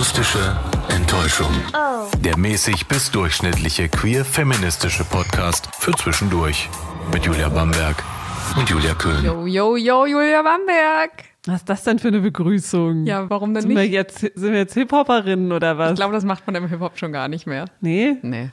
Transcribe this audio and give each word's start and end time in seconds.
Akustische 0.00 0.56
Enttäuschung. 0.88 1.52
Der 2.24 2.38
mäßig 2.38 2.88
bis 2.88 3.10
durchschnittliche 3.10 3.90
queer-feministische 3.90 5.04
Podcast 5.04 5.68
für 5.78 5.92
zwischendurch. 5.92 6.70
Mit 7.12 7.26
Julia 7.26 7.50
Bamberg 7.50 8.02
und 8.56 8.66
Julia 8.70 8.94
Köhn. 8.94 9.22
Yo, 9.22 9.44
yo, 9.44 9.76
yo, 9.76 10.06
Julia 10.06 10.40
Bamberg. 10.40 11.10
Was 11.44 11.56
ist 11.56 11.68
das 11.68 11.84
denn 11.84 11.98
für 11.98 12.08
eine 12.08 12.20
Begrüßung? 12.20 13.04
Ja, 13.04 13.28
warum 13.28 13.52
denn 13.52 13.64
sind 13.64 13.72
wir 13.72 13.82
nicht? 13.82 13.92
jetzt, 13.92 14.20
sind 14.20 14.40
wir 14.40 14.60
jetzt 14.60 14.72
Hip-Hopperinnen 14.72 15.52
oder 15.52 15.76
was? 15.76 15.90
Ich 15.90 15.96
glaube, 15.96 16.14
das 16.14 16.24
macht 16.24 16.46
man 16.46 16.54
im 16.54 16.68
Hip-Hop 16.68 16.98
schon 16.98 17.12
gar 17.12 17.28
nicht 17.28 17.46
mehr. 17.46 17.66
nee? 17.82 18.16
Nee. 18.22 18.52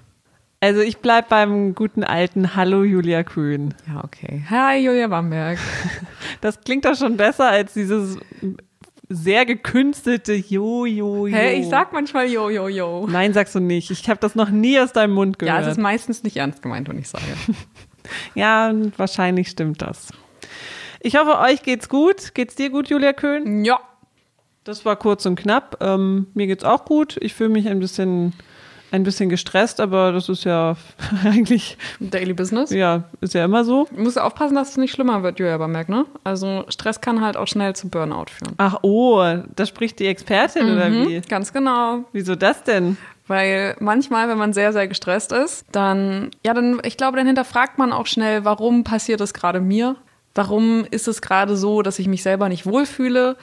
Also 0.59 0.81
ich 0.81 0.97
bleib 0.97 1.29
beim 1.29 1.75
guten 1.75 2.03
alten 2.03 2.55
Hallo 2.55 2.83
Julia 2.83 3.23
Kühn. 3.23 3.73
Ja, 3.87 4.03
okay. 4.03 4.43
Hi, 4.49 4.79
Julia 4.79 5.07
Bamberg. 5.07 5.59
Das 6.41 6.59
klingt 6.61 6.85
doch 6.85 6.95
schon 6.95 7.15
besser 7.17 7.47
als 7.47 7.73
dieses 7.73 8.19
sehr 9.09 9.45
gekünstelte 9.45 10.33
Jo, 10.33 10.85
Jo, 10.85 11.27
Jo. 11.27 11.35
Hey, 11.35 11.59
ich 11.61 11.67
sag 11.69 11.93
manchmal 11.93 12.27
yo, 12.29 12.49
yo, 12.49 12.67
yo. 12.67 13.07
Nein, 13.09 13.33
sagst 13.33 13.55
du 13.55 13.59
nicht. 13.59 13.89
Ich 13.91 14.09
habe 14.09 14.19
das 14.19 14.35
noch 14.35 14.49
nie 14.49 14.79
aus 14.79 14.91
deinem 14.93 15.13
Mund 15.13 15.37
Ja, 15.41 15.47
gehört. 15.47 15.61
es 15.63 15.77
ist 15.77 15.81
meistens 15.81 16.23
nicht 16.23 16.37
ernst 16.37 16.61
gemeint, 16.61 16.87
wenn 16.89 16.99
ich 16.99 17.07
sage. 17.09 17.23
Ja, 18.35 18.73
wahrscheinlich 18.95 19.49
stimmt 19.49 19.81
das. 19.81 20.07
Ich 21.01 21.17
hoffe, 21.17 21.39
euch 21.39 21.61
geht's 21.63 21.89
gut. 21.89 22.33
Geht's 22.35 22.55
dir 22.55 22.69
gut, 22.69 22.87
Julia 22.89 23.11
Köhn? 23.13 23.65
ja. 23.65 23.79
Das 24.63 24.83
war 24.83 24.95
kurz 24.97 25.25
und 25.25 25.37
knapp. 25.39 25.77
Ähm, 25.81 26.27
mir 26.33 26.45
geht's 26.47 26.65
auch 26.65 26.83
gut. 26.83 27.15
Ich 27.21 27.33
fühle 27.33 27.49
mich 27.49 27.69
ein 27.69 27.79
bisschen, 27.79 28.33
ein 28.91 29.03
bisschen 29.03 29.29
gestresst, 29.29 29.79
aber 29.79 30.11
das 30.11 30.29
ist 30.29 30.43
ja 30.43 30.75
eigentlich, 31.23 31.77
Daily 31.99 32.33
Business. 32.33 32.71
ja, 32.71 33.03
ist 33.21 33.33
ja 33.33 33.45
immer 33.45 33.63
so. 33.63 33.87
Du 33.93 34.01
musst 34.01 34.19
aufpassen, 34.19 34.55
dass 34.55 34.69
es 34.71 34.77
nicht 34.77 34.91
schlimmer 34.91 35.23
wird, 35.23 35.39
Julia 35.39 35.57
Bamberg, 35.57 35.89
ne? 35.89 36.05
Also 36.23 36.65
Stress 36.69 37.01
kann 37.01 37.21
halt 37.21 37.37
auch 37.37 37.47
schnell 37.47 37.75
zu 37.75 37.89
Burnout 37.89 38.25
führen. 38.31 38.53
Ach 38.57 38.77
oh, 38.81 39.23
da 39.55 39.65
spricht 39.65 39.99
die 39.99 40.07
Expertin 40.07 40.71
oder 40.71 40.91
wie? 40.91 41.21
Ganz 41.21 41.51
genau. 41.51 42.05
Wieso 42.13 42.35
das 42.35 42.63
denn? 42.63 42.97
Weil 43.27 43.75
manchmal, 43.79 44.29
wenn 44.29 44.37
man 44.37 44.53
sehr, 44.53 44.71
sehr 44.71 44.87
gestresst 44.87 45.33
ist, 45.33 45.65
dann, 45.71 46.31
ja, 46.45 46.53
dann, 46.53 46.79
ich 46.83 46.95
glaube, 46.95 47.17
dann 47.17 47.27
hinterfragt 47.27 47.77
man 47.77 47.91
auch 47.91 48.07
schnell, 48.07 48.45
warum 48.45 48.83
passiert 48.85 49.19
es 49.19 49.33
gerade 49.33 49.59
mir? 49.59 49.97
Warum 50.33 50.85
ist 50.91 51.07
es 51.07 51.21
gerade 51.21 51.57
so, 51.57 51.81
dass 51.81 51.99
ich 51.99 52.07
mich 52.07 52.23
selber 52.23 52.47
nicht 52.47 52.65
wohlfühle? 52.65 53.35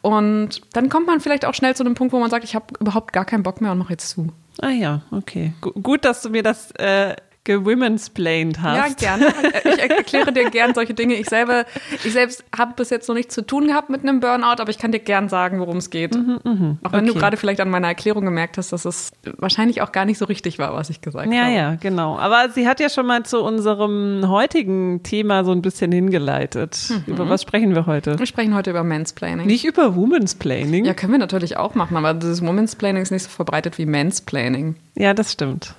Und 0.00 0.62
dann 0.72 0.88
kommt 0.88 1.06
man 1.06 1.20
vielleicht 1.20 1.44
auch 1.44 1.54
schnell 1.54 1.74
zu 1.74 1.84
dem 1.84 1.94
Punkt, 1.94 2.12
wo 2.12 2.20
man 2.20 2.30
sagt, 2.30 2.44
ich 2.44 2.54
habe 2.54 2.66
überhaupt 2.80 3.12
gar 3.12 3.24
keinen 3.24 3.42
Bock 3.42 3.60
mehr 3.60 3.72
und 3.72 3.78
mache 3.78 3.92
jetzt 3.92 4.08
zu. 4.08 4.28
Ah 4.62 4.70
ja, 4.70 5.02
okay. 5.10 5.52
Gu- 5.60 5.72
gut, 5.82 6.04
dass 6.04 6.22
du 6.22 6.30
mir 6.30 6.42
das 6.42 6.70
äh, 6.72 7.14
gewomensplained 7.46 8.60
hast. 8.60 9.00
Ja, 9.00 9.16
gerne. 9.16 9.32
Ich 9.64 9.78
erkläre 9.78 10.32
dir 10.32 10.50
gern 10.50 10.74
solche 10.74 10.92
Dinge. 10.94 11.14
Ich 11.14 11.28
selber, 11.28 11.64
ich 12.04 12.12
selbst 12.12 12.44
habe 12.56 12.74
bis 12.76 12.90
jetzt 12.90 13.08
noch 13.08 13.14
nichts 13.14 13.34
zu 13.34 13.42
tun 13.46 13.68
gehabt 13.68 13.88
mit 13.88 14.02
einem 14.02 14.20
Burnout, 14.20 14.60
aber 14.60 14.68
ich 14.70 14.78
kann 14.78 14.92
dir 14.92 14.98
gern 14.98 15.28
sagen, 15.28 15.58
worum 15.60 15.78
es 15.78 15.90
geht. 15.90 16.14
Auch 16.14 16.92
wenn 16.92 17.06
du 17.06 17.12
Okay. 17.12 17.18
gerade 17.20 17.36
vielleicht 17.36 17.60
an 17.60 17.70
meiner 17.70 17.88
Erklärung 17.88 18.24
gemerkt 18.24 18.58
hast, 18.58 18.72
dass 18.72 18.84
es 18.84 19.10
wahrscheinlich 19.38 19.80
auch 19.80 19.92
gar 19.92 20.04
nicht 20.04 20.18
so 20.18 20.24
richtig 20.26 20.58
war, 20.58 20.74
was 20.74 20.90
ich 20.90 21.00
gesagt 21.00 21.32
Ja, 21.32 21.44
habe. 21.44 21.54
ja, 21.54 21.74
genau. 21.76 22.18
Aber 22.18 22.50
sie 22.50 22.68
hat 22.68 22.80
ja 22.80 22.88
schon 22.90 23.06
mal 23.06 23.22
zu 23.22 23.40
unserem 23.42 24.28
heutigen 24.28 25.02
Thema 25.02 25.44
so 25.44 25.52
ein 25.52 25.62
bisschen 25.62 25.92
hingeleitet. 25.92 26.78
Mhm. 26.90 27.12
Über 27.14 27.28
was 27.28 27.42
sprechen 27.42 27.74
wir 27.74 27.86
heute? 27.86 28.18
Wir 28.18 28.26
sprechen 28.26 28.54
heute 28.54 28.70
über 28.70 28.84
Mansplaining. 28.84 29.46
Nicht 29.46 29.64
über 29.64 29.94
Womansplaining. 29.96 30.84
Ja, 30.84 30.94
können 30.94 31.12
wir 31.12 31.18
natürlich 31.18 31.56
auch 31.56 31.74
machen, 31.74 31.96
aber 31.96 32.12
das 32.14 32.44
Womansplaining 32.44 33.02
ist 33.02 33.10
nicht 33.12 33.22
so 33.22 33.30
verbreitet 33.30 33.78
wie 33.78 33.86
Mansplaining. 33.86 34.74
Ja, 34.96 35.14
das 35.14 35.32
stimmt. 35.32 35.74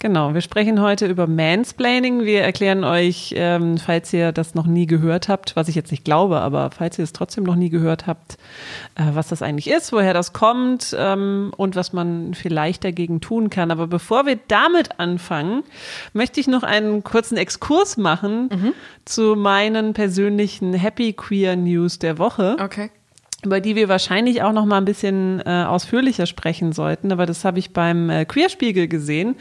Genau, 0.00 0.32
wir 0.32 0.42
sprechen 0.42 0.80
heute 0.80 1.06
über 1.06 1.26
Mansplaining. 1.26 2.24
Wir 2.24 2.42
erklären 2.42 2.84
euch, 2.84 3.34
ähm, 3.36 3.78
falls 3.78 4.12
ihr 4.12 4.30
das 4.30 4.54
noch 4.54 4.66
nie 4.66 4.86
gehört 4.86 5.28
habt, 5.28 5.56
was 5.56 5.68
ich 5.68 5.74
jetzt 5.74 5.90
nicht 5.90 6.04
glaube, 6.04 6.38
aber 6.38 6.70
falls 6.70 6.98
ihr 6.98 7.02
es 7.02 7.12
trotzdem 7.12 7.42
noch 7.42 7.56
nie 7.56 7.68
gehört 7.68 8.06
habt, 8.06 8.34
äh, 8.94 9.02
was 9.14 9.26
das 9.26 9.42
eigentlich 9.42 9.68
ist, 9.68 9.92
woher 9.92 10.14
das 10.14 10.32
kommt 10.32 10.94
ähm, 10.96 11.52
und 11.56 11.74
was 11.74 11.92
man 11.92 12.34
vielleicht 12.34 12.84
dagegen 12.84 13.20
tun 13.20 13.50
kann. 13.50 13.72
Aber 13.72 13.88
bevor 13.88 14.24
wir 14.24 14.38
damit 14.46 15.00
anfangen, 15.00 15.64
möchte 16.12 16.38
ich 16.38 16.46
noch 16.46 16.62
einen 16.62 17.02
kurzen 17.02 17.36
Exkurs 17.36 17.96
machen 17.96 18.74
zu 19.04 19.34
meinen 19.34 19.94
persönlichen 19.94 20.74
Happy 20.74 21.12
Queer 21.12 21.56
News 21.56 21.98
der 21.98 22.18
Woche 22.18 22.56
Okay. 22.60 22.90
Über 23.44 23.60
die 23.60 23.76
wir 23.76 23.88
wahrscheinlich 23.88 24.42
auch 24.42 24.52
noch 24.52 24.64
mal 24.64 24.78
ein 24.78 24.84
bisschen 24.84 25.40
äh, 25.46 25.64
ausführlicher 25.64 26.26
sprechen 26.26 26.72
sollten, 26.72 27.12
aber 27.12 27.24
das 27.24 27.44
habe 27.44 27.60
ich 27.60 27.72
beim 27.72 28.10
äh, 28.10 28.24
Queerspiegel 28.24 28.88
gesehen, 28.88 29.36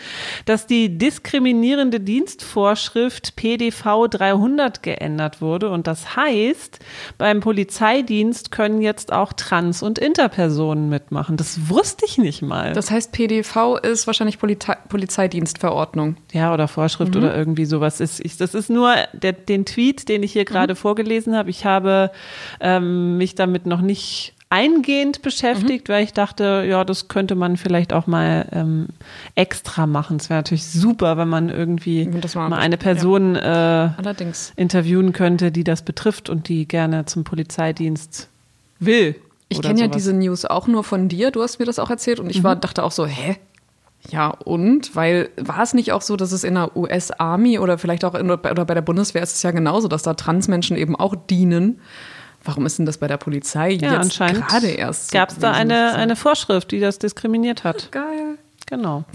dass 0.45 0.67
die 0.67 0.99
diskriminierende 0.99 1.99
Dienstvorschrift 1.99 3.35
PDV 3.35 4.07
300 4.07 4.83
geändert 4.83 5.41
wurde 5.41 5.71
und 5.71 5.87
das 5.87 6.15
heißt, 6.15 6.77
beim 7.17 7.39
Polizeidienst 7.39 8.51
können 8.51 8.83
jetzt 8.83 9.11
auch 9.11 9.33
Trans- 9.33 9.81
und 9.81 9.97
Interpersonen 9.97 10.89
mitmachen. 10.89 11.35
Das 11.35 11.67
wusste 11.67 12.05
ich 12.05 12.19
nicht 12.19 12.43
mal. 12.43 12.73
Das 12.73 12.91
heißt, 12.91 13.11
PDV 13.11 13.77
ist 13.77 14.05
wahrscheinlich 14.05 14.37
Polizei 14.37 14.75
Polizeidienstverordnung. 14.89 16.17
ja, 16.33 16.53
oder 16.53 16.67
Vorschrift 16.67 17.15
oder 17.15 17.35
irgendwie 17.35 17.65
sowas 17.65 17.99
ist. 17.99 18.23
Ich, 18.23 18.37
das 18.37 18.53
ist 18.53 18.69
nur 18.69 18.93
der, 19.13 19.33
den 19.33 19.65
Tweet, 19.65 20.07
den 20.07 20.21
ich 20.21 20.33
hier 20.33 20.45
gerade 20.45 20.75
vorgelesen 20.75 21.35
habe. 21.35 21.49
Ich 21.49 21.65
habe 21.65 22.11
ähm, 22.59 23.17
mich 23.17 23.33
damit 23.33 23.65
noch 23.65 23.81
nicht 23.87 24.33
eingehend 24.49 25.23
beschäftigt, 25.23 25.89
weil 25.89 26.03
ich 26.05 26.13
dachte, 26.13 26.63
ja, 26.69 26.85
das 26.85 27.09
könnte 27.09 27.35
man 27.35 27.57
vielleicht 27.57 27.91
auch 27.91 28.07
mal 28.07 28.47
ähm, 28.53 28.87
extra 29.35 29.85
machen. 29.87 30.17
Es 30.17 30.29
wäre 30.29 30.37
natürlich 30.39 30.65
super, 30.65 31.17
wenn 31.17 31.27
man 31.27 31.49
irgendwie 31.49 32.07
war- 32.33 32.47
mal 32.49 32.59
eine 32.59 32.77
Person 32.77 33.35
äh, 33.35 33.39
Allerdings. 33.97 34.53
interviewen 34.55 35.11
könnte, 35.11 35.51
die 35.51 35.65
das 35.65 35.81
betrifft 35.81 36.29
und 36.29 36.47
die 36.47 36.65
gerne 36.65 37.05
zum 37.05 37.25
Polizeidienst 37.25 38.29
will. 38.79 39.15
Ich 39.49 39.61
kenne 39.61 39.81
ja 39.81 39.87
diese 39.87 40.13
News 40.13 40.45
auch 40.45 40.67
nur 40.67 40.83
von 40.85 41.09
dir. 41.09 41.31
Du 41.31 41.41
hast 41.41 41.59
mir 41.59 41.65
das 41.65 41.79
auch 41.79 41.89
erzählt 41.89 42.19
und 42.19 42.29
ich 42.29 42.43
war, 42.43 42.55
dachte 42.55 42.83
auch 42.83 42.91
so, 42.91 43.05
hä? 43.05 43.37
Ja, 44.09 44.29
und? 44.29 44.95
Weil 44.95 45.29
war 45.37 45.61
es 45.63 45.73
nicht 45.73 45.91
auch 45.91 46.01
so, 46.01 46.15
dass 46.15 46.31
es 46.31 46.43
in 46.45 46.53
der 46.55 46.77
US-Army 46.77 47.59
oder 47.59 47.77
vielleicht 47.77 48.05
auch 48.05 48.15
in, 48.15 48.29
oder 48.31 48.65
bei 48.65 48.73
der 48.73 48.81
Bundeswehr 48.81 49.23
ist 49.23 49.35
es 49.35 49.43
ja 49.43 49.51
genauso, 49.51 49.87
dass 49.89 50.03
da 50.03 50.13
Transmenschen 50.13 50.77
eben 50.77 50.95
auch 50.95 51.15
dienen. 51.15 51.79
Warum 52.43 52.65
ist 52.65 52.79
denn 52.79 52.85
das 52.85 52.97
bei 52.97 53.07
der 53.07 53.17
Polizei 53.17 53.71
ja, 53.71 53.91
jetzt 53.91 53.93
anscheinend 53.93 54.47
gerade 54.47 54.67
erst? 54.67 55.11
so 55.11 55.17
gab 55.17 55.29
es 55.29 55.39
da 55.39 55.51
eine, 55.51 55.93
eine 55.93 56.15
Vorschrift, 56.15 56.71
die 56.71 56.79
das 56.79 56.99
diskriminiert 56.99 57.63
hat. 57.63 57.89
Geil. 57.91 58.37
Genau. 58.67 59.05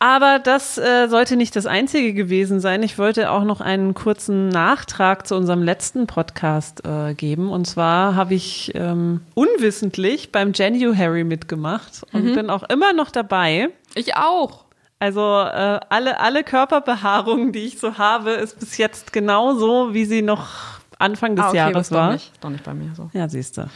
Aber 0.00 0.38
das 0.38 0.78
äh, 0.78 1.08
sollte 1.08 1.36
nicht 1.36 1.56
das 1.56 1.66
Einzige 1.66 2.14
gewesen 2.14 2.60
sein. 2.60 2.84
Ich 2.84 2.98
wollte 2.98 3.32
auch 3.32 3.42
noch 3.42 3.60
einen 3.60 3.94
kurzen 3.94 4.48
Nachtrag 4.48 5.26
zu 5.26 5.34
unserem 5.34 5.62
letzten 5.62 6.06
Podcast 6.06 6.84
äh, 6.86 7.14
geben. 7.14 7.50
Und 7.50 7.66
zwar 7.66 8.14
habe 8.14 8.34
ich 8.34 8.72
ähm, 8.76 9.22
unwissentlich 9.34 10.30
beim 10.30 10.52
January 10.54 11.24
mitgemacht 11.24 12.04
und 12.12 12.34
bin 12.34 12.48
auch 12.48 12.62
immer 12.64 12.92
noch 12.92 13.10
dabei. 13.10 13.70
Ich 13.96 14.14
auch. 14.14 14.66
Also 15.00 15.20
äh, 15.20 15.80
alle, 15.88 16.20
alle 16.20 16.44
Körperbehaarung, 16.44 17.50
die 17.52 17.66
ich 17.66 17.78
so 17.78 17.98
habe, 17.98 18.32
ist 18.32 18.58
bis 18.60 18.78
jetzt 18.78 19.12
genauso, 19.12 19.94
wie 19.94 20.04
sie 20.04 20.22
noch 20.22 20.77
Anfang 20.98 21.36
des 21.36 21.44
ah, 21.44 21.48
okay, 21.48 21.56
Jahres 21.56 21.92
war. 21.92 22.08
Doch 22.08 22.12
nicht, 22.14 22.32
doch 22.44 22.50
nicht 22.50 22.64
bei 22.64 22.74
mir 22.74 22.92
so. 22.94 23.10
Ja, 23.12 23.28
siehst 23.28 23.58
du. 23.58 23.68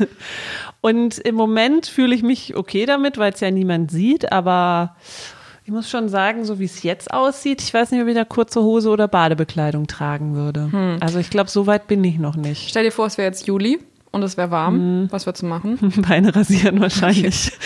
und 0.80 1.18
im 1.18 1.34
Moment 1.34 1.86
fühle 1.86 2.14
ich 2.14 2.22
mich 2.22 2.56
okay 2.56 2.86
damit, 2.86 3.18
weil 3.18 3.32
es 3.32 3.40
ja 3.40 3.50
niemand 3.50 3.90
sieht, 3.90 4.32
aber 4.32 4.96
ich 5.64 5.72
muss 5.72 5.88
schon 5.88 6.08
sagen, 6.08 6.44
so 6.44 6.58
wie 6.58 6.64
es 6.64 6.82
jetzt 6.82 7.12
aussieht, 7.12 7.62
ich 7.62 7.72
weiß 7.72 7.90
nicht, 7.92 8.02
ob 8.02 8.08
ich 8.08 8.14
da 8.14 8.24
kurze 8.24 8.62
Hose 8.62 8.90
oder 8.90 9.08
Badebekleidung 9.08 9.86
tragen 9.86 10.34
würde. 10.34 10.70
Hm. 10.70 10.98
Also 11.00 11.18
ich 11.18 11.30
glaube, 11.30 11.50
so 11.50 11.66
weit 11.66 11.86
bin 11.86 12.02
ich 12.04 12.18
noch 12.18 12.36
nicht. 12.36 12.68
Stell 12.68 12.84
dir 12.84 12.92
vor, 12.92 13.06
es 13.06 13.16
wäre 13.16 13.28
jetzt 13.28 13.46
Juli 13.46 13.78
und 14.14 14.22
es 14.22 14.36
wäre 14.36 14.50
warm. 14.50 15.02
Mhm. 15.02 15.12
Was 15.12 15.26
würdest 15.26 15.42
du 15.42 15.46
machen? 15.46 15.78
Beine 16.08 16.34
rasieren 16.34 16.80
wahrscheinlich. 16.80 17.52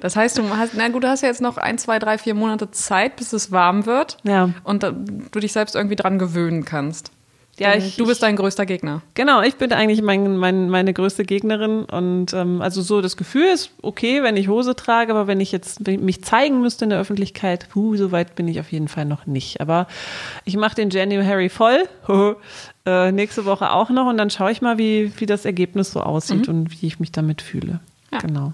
Das 0.00 0.14
heißt, 0.14 0.38
du 0.38 0.48
hast, 0.50 0.74
na 0.76 0.88
gut, 0.88 1.02
du 1.02 1.08
hast 1.08 1.22
ja 1.22 1.28
jetzt 1.28 1.40
noch 1.40 1.56
ein, 1.56 1.78
zwei, 1.78 1.98
drei, 1.98 2.16
vier 2.16 2.34
Monate 2.34 2.70
Zeit, 2.70 3.16
bis 3.16 3.32
es 3.32 3.50
warm 3.50 3.86
wird. 3.86 4.18
Ja. 4.22 4.50
Und 4.62 4.84
du 4.84 5.40
dich 5.40 5.52
selbst 5.52 5.74
irgendwie 5.74 5.96
dran 5.96 6.18
gewöhnen 6.18 6.64
kannst. 6.64 7.10
Ja, 7.58 7.74
ich- 7.74 7.96
du 7.96 8.06
bist 8.06 8.22
dein 8.22 8.36
größter 8.36 8.66
Gegner. 8.66 9.00
Genau, 9.14 9.40
ich 9.40 9.56
bin 9.56 9.72
eigentlich 9.72 10.02
mein, 10.02 10.36
mein, 10.36 10.68
meine 10.68 10.92
größte 10.92 11.24
Gegnerin 11.24 11.84
und 11.84 12.34
ähm, 12.34 12.60
also 12.60 12.82
so 12.82 13.00
das 13.00 13.16
Gefühl 13.16 13.44
ist 13.46 13.70
okay, 13.82 14.22
wenn 14.22 14.36
ich 14.36 14.48
Hose 14.48 14.76
trage, 14.76 15.10
aber 15.12 15.26
wenn 15.26 15.40
ich 15.40 15.52
jetzt 15.52 15.86
mich 15.86 16.22
zeigen 16.22 16.60
müsste 16.60 16.84
in 16.84 16.90
der 16.90 17.00
Öffentlichkeit, 17.00 17.68
puh, 17.70 17.96
so 17.96 18.12
weit 18.12 18.34
bin 18.34 18.46
ich 18.46 18.60
auf 18.60 18.70
jeden 18.72 18.88
Fall 18.88 19.06
noch 19.06 19.24
nicht. 19.26 19.60
Aber 19.62 19.86
ich 20.44 20.56
mache 20.56 20.74
den 20.74 20.90
January 20.90 21.48
voll, 21.48 21.84
äh, 22.86 23.10
nächste 23.12 23.44
Woche 23.46 23.70
auch 23.72 23.88
noch 23.90 24.06
und 24.06 24.18
dann 24.18 24.30
schaue 24.30 24.50
ich 24.52 24.60
mal, 24.60 24.76
wie, 24.78 25.12
wie 25.18 25.26
das 25.26 25.44
Ergebnis 25.44 25.92
so 25.92 26.00
aussieht 26.00 26.48
und 26.48 26.70
wie 26.82 26.86
ich 26.86 27.00
mich 27.00 27.10
damit 27.12 27.40
fühle. 27.42 27.80
Ja. 28.12 28.18
Genau. 28.18 28.52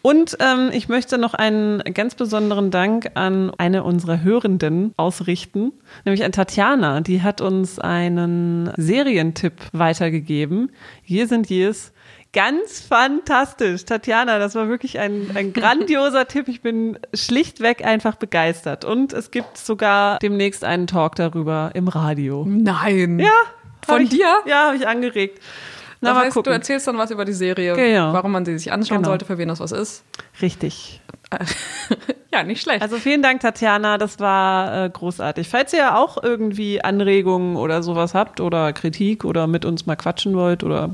Und 0.00 0.36
ähm, 0.40 0.70
ich 0.72 0.88
möchte 0.88 1.18
noch 1.18 1.34
einen 1.34 1.80
ganz 1.94 2.14
besonderen 2.14 2.70
Dank 2.70 3.10
an 3.14 3.52
eine 3.58 3.84
unserer 3.84 4.22
Hörenden 4.22 4.94
ausrichten, 4.96 5.72
nämlich 6.04 6.24
an 6.24 6.32
Tatjana. 6.32 7.00
Die 7.02 7.22
hat 7.22 7.40
uns 7.40 7.78
einen 7.78 8.72
Serientipp 8.76 9.54
weitergegeben. 9.72 10.70
Hier 11.02 11.28
sind 11.28 11.50
Years. 11.50 11.92
Ganz 12.32 12.80
fantastisch. 12.80 13.84
Tatjana, 13.84 14.38
das 14.38 14.54
war 14.54 14.68
wirklich 14.68 14.98
ein, 14.98 15.30
ein 15.34 15.52
grandioser 15.52 16.26
Tipp. 16.26 16.48
Ich 16.48 16.62
bin 16.62 16.98
schlichtweg 17.12 17.84
einfach 17.84 18.16
begeistert. 18.16 18.86
Und 18.86 19.12
es 19.12 19.30
gibt 19.30 19.58
sogar 19.58 20.18
demnächst 20.18 20.64
einen 20.64 20.86
Talk 20.86 21.16
darüber 21.16 21.72
im 21.74 21.88
Radio. 21.88 22.46
Nein. 22.48 23.18
Ja. 23.18 23.32
Von 23.84 24.02
ich, 24.02 24.10
dir? 24.10 24.32
Ja, 24.46 24.68
habe 24.68 24.76
ich 24.76 24.88
angeregt. 24.88 25.40
Na, 26.02 26.14
das 26.14 26.24
heißt, 26.24 26.34
gucken. 26.34 26.50
du 26.50 26.50
erzählst 26.50 26.88
dann 26.88 26.98
was 26.98 27.12
über 27.12 27.24
die 27.24 27.32
Serie, 27.32 27.74
genau. 27.74 28.12
warum 28.12 28.32
man 28.32 28.44
sie 28.44 28.58
sich 28.58 28.72
anschauen 28.72 28.98
genau. 28.98 29.10
sollte, 29.10 29.24
für 29.24 29.38
wen 29.38 29.48
das 29.48 29.60
was 29.60 29.70
ist. 29.70 30.04
Richtig. 30.42 31.00
ja, 32.32 32.42
nicht 32.42 32.60
schlecht. 32.60 32.82
Also 32.82 32.96
vielen 32.96 33.22
Dank, 33.22 33.40
Tatjana, 33.40 33.98
das 33.98 34.18
war 34.18 34.86
äh, 34.86 34.90
großartig. 34.90 35.48
Falls 35.48 35.72
ihr 35.72 35.96
auch 35.96 36.20
irgendwie 36.20 36.82
Anregungen 36.82 37.56
oder 37.56 37.84
sowas 37.84 38.14
habt 38.14 38.40
oder 38.40 38.72
Kritik 38.72 39.24
oder 39.24 39.46
mit 39.46 39.64
uns 39.64 39.86
mal 39.86 39.94
quatschen 39.94 40.34
wollt 40.34 40.64
oder 40.64 40.90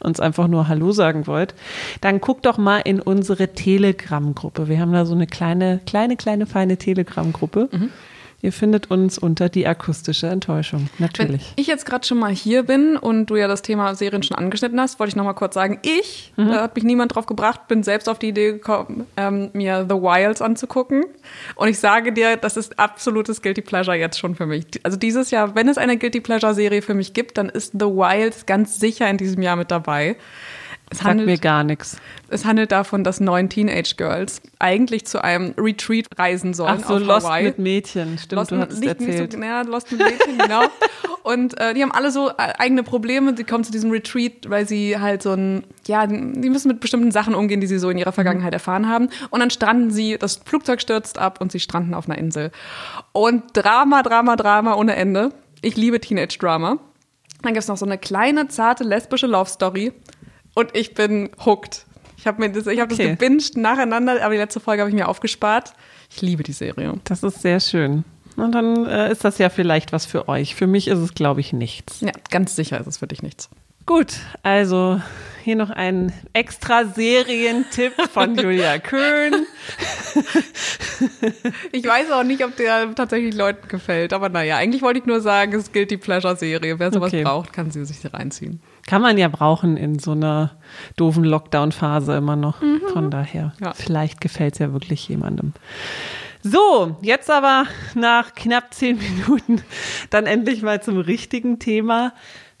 uns 0.00 0.20
einfach 0.20 0.46
nur 0.46 0.68
Hallo 0.68 0.92
sagen 0.92 1.26
wollt, 1.26 1.54
dann 2.02 2.20
guckt 2.20 2.44
doch 2.44 2.58
mal 2.58 2.80
in 2.80 3.00
unsere 3.00 3.54
Telegram-Gruppe. 3.54 4.68
Wir 4.68 4.78
haben 4.78 4.92
da 4.92 5.06
so 5.06 5.14
eine 5.14 5.26
kleine, 5.26 5.80
kleine, 5.86 6.16
kleine, 6.16 6.44
feine 6.44 6.76
Telegram-Gruppe. 6.76 7.70
Mhm. 7.72 7.90
Ihr 8.42 8.52
findet 8.52 8.90
uns 8.90 9.18
unter 9.18 9.50
die 9.50 9.66
akustische 9.66 10.26
Enttäuschung, 10.28 10.88
natürlich. 10.98 11.42
Wenn 11.42 11.62
ich 11.62 11.66
jetzt 11.66 11.84
gerade 11.84 12.06
schon 12.06 12.18
mal 12.18 12.32
hier 12.32 12.62
bin 12.62 12.96
und 12.96 13.26
du 13.26 13.36
ja 13.36 13.48
das 13.48 13.60
Thema 13.60 13.94
Serien 13.94 14.22
schon 14.22 14.38
angeschnitten 14.38 14.80
hast, 14.80 14.98
wollte 14.98 15.10
ich 15.10 15.16
noch 15.16 15.24
mal 15.24 15.34
kurz 15.34 15.54
sagen, 15.54 15.78
ich, 15.82 16.32
mhm. 16.36 16.48
da 16.48 16.62
hat 16.62 16.74
mich 16.74 16.84
niemand 16.84 17.14
drauf 17.14 17.26
gebracht, 17.26 17.68
bin 17.68 17.82
selbst 17.82 18.08
auf 18.08 18.18
die 18.18 18.28
Idee 18.28 18.52
gekommen, 18.52 19.06
ähm, 19.18 19.50
mir 19.52 19.84
The 19.88 19.96
Wilds 19.96 20.40
anzugucken. 20.40 21.04
Und 21.54 21.68
ich 21.68 21.78
sage 21.78 22.12
dir, 22.12 22.38
das 22.38 22.56
ist 22.56 22.78
absolutes 22.78 23.42
Guilty 23.42 23.60
Pleasure 23.60 23.96
jetzt 23.96 24.18
schon 24.18 24.34
für 24.34 24.46
mich. 24.46 24.64
Also 24.84 24.96
dieses 24.96 25.30
Jahr, 25.30 25.54
wenn 25.54 25.68
es 25.68 25.76
eine 25.76 25.98
Guilty 25.98 26.20
Pleasure 26.20 26.54
Serie 26.54 26.80
für 26.80 26.94
mich 26.94 27.12
gibt, 27.12 27.36
dann 27.36 27.50
ist 27.50 27.72
The 27.72 27.86
Wilds 27.86 28.46
ganz 28.46 28.80
sicher 28.80 29.08
in 29.10 29.18
diesem 29.18 29.42
Jahr 29.42 29.56
mit 29.56 29.70
dabei. 29.70 30.16
Es 30.92 31.04
handelt, 31.04 31.28
mir 31.28 31.38
gar 31.38 31.62
nichts. 31.62 31.96
Es 32.28 32.44
handelt 32.44 32.72
davon, 32.72 33.04
dass 33.04 33.20
neun 33.20 33.48
Teenage 33.48 33.94
Girls 33.96 34.42
eigentlich 34.58 35.06
zu 35.06 35.22
einem 35.22 35.54
Retreat 35.56 36.06
reisen 36.18 36.52
sollen. 36.52 36.80
Ach 36.82 36.88
so, 36.88 36.98
Lost 36.98 37.26
Hawaii. 37.26 37.44
mit 37.44 37.58
Mädchen, 37.60 38.18
stimmt, 38.18 38.32
Lost, 38.32 38.50
du 38.50 38.58
hast 38.58 38.72
es 38.72 38.80
erzählt. 38.80 39.20
Nicht 39.20 39.32
so, 39.32 39.38
ja, 39.40 39.62
Lost 39.62 39.92
mit 39.92 40.00
Mädchen, 40.00 40.36
genau. 40.36 40.62
Und 41.22 41.58
äh, 41.60 41.74
die 41.74 41.82
haben 41.82 41.92
alle 41.92 42.10
so 42.10 42.30
äh, 42.30 42.54
eigene 42.58 42.82
Probleme. 42.82 43.36
Sie 43.36 43.44
kommen 43.44 43.62
zu 43.62 43.70
diesem 43.70 43.90
Retreat, 43.92 44.48
weil 44.50 44.66
sie 44.66 44.98
halt 44.98 45.22
so 45.22 45.32
ein, 45.32 45.64
ja, 45.86 46.06
die 46.06 46.50
müssen 46.50 46.68
mit 46.68 46.80
bestimmten 46.80 47.12
Sachen 47.12 47.34
umgehen, 47.34 47.60
die 47.60 47.68
sie 47.68 47.78
so 47.78 47.88
in 47.90 47.98
ihrer 47.98 48.12
Vergangenheit 48.12 48.52
erfahren 48.52 48.88
haben. 48.88 49.10
Und 49.30 49.40
dann 49.40 49.50
stranden 49.50 49.90
sie, 49.90 50.18
das 50.18 50.36
Flugzeug 50.44 50.80
stürzt 50.80 51.18
ab 51.18 51.40
und 51.40 51.52
sie 51.52 51.60
stranden 51.60 51.94
auf 51.94 52.08
einer 52.08 52.18
Insel. 52.18 52.50
Und 53.12 53.44
Drama, 53.52 54.02
Drama, 54.02 54.34
Drama 54.34 54.74
ohne 54.74 54.96
Ende. 54.96 55.30
Ich 55.62 55.76
liebe 55.76 56.00
Teenage-Drama. 56.00 56.78
Dann 57.42 57.52
gibt 57.52 57.62
es 57.62 57.68
noch 57.68 57.76
so 57.76 57.86
eine 57.86 57.98
kleine, 57.98 58.48
zarte, 58.48 58.82
lesbische 58.82 59.26
Love-Story 59.26 59.92
und 60.54 60.76
ich 60.76 60.94
bin 60.94 61.30
hooked. 61.44 61.86
Ich 62.16 62.26
habe 62.26 62.40
mir 62.40 62.50
das, 62.50 62.66
ich 62.66 62.80
hab 62.80 62.92
okay. 62.92 63.08
das 63.08 63.18
gebinged 63.18 63.56
nacheinander, 63.56 64.22
aber 64.22 64.34
die 64.34 64.40
letzte 64.40 64.60
Folge 64.60 64.82
habe 64.82 64.90
ich 64.90 64.96
mir 64.96 65.08
aufgespart. 65.08 65.72
Ich 66.10 66.20
liebe 66.20 66.42
die 66.42 66.52
Serie. 66.52 66.94
Das 67.04 67.22
ist 67.22 67.40
sehr 67.40 67.60
schön. 67.60 68.04
Und 68.36 68.52
dann 68.52 68.86
äh, 68.86 69.10
ist 69.10 69.24
das 69.24 69.38
ja 69.38 69.48
vielleicht 69.48 69.92
was 69.92 70.06
für 70.06 70.28
euch. 70.28 70.54
Für 70.54 70.66
mich 70.66 70.88
ist 70.88 70.98
es, 70.98 71.14
glaube 71.14 71.40
ich, 71.40 71.52
nichts. 71.52 72.00
Ja, 72.00 72.12
ganz 72.30 72.56
sicher 72.56 72.80
ist 72.80 72.86
es 72.86 72.98
für 72.98 73.06
dich 73.06 73.22
nichts. 73.22 73.48
Gut, 73.86 74.14
also 74.42 75.00
hier 75.42 75.56
noch 75.56 75.70
ein 75.70 76.12
extra 76.32 76.84
Serientipp 76.84 77.94
von 78.12 78.36
Julia 78.36 78.78
Köhn. 78.78 79.46
ich 81.72 81.84
weiß 81.84 82.10
auch 82.12 82.22
nicht, 82.22 82.44
ob 82.44 82.56
der 82.56 82.94
tatsächlich 82.94 83.34
Leuten 83.34 83.66
gefällt, 83.68 84.12
aber 84.12 84.28
naja, 84.28 84.58
eigentlich 84.58 84.82
wollte 84.82 85.00
ich 85.00 85.06
nur 85.06 85.20
sagen, 85.20 85.54
es 85.54 85.72
gilt 85.72 85.90
die 85.90 85.96
Pleasure-Serie. 85.96 86.78
Wer 86.78 86.92
sowas 86.92 87.12
okay. 87.12 87.24
braucht, 87.24 87.52
kann 87.52 87.70
sie 87.70 87.84
sich 87.84 87.98
reinziehen. 88.12 88.60
Kann 88.90 89.02
man 89.02 89.18
ja 89.18 89.28
brauchen 89.28 89.76
in 89.76 90.00
so 90.00 90.10
einer 90.10 90.50
doofen 90.96 91.22
Lockdown-Phase 91.22 92.16
immer 92.16 92.34
noch. 92.34 92.60
Mhm. 92.60 92.80
Von 92.92 93.08
daher, 93.12 93.52
ja. 93.60 93.72
vielleicht 93.72 94.20
gefällt 94.20 94.54
es 94.54 94.58
ja 94.58 94.72
wirklich 94.72 95.08
jemandem. 95.08 95.52
So, 96.42 96.96
jetzt 97.00 97.30
aber 97.30 97.66
nach 97.94 98.34
knapp 98.34 98.74
zehn 98.74 98.98
Minuten 98.98 99.62
dann 100.10 100.26
endlich 100.26 100.62
mal 100.62 100.82
zum 100.82 100.98
richtigen 100.98 101.60
Thema. 101.60 102.14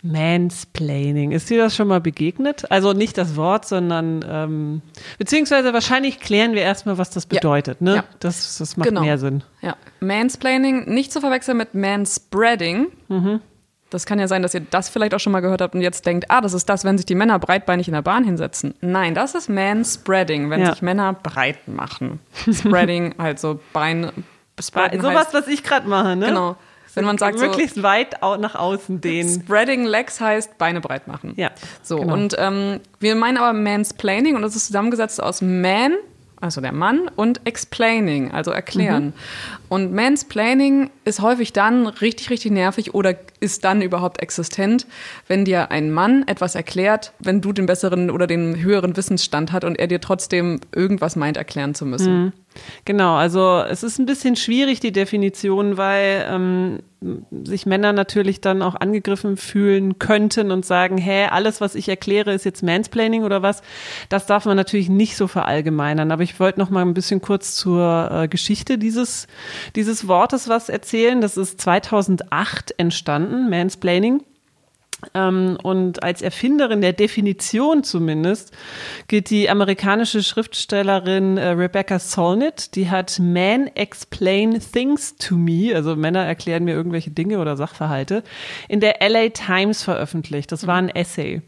Mansplaining. 0.04 1.32
Ist 1.32 1.50
dir 1.50 1.58
das 1.58 1.74
schon 1.74 1.88
mal 1.88 2.00
begegnet? 2.00 2.70
Also 2.70 2.92
nicht 2.92 3.18
das 3.18 3.34
Wort, 3.34 3.66
sondern 3.66 4.24
ähm, 4.26 4.82
beziehungsweise 5.18 5.72
wahrscheinlich 5.72 6.20
klären 6.20 6.52
wir 6.52 6.62
erstmal, 6.62 6.96
was 6.96 7.10
das 7.10 7.26
bedeutet. 7.26 7.78
Ja. 7.80 7.84
Ne? 7.84 7.96
Ja. 7.96 8.04
Das, 8.20 8.56
das 8.58 8.76
macht 8.76 8.88
genau. 8.88 9.00
mehr 9.00 9.18
Sinn. 9.18 9.42
Ja. 9.62 9.74
Mansplaining, 9.98 10.84
nicht 10.84 11.12
zu 11.12 11.20
verwechseln 11.20 11.56
mit 11.56 11.74
Manspreading. 11.74 12.86
Mhm. 13.08 13.40
Das 13.90 14.06
kann 14.06 14.18
ja 14.18 14.28
sein, 14.28 14.42
dass 14.42 14.54
ihr 14.54 14.60
das 14.60 14.88
vielleicht 14.88 15.14
auch 15.14 15.18
schon 15.18 15.32
mal 15.32 15.40
gehört 15.40 15.60
habt 15.60 15.74
und 15.74 15.80
jetzt 15.80 16.06
denkt, 16.06 16.26
ah, 16.28 16.40
das 16.40 16.54
ist 16.54 16.68
das, 16.68 16.84
wenn 16.84 16.96
sich 16.96 17.06
die 17.06 17.14
Männer 17.16 17.38
breitbeinig 17.38 17.88
in 17.88 17.94
der 17.94 18.02
Bahn 18.02 18.24
hinsetzen. 18.24 18.74
Nein, 18.80 19.14
das 19.14 19.34
ist 19.34 19.48
Manspreading, 19.48 20.48
wenn 20.48 20.60
ja. 20.60 20.72
sich 20.72 20.82
Männer 20.82 21.12
breit 21.12 21.66
machen. 21.66 22.20
Spreading, 22.50 23.14
also 23.18 23.60
Bein. 23.72 24.10
Sowas, 24.60 25.26
heißt, 25.26 25.34
was 25.34 25.48
ich 25.48 25.62
gerade 25.62 25.88
mache, 25.88 26.16
ne? 26.16 26.26
Genau. 26.26 26.56
Wenn 26.94 27.04
man 27.04 27.18
sagt 27.18 27.38
möglichst 27.38 27.76
so, 27.76 27.82
weit 27.82 28.20
nach 28.20 28.54
außen 28.54 29.00
dehnen. 29.00 29.42
Spreading 29.42 29.84
Legs 29.84 30.20
heißt 30.20 30.58
Beine 30.58 30.80
breit 30.80 31.06
machen. 31.06 31.34
Ja. 31.36 31.50
So 31.82 31.98
genau. 31.98 32.14
und 32.14 32.34
ähm, 32.38 32.80
wir 32.98 33.14
meinen 33.14 33.38
aber 33.38 33.52
Mansplaining 33.52 34.34
und 34.36 34.42
das 34.42 34.56
ist 34.56 34.66
zusammengesetzt 34.66 35.22
aus 35.22 35.40
Man 35.40 35.94
also 36.40 36.60
der 36.60 36.72
Mann, 36.72 37.10
und 37.16 37.46
explaining, 37.46 38.30
also 38.30 38.50
erklären. 38.50 39.06
Mhm. 39.06 39.12
Und 39.68 39.92
mansplaining 39.92 40.90
ist 41.04 41.20
häufig 41.20 41.52
dann 41.52 41.86
richtig, 41.86 42.30
richtig 42.30 42.52
nervig 42.52 42.94
oder 42.94 43.14
ist 43.40 43.64
dann 43.64 43.82
überhaupt 43.82 44.20
existent, 44.20 44.86
wenn 45.28 45.44
dir 45.44 45.70
ein 45.70 45.90
Mann 45.90 46.24
etwas 46.26 46.54
erklärt, 46.54 47.12
wenn 47.18 47.40
du 47.40 47.52
den 47.52 47.66
besseren 47.66 48.10
oder 48.10 48.26
den 48.26 48.62
höheren 48.62 48.96
Wissensstand 48.96 49.52
hat 49.52 49.64
und 49.64 49.78
er 49.78 49.86
dir 49.86 50.00
trotzdem 50.00 50.60
irgendwas 50.74 51.16
meint, 51.16 51.36
erklären 51.36 51.74
zu 51.74 51.86
müssen. 51.86 52.24
Mhm. 52.24 52.32
Genau, 52.84 53.14
also 53.14 53.62
es 53.68 53.82
ist 53.82 53.98
ein 53.98 54.06
bisschen 54.06 54.34
schwierig, 54.34 54.80
die 54.80 54.92
Definition, 54.92 55.76
weil 55.76 56.26
ähm, 56.28 56.80
sich 57.44 57.64
Männer 57.64 57.92
natürlich 57.92 58.40
dann 58.40 58.60
auch 58.60 58.74
angegriffen 58.74 59.36
fühlen 59.36 59.98
könnten 59.98 60.50
und 60.50 60.66
sagen, 60.66 60.98
hä, 60.98 61.26
alles, 61.30 61.60
was 61.60 61.74
ich 61.74 61.88
erkläre, 61.88 62.32
ist 62.32 62.44
jetzt 62.44 62.62
Mansplaining 62.62 63.22
oder 63.22 63.42
was. 63.42 63.62
Das 64.08 64.26
darf 64.26 64.44
man 64.44 64.56
natürlich 64.56 64.88
nicht 64.88 65.16
so 65.16 65.28
verallgemeinern. 65.28 66.10
Aber 66.10 66.22
ich 66.22 66.38
wollte 66.40 66.58
noch 66.58 66.70
mal 66.70 66.82
ein 66.82 66.94
bisschen 66.94 67.22
kurz 67.22 67.54
zur 67.54 68.10
äh, 68.10 68.28
Geschichte 68.28 68.76
dieses, 68.76 69.28
dieses 69.76 70.08
Wortes 70.08 70.48
was 70.48 70.68
erzählen. 70.68 71.20
Das 71.20 71.36
ist 71.36 71.60
2008 71.60 72.74
entstanden, 72.78 73.48
Mansplaining. 73.48 74.22
Ähm, 75.14 75.58
und 75.62 76.02
als 76.02 76.22
Erfinderin 76.22 76.80
der 76.80 76.92
Definition 76.92 77.84
zumindest 77.84 78.52
gilt 79.08 79.30
die 79.30 79.48
amerikanische 79.48 80.22
Schriftstellerin 80.22 81.36
äh, 81.36 81.48
Rebecca 81.48 81.98
Solnit. 81.98 82.74
Die 82.74 82.90
hat 82.90 83.18
Men 83.18 83.68
Explain 83.74 84.60
Things 84.60 85.16
to 85.16 85.36
Me, 85.36 85.74
also 85.74 85.96
Männer 85.96 86.24
erklären 86.24 86.64
mir 86.64 86.74
irgendwelche 86.74 87.10
Dinge 87.10 87.38
oder 87.38 87.56
Sachverhalte, 87.56 88.22
in 88.68 88.80
der 88.80 88.96
LA 89.08 89.30
Times 89.30 89.82
veröffentlicht. 89.82 90.52
Das 90.52 90.66
war 90.66 90.76
ein 90.76 90.90
Essay. 90.90 91.42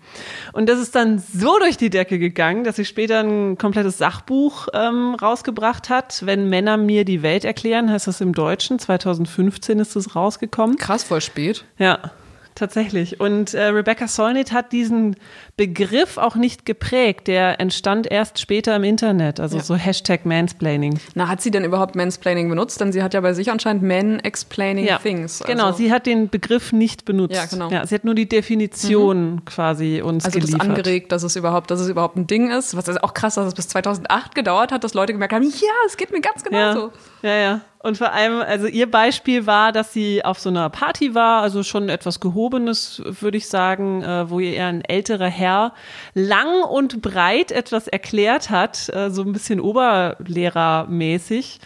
Und 0.52 0.68
das 0.68 0.78
ist 0.78 0.94
dann 0.94 1.18
so 1.18 1.58
durch 1.58 1.76
die 1.76 1.90
Decke 1.90 2.18
gegangen, 2.18 2.64
dass 2.64 2.76
sie 2.76 2.84
später 2.84 3.20
ein 3.20 3.58
komplettes 3.58 3.98
Sachbuch 3.98 4.68
ähm, 4.72 5.14
rausgebracht 5.14 5.88
hat. 5.88 6.24
Wenn 6.24 6.48
Männer 6.48 6.76
mir 6.76 7.04
die 7.04 7.22
Welt 7.22 7.44
erklären, 7.44 7.90
heißt 7.90 8.06
das 8.06 8.20
im 8.20 8.32
Deutschen. 8.32 8.78
2015 8.78 9.78
ist 9.78 9.96
es 9.96 10.16
rausgekommen. 10.16 10.76
Krass, 10.76 11.04
voll 11.04 11.20
spät. 11.20 11.64
Ja 11.78 12.12
tatsächlich. 12.54 13.20
Und 13.20 13.54
äh, 13.54 13.64
Rebecca 13.64 14.08
Solnit 14.08 14.52
hat 14.52 14.72
diesen 14.72 15.16
Begriff 15.56 16.18
auch 16.18 16.36
nicht 16.36 16.64
geprägt. 16.64 17.26
Der 17.28 17.60
entstand 17.60 18.10
erst 18.10 18.38
später 18.38 18.74
im 18.76 18.84
Internet, 18.84 19.40
also 19.40 19.58
ja. 19.58 19.62
so 19.62 19.74
Hashtag 19.74 20.24
Mansplaining. 20.24 20.98
Na, 21.14 21.28
hat 21.28 21.40
sie 21.40 21.50
denn 21.50 21.64
überhaupt 21.64 21.94
Mansplaining 21.94 22.48
benutzt? 22.48 22.80
Denn 22.80 22.92
sie 22.92 23.02
hat 23.02 23.14
ja 23.14 23.20
bei 23.20 23.32
sich 23.34 23.50
anscheinend 23.50 23.82
Men 23.82 24.20
Explaining 24.20 24.86
ja, 24.86 24.98
Things. 24.98 25.42
Also 25.42 25.52
genau, 25.52 25.72
sie 25.72 25.92
hat 25.92 26.06
den 26.06 26.28
Begriff 26.28 26.72
nicht 26.72 27.04
benutzt. 27.04 27.34
Ja, 27.34 27.46
genau. 27.46 27.70
Ja, 27.70 27.86
sie 27.86 27.94
hat 27.94 28.04
nur 28.04 28.14
die 28.14 28.28
Definition 28.28 29.34
mhm. 29.34 29.44
quasi 29.44 30.02
uns 30.02 30.24
also 30.24 30.38
geliefert. 30.38 30.60
Also 30.60 30.70
angeregt, 30.72 31.12
dass 31.12 31.22
es 31.22 31.36
überhaupt, 31.36 31.70
dass 31.70 31.80
es 31.80 31.88
überhaupt 31.88 32.16
ein 32.16 32.26
Ding 32.26 32.50
ist. 32.50 32.76
Was 32.76 32.88
ist 32.88 33.02
auch 33.02 33.14
krass, 33.14 33.34
dass 33.34 33.46
es 33.46 33.54
bis 33.54 33.68
2008 33.68 34.34
gedauert 34.34 34.72
hat, 34.72 34.84
dass 34.84 34.94
Leute 34.94 35.12
gemerkt 35.12 35.34
haben, 35.34 35.44
ja, 35.44 35.72
es 35.86 35.96
geht 35.96 36.10
mir 36.10 36.20
ganz 36.20 36.42
genau 36.42 36.72
so. 36.72 36.92
Ja, 37.22 37.36
ja. 37.36 37.60
Und 37.82 37.98
vor 37.98 38.12
allem, 38.12 38.40
also 38.40 38.68
ihr 38.68 38.88
Beispiel 38.88 39.46
war, 39.46 39.72
dass 39.72 39.92
sie 39.92 40.24
auf 40.24 40.38
so 40.38 40.50
einer 40.50 40.70
Party 40.70 41.16
war, 41.16 41.42
also 41.42 41.64
schon 41.64 41.88
etwas 41.88 42.20
Gehobenes, 42.20 43.02
würde 43.04 43.38
ich 43.38 43.48
sagen, 43.48 44.02
äh, 44.02 44.30
wo 44.30 44.38
ihr 44.38 44.64
ein 44.64 44.82
älterer 44.82 45.26
Herr 45.26 45.72
lang 46.14 46.62
und 46.62 47.02
breit 47.02 47.50
etwas 47.50 47.88
erklärt 47.88 48.50
hat, 48.50 48.88
äh, 48.94 49.10
so 49.10 49.22
ein 49.22 49.32
bisschen 49.32 49.60
oberlehrermäßig, 49.60 51.58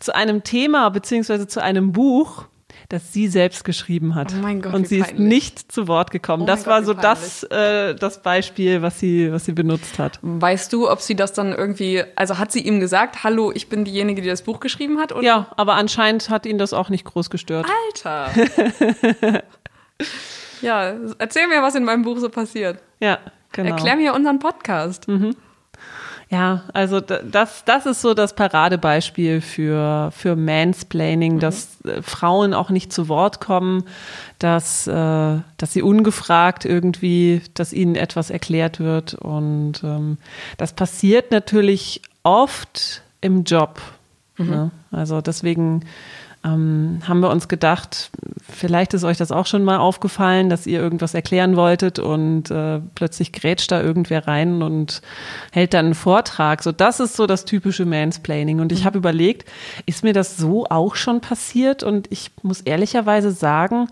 zu 0.00 0.14
einem 0.14 0.42
Thema 0.42 0.88
beziehungsweise 0.88 1.46
zu 1.46 1.62
einem 1.62 1.92
Buch 1.92 2.46
das 2.90 3.12
sie 3.12 3.28
selbst 3.28 3.64
geschrieben 3.64 4.16
hat. 4.16 4.34
Oh 4.36 4.42
mein 4.42 4.60
Gott, 4.60 4.74
und 4.74 4.88
sie 4.88 4.98
ist 4.98 5.16
nicht 5.16 5.70
zu 5.70 5.86
Wort 5.86 6.10
gekommen. 6.10 6.42
Oh 6.42 6.46
das 6.46 6.66
war 6.66 6.82
Gott, 6.82 6.86
so 6.86 6.94
das, 6.94 7.44
äh, 7.44 7.94
das 7.94 8.20
Beispiel, 8.20 8.82
was 8.82 8.98
sie, 8.98 9.32
was 9.32 9.44
sie 9.44 9.52
benutzt 9.52 10.00
hat. 10.00 10.18
Weißt 10.22 10.72
du, 10.72 10.90
ob 10.90 11.00
sie 11.00 11.14
das 11.14 11.32
dann 11.32 11.52
irgendwie, 11.52 12.02
also 12.16 12.38
hat 12.38 12.50
sie 12.50 12.60
ihm 12.60 12.80
gesagt, 12.80 13.22
hallo, 13.22 13.52
ich 13.54 13.68
bin 13.68 13.84
diejenige, 13.84 14.22
die 14.22 14.28
das 14.28 14.42
Buch 14.42 14.58
geschrieben 14.58 14.98
hat? 14.98 15.12
Oder? 15.12 15.22
Ja, 15.22 15.46
aber 15.56 15.74
anscheinend 15.74 16.30
hat 16.30 16.46
ihn 16.46 16.58
das 16.58 16.72
auch 16.72 16.88
nicht 16.88 17.04
groß 17.04 17.30
gestört. 17.30 17.66
Alter! 17.94 18.30
ja, 20.60 20.94
erzähl 21.18 21.46
mir, 21.46 21.62
was 21.62 21.76
in 21.76 21.84
meinem 21.84 22.02
Buch 22.02 22.18
so 22.18 22.28
passiert. 22.28 22.80
Ja, 22.98 23.18
genau. 23.52 23.70
Erklär 23.70 23.94
mir 23.94 24.14
unseren 24.14 24.40
Podcast. 24.40 25.06
Mhm. 25.06 25.36
Ja, 26.32 26.62
also 26.72 27.00
das, 27.00 27.64
das 27.64 27.86
ist 27.86 28.02
so 28.02 28.14
das 28.14 28.36
Paradebeispiel 28.36 29.40
für, 29.40 30.12
für 30.12 30.36
Mansplaining, 30.36 31.34
mhm. 31.34 31.40
dass 31.40 31.80
äh, 31.84 32.02
Frauen 32.02 32.54
auch 32.54 32.70
nicht 32.70 32.92
zu 32.92 33.08
Wort 33.08 33.40
kommen, 33.40 33.82
dass, 34.38 34.86
äh, 34.86 34.92
dass 34.92 35.72
sie 35.72 35.82
ungefragt 35.82 36.64
irgendwie, 36.64 37.42
dass 37.54 37.72
ihnen 37.72 37.96
etwas 37.96 38.30
erklärt 38.30 38.78
wird. 38.78 39.14
Und 39.14 39.82
ähm, 39.82 40.18
das 40.56 40.72
passiert 40.72 41.32
natürlich 41.32 42.00
oft 42.22 43.02
im 43.20 43.42
Job. 43.42 43.80
Mhm. 44.36 44.50
Ne? 44.50 44.70
Also 44.92 45.20
deswegen 45.20 45.84
ähm, 46.42 47.00
haben 47.06 47.20
wir 47.20 47.30
uns 47.30 47.48
gedacht, 47.48 48.10
vielleicht 48.48 48.94
ist 48.94 49.04
euch 49.04 49.18
das 49.18 49.30
auch 49.30 49.44
schon 49.44 49.62
mal 49.62 49.76
aufgefallen, 49.76 50.48
dass 50.48 50.66
ihr 50.66 50.80
irgendwas 50.80 51.12
erklären 51.12 51.54
wolltet 51.54 51.98
und 51.98 52.50
äh, 52.50 52.80
plötzlich 52.94 53.32
grätscht 53.32 53.70
da 53.70 53.82
irgendwer 53.82 54.26
rein 54.26 54.62
und 54.62 55.02
hält 55.52 55.74
dann 55.74 55.86
einen 55.86 55.94
Vortrag. 55.94 56.62
So, 56.62 56.72
das 56.72 56.98
ist 56.98 57.16
so 57.16 57.26
das 57.26 57.44
typische 57.44 57.84
Mansplaining. 57.84 58.60
Und 58.60 58.72
ich 58.72 58.80
mhm. 58.80 58.84
habe 58.86 58.98
überlegt, 58.98 59.48
ist 59.84 60.02
mir 60.02 60.14
das 60.14 60.38
so 60.38 60.66
auch 60.66 60.96
schon 60.96 61.20
passiert? 61.20 61.82
Und 61.82 62.10
ich 62.10 62.30
muss 62.42 62.62
ehrlicherweise 62.62 63.32
sagen, 63.32 63.88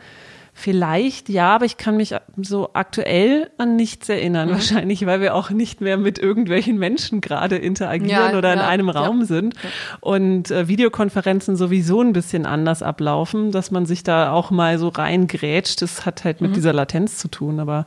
Vielleicht 0.61 1.29
ja, 1.29 1.55
aber 1.55 1.67
ich 1.67 1.77
kann 1.77 1.97
mich 1.97 2.17
so 2.37 2.71
aktuell 2.73 3.49
an 3.59 3.77
nichts 3.77 4.09
erinnern. 4.09 4.49
Mhm. 4.49 4.55
Wahrscheinlich, 4.55 5.07
weil 5.07 5.21
wir 5.21 5.37
auch 5.37 5.51
nicht 5.51 5.81
mehr 5.81 5.97
mit 5.97 6.19
irgendwelchen 6.19 6.79
Menschen 6.79 7.21
gerade 7.21 7.55
interagieren 7.55 8.33
ja, 8.33 8.37
oder 8.37 8.53
in 8.55 8.59
einem 8.59 8.91
Raum 8.91 9.21
ja. 9.21 9.27
sind 9.27 9.55
und 10.01 10.51
äh, 10.51 10.67
Videokonferenzen 10.67 11.55
sowieso 11.55 12.01
ein 12.01 12.13
bisschen 12.13 12.45
anders 12.45 12.83
ablaufen, 12.83 13.53
dass 13.53 13.71
man 13.71 13.87
sich 13.87 14.03
da 14.03 14.33
auch 14.33 14.51
mal 14.51 14.81
so 14.81 14.89
reingrätscht. 14.89 15.81
Das 15.81 16.05
hat 16.05 16.25
halt 16.25 16.41
mit 16.41 16.51
mhm. 16.51 16.55
dieser 16.55 16.73
Latenz 16.73 17.19
zu 17.19 17.29
tun. 17.29 17.61
Aber 17.61 17.87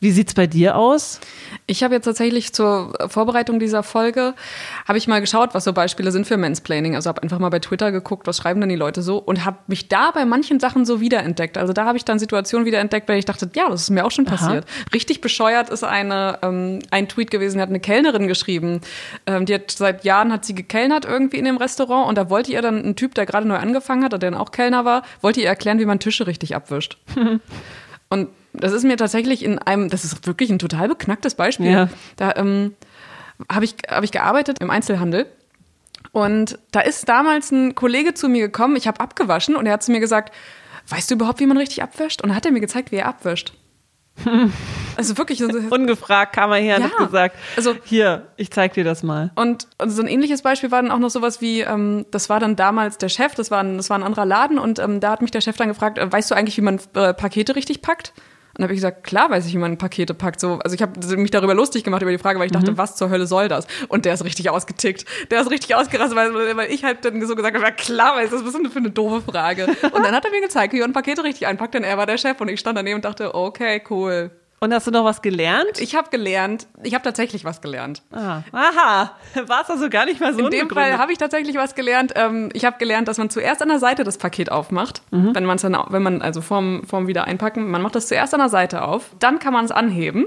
wie 0.00 0.12
sieht's 0.12 0.32
bei 0.32 0.46
dir 0.46 0.76
aus? 0.76 1.20
Ich 1.66 1.82
habe 1.82 1.94
jetzt 1.94 2.06
tatsächlich 2.06 2.54
zur 2.54 2.94
Vorbereitung 3.08 3.60
dieser 3.60 3.82
Folge, 3.82 4.34
habe 4.88 4.96
ich 4.96 5.06
mal 5.06 5.20
geschaut, 5.20 5.50
was 5.52 5.64
so 5.64 5.74
Beispiele 5.74 6.10
sind 6.10 6.26
für 6.26 6.38
Mansplaining. 6.38 6.94
Also 6.94 7.08
habe 7.08 7.22
einfach 7.22 7.38
mal 7.38 7.50
bei 7.50 7.58
Twitter 7.58 7.92
geguckt, 7.92 8.26
was 8.26 8.38
schreiben 8.38 8.60
denn 8.60 8.70
die 8.70 8.76
Leute 8.76 9.02
so 9.02 9.18
und 9.18 9.44
habe 9.44 9.58
mich 9.66 9.88
da 9.88 10.10
bei 10.10 10.24
manchen 10.24 10.58
Sachen 10.58 10.86
so 10.86 11.02
wiederentdeckt. 11.02 11.58
Also 11.58 11.74
da 11.74 11.84
habe 11.84 11.98
ich 11.98 12.06
dann 12.06 12.18
Situationen 12.18 12.64
wiederentdeckt, 12.64 13.08
weil 13.10 13.18
ich 13.18 13.26
dachte, 13.26 13.50
ja, 13.54 13.68
das 13.68 13.82
ist 13.82 13.90
mir 13.90 14.06
auch 14.06 14.10
schon 14.10 14.24
passiert. 14.24 14.64
Aha. 14.64 14.90
Richtig 14.94 15.20
bescheuert 15.20 15.68
ist 15.68 15.84
eine, 15.84 16.38
ähm, 16.42 16.78
ein 16.90 17.06
Tweet 17.06 17.30
gewesen, 17.30 17.58
die 17.58 17.62
hat 17.62 17.68
eine 17.68 17.80
Kellnerin 17.80 18.26
geschrieben. 18.26 18.80
Ähm, 19.26 19.44
die 19.44 19.54
hat 19.54 19.70
seit 19.70 20.04
Jahren 20.04 20.32
hat 20.32 20.46
sie 20.46 20.54
gekellnert 20.54 21.04
irgendwie 21.04 21.36
in 21.36 21.44
dem 21.44 21.58
Restaurant 21.58 22.08
und 22.08 22.16
da 22.16 22.30
wollte 22.30 22.52
ihr 22.52 22.62
dann 22.62 22.82
ein 22.82 22.96
Typ, 22.96 23.14
der 23.14 23.26
gerade 23.26 23.46
neu 23.46 23.56
angefangen 23.56 24.02
hat, 24.04 24.12
der 24.12 24.18
dann 24.18 24.34
auch 24.34 24.50
Kellner 24.50 24.86
war, 24.86 25.02
wollte 25.20 25.42
ihr 25.42 25.48
erklären, 25.48 25.78
wie 25.78 25.84
man 25.84 26.00
Tische 26.00 26.26
richtig 26.26 26.56
abwischt. 26.56 26.96
und 28.10 28.28
das 28.52 28.72
ist 28.72 28.84
mir 28.84 28.96
tatsächlich 28.96 29.44
in 29.44 29.58
einem, 29.58 29.88
das 29.88 30.04
ist 30.04 30.26
wirklich 30.26 30.50
ein 30.50 30.58
total 30.58 30.88
beknacktes 30.88 31.36
Beispiel. 31.36 31.70
Ja. 31.70 31.88
Da 32.16 32.34
ähm, 32.36 32.74
habe 33.50 33.64
ich, 33.64 33.76
hab 33.88 34.02
ich 34.02 34.10
gearbeitet 34.10 34.58
im 34.60 34.70
Einzelhandel. 34.70 35.26
Und 36.12 36.58
da 36.72 36.80
ist 36.80 37.08
damals 37.08 37.52
ein 37.52 37.76
Kollege 37.76 38.14
zu 38.14 38.28
mir 38.28 38.40
gekommen, 38.40 38.74
ich 38.74 38.88
habe 38.88 38.98
abgewaschen 38.98 39.54
und 39.54 39.66
er 39.66 39.74
hat 39.74 39.84
zu 39.84 39.92
mir 39.92 40.00
gesagt, 40.00 40.34
weißt 40.88 41.10
du 41.10 41.14
überhaupt, 41.14 41.38
wie 41.38 41.46
man 41.46 41.56
richtig 41.56 41.82
abwäscht? 41.82 42.20
Und 42.20 42.30
dann 42.30 42.36
hat 42.36 42.44
er 42.44 42.52
mir 42.52 42.60
gezeigt, 42.60 42.90
wie 42.90 42.96
er 42.96 43.06
abwäscht. 43.06 43.54
Also 45.00 45.16
wirklich. 45.18 45.42
Ungefragt 45.70 46.34
kam 46.34 46.52
er 46.52 46.58
her 46.58 46.76
und 46.76 46.82
ja, 46.82 46.90
hat 46.90 47.06
gesagt, 47.06 47.36
also, 47.56 47.74
hier, 47.84 48.26
ich 48.36 48.50
zeig 48.50 48.74
dir 48.74 48.84
das 48.84 49.02
mal. 49.02 49.30
Und, 49.34 49.66
und 49.78 49.90
so 49.90 50.02
ein 50.02 50.08
ähnliches 50.08 50.42
Beispiel 50.42 50.70
war 50.70 50.82
dann 50.82 50.90
auch 50.90 50.98
noch 50.98 51.10
sowas 51.10 51.40
wie, 51.40 51.60
ähm, 51.60 52.06
das 52.10 52.28
war 52.28 52.38
dann 52.38 52.56
damals 52.56 52.98
der 52.98 53.08
Chef, 53.08 53.34
das 53.34 53.50
war 53.50 53.62
ein, 53.62 53.76
das 53.78 53.90
war 53.90 53.98
ein 53.98 54.02
anderer 54.02 54.26
Laden 54.26 54.58
und 54.58 54.78
ähm, 54.78 55.00
da 55.00 55.10
hat 55.10 55.22
mich 55.22 55.30
der 55.30 55.40
Chef 55.40 55.56
dann 55.56 55.68
gefragt, 55.68 55.98
äh, 55.98 56.12
weißt 56.12 56.30
du 56.30 56.34
eigentlich, 56.34 56.56
wie 56.56 56.62
man 56.62 56.80
äh, 56.94 57.14
Pakete 57.14 57.56
richtig 57.56 57.82
packt? 57.82 58.12
Und 58.58 58.64
habe 58.64 58.74
ich 58.74 58.78
gesagt, 58.78 59.04
klar 59.04 59.30
weiß 59.30 59.46
ich, 59.46 59.54
wie 59.54 59.58
man 59.58 59.78
Pakete 59.78 60.12
packt. 60.12 60.40
So, 60.40 60.58
also 60.58 60.74
ich 60.74 60.82
habe 60.82 61.16
mich 61.16 61.30
darüber 61.30 61.54
lustig 61.54 61.84
gemacht 61.84 62.02
über 62.02 62.10
die 62.10 62.18
Frage, 62.18 62.38
weil 62.38 62.46
ich 62.46 62.52
dachte, 62.52 62.72
mhm. 62.72 62.78
was 62.78 62.96
zur 62.96 63.08
Hölle 63.08 63.26
soll 63.26 63.48
das? 63.48 63.66
Und 63.88 64.04
der 64.04 64.14
ist 64.14 64.24
richtig 64.24 64.50
ausgetickt. 64.50 65.04
Der 65.30 65.40
ist 65.40 65.50
richtig 65.50 65.74
ausgerastet, 65.76 66.16
weil, 66.16 66.56
weil 66.56 66.70
ich 66.70 66.84
halt 66.84 67.04
dann 67.04 67.24
so 67.24 67.36
gesagt 67.36 67.54
habe, 67.54 67.64
ja 67.64 67.70
klar 67.70 68.16
weiß 68.16 68.30
das, 68.30 68.40
was 68.40 68.48
ist 68.48 68.58
denn 68.58 68.70
für 68.70 68.80
eine 68.80 68.90
doofe 68.90 69.22
Frage? 69.22 69.66
Und 69.66 70.04
dann 70.04 70.14
hat 70.14 70.24
er 70.24 70.30
mir 70.30 70.40
gezeigt, 70.40 70.74
wie 70.74 70.80
man 70.80 70.92
Pakete 70.92 71.22
richtig 71.22 71.46
einpackt, 71.46 71.74
denn 71.74 71.84
er 71.84 71.96
war 71.96 72.06
der 72.06 72.18
Chef 72.18 72.40
und 72.40 72.48
ich 72.48 72.58
stand 72.58 72.76
daneben 72.76 72.96
und 72.96 73.04
dachte, 73.04 73.34
okay, 73.34 73.82
cool. 73.88 74.30
Und 74.62 74.74
hast 74.74 74.86
du 74.86 74.90
noch 74.90 75.06
was 75.06 75.22
gelernt? 75.22 75.80
Ich 75.80 75.94
habe 75.94 76.10
gelernt. 76.10 76.66
Ich 76.82 76.92
habe 76.92 77.02
tatsächlich 77.02 77.46
was 77.46 77.62
gelernt. 77.62 78.02
Ah. 78.12 78.42
Aha, 78.52 79.16
war 79.46 79.62
es 79.62 79.70
also 79.70 79.88
gar 79.88 80.04
nicht 80.04 80.20
mal 80.20 80.34
so 80.34 80.40
In 80.40 80.50
dem 80.50 80.68
Fall 80.68 80.98
habe 80.98 81.12
ich 81.12 81.18
tatsächlich 81.18 81.56
was 81.56 81.74
gelernt. 81.74 82.12
Ähm, 82.14 82.50
ich 82.52 82.66
habe 82.66 82.76
gelernt, 82.76 83.08
dass 83.08 83.16
man 83.16 83.30
zuerst 83.30 83.62
an 83.62 83.68
der 83.68 83.78
Seite 83.78 84.04
das 84.04 84.18
Paket 84.18 84.52
aufmacht. 84.52 85.00
Mhm. 85.12 85.34
Wenn 85.34 85.46
man 85.46 85.56
es 85.56 85.62
dann, 85.62 85.78
wenn 85.88 86.02
man 86.02 86.20
also 86.20 86.42
vorm, 86.42 86.82
vorm 86.86 87.06
wieder 87.06 87.24
einpacken, 87.24 87.70
man 87.70 87.80
macht 87.80 87.94
das 87.94 88.08
zuerst 88.08 88.34
an 88.34 88.40
der 88.40 88.50
Seite 88.50 88.82
auf. 88.82 89.12
Dann 89.18 89.38
kann 89.38 89.54
man 89.54 89.64
es 89.64 89.70
anheben. 89.70 90.26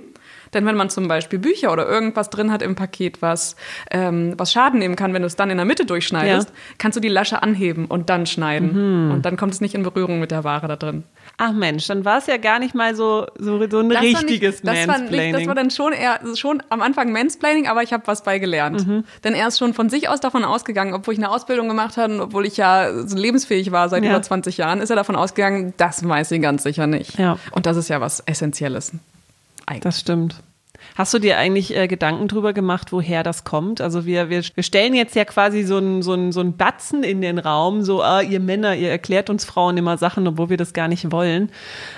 Denn 0.55 0.65
wenn 0.65 0.75
man 0.75 0.89
zum 0.89 1.07
Beispiel 1.07 1.39
Bücher 1.39 1.71
oder 1.71 1.87
irgendwas 1.87 2.29
drin 2.29 2.51
hat 2.51 2.61
im 2.61 2.75
Paket, 2.75 3.21
was, 3.21 3.55
ähm, 3.91 4.33
was 4.37 4.51
Schaden 4.51 4.79
nehmen 4.79 4.95
kann, 4.95 5.13
wenn 5.13 5.21
du 5.21 5.27
es 5.27 5.35
dann 5.35 5.49
in 5.49 5.57
der 5.57 5.65
Mitte 5.65 5.85
durchschneidest, 5.85 6.49
ja. 6.49 6.55
kannst 6.77 6.95
du 6.95 6.99
die 6.99 7.07
Lasche 7.07 7.43
anheben 7.43 7.85
und 7.85 8.09
dann 8.09 8.25
schneiden. 8.25 9.05
Mhm. 9.05 9.11
Und 9.11 9.25
dann 9.25 9.37
kommt 9.37 9.53
es 9.53 9.61
nicht 9.61 9.75
in 9.75 9.83
Berührung 9.83 10.19
mit 10.19 10.31
der 10.31 10.43
Ware 10.43 10.67
da 10.67 10.75
drin. 10.75 11.03
Ach 11.37 11.51
Mensch, 11.51 11.87
dann 11.87 12.05
war 12.05 12.19
es 12.19 12.27
ja 12.27 12.37
gar 12.37 12.59
nicht 12.59 12.75
mal 12.75 12.95
so, 12.95 13.25
so, 13.37 13.67
so 13.67 13.79
ein 13.79 13.89
das 13.89 14.01
richtiges 14.01 14.63
nicht, 14.63 14.77
das 14.77 14.87
Mansplaining. 14.87 15.33
War 15.33 15.39
nicht, 15.39 15.39
das 15.39 15.47
war 15.47 15.55
dann 15.55 15.71
schon 15.71 15.93
eher 15.93 16.19
schon 16.35 16.61
am 16.69 16.81
Anfang 16.81 17.11
Mansplaining, 17.11 17.67
aber 17.67 17.81
ich 17.81 17.91
habe 17.91 18.05
was 18.05 18.23
bei 18.23 18.37
gelernt. 18.37 18.87
Mhm. 18.87 19.03
Denn 19.23 19.33
er 19.33 19.47
ist 19.47 19.57
schon 19.57 19.73
von 19.73 19.89
sich 19.89 20.09
aus 20.09 20.19
davon 20.19 20.45
ausgegangen, 20.45 20.93
obwohl 20.93 21.15
ich 21.15 21.19
eine 21.19 21.31
Ausbildung 21.31 21.67
gemacht 21.67 21.97
habe 21.97 22.13
und 22.13 22.21
obwohl 22.21 22.45
ich 22.45 22.57
ja 22.57 23.07
so 23.07 23.17
lebensfähig 23.17 23.71
war 23.71 23.89
seit 23.89 24.03
ja. 24.03 24.11
über 24.11 24.21
20 24.21 24.57
Jahren, 24.57 24.79
ist 24.79 24.91
er 24.91 24.95
davon 24.95 25.15
ausgegangen, 25.15 25.73
das 25.77 26.07
weiß 26.07 26.29
sie 26.29 26.39
ganz 26.39 26.63
sicher 26.63 26.85
nicht. 26.85 27.17
Ja. 27.17 27.37
Und 27.51 27.65
das 27.65 27.77
ist 27.77 27.89
ja 27.89 27.99
was 27.99 28.19
Essentielles. 28.21 28.91
Eigentlich. 29.65 29.83
Das 29.83 29.99
stimmt. 29.99 30.35
Hast 30.95 31.13
du 31.13 31.19
dir 31.19 31.37
eigentlich 31.37 31.75
äh, 31.75 31.87
Gedanken 31.87 32.27
drüber 32.27 32.53
gemacht, 32.53 32.91
woher 32.91 33.23
das 33.23 33.43
kommt? 33.43 33.81
Also 33.81 34.05
wir, 34.05 34.29
wir, 34.29 34.43
wir 34.53 34.63
stellen 34.63 34.93
jetzt 34.93 35.15
ja 35.15 35.25
quasi 35.25 35.63
so 35.63 35.77
einen 35.77 36.01
so 36.01 36.13
so 36.31 36.41
ein 36.41 36.55
Batzen 36.57 37.03
in 37.03 37.21
den 37.21 37.39
Raum, 37.39 37.81
so, 37.83 38.03
ah, 38.03 38.21
ihr 38.21 38.39
Männer, 38.39 38.75
ihr 38.75 38.89
erklärt 38.89 39.29
uns 39.29 39.45
Frauen 39.45 39.77
immer 39.77 39.97
Sachen, 39.97 40.27
obwohl 40.27 40.49
wir 40.49 40.57
das 40.57 40.73
gar 40.73 40.87
nicht 40.87 41.11
wollen. 41.11 41.49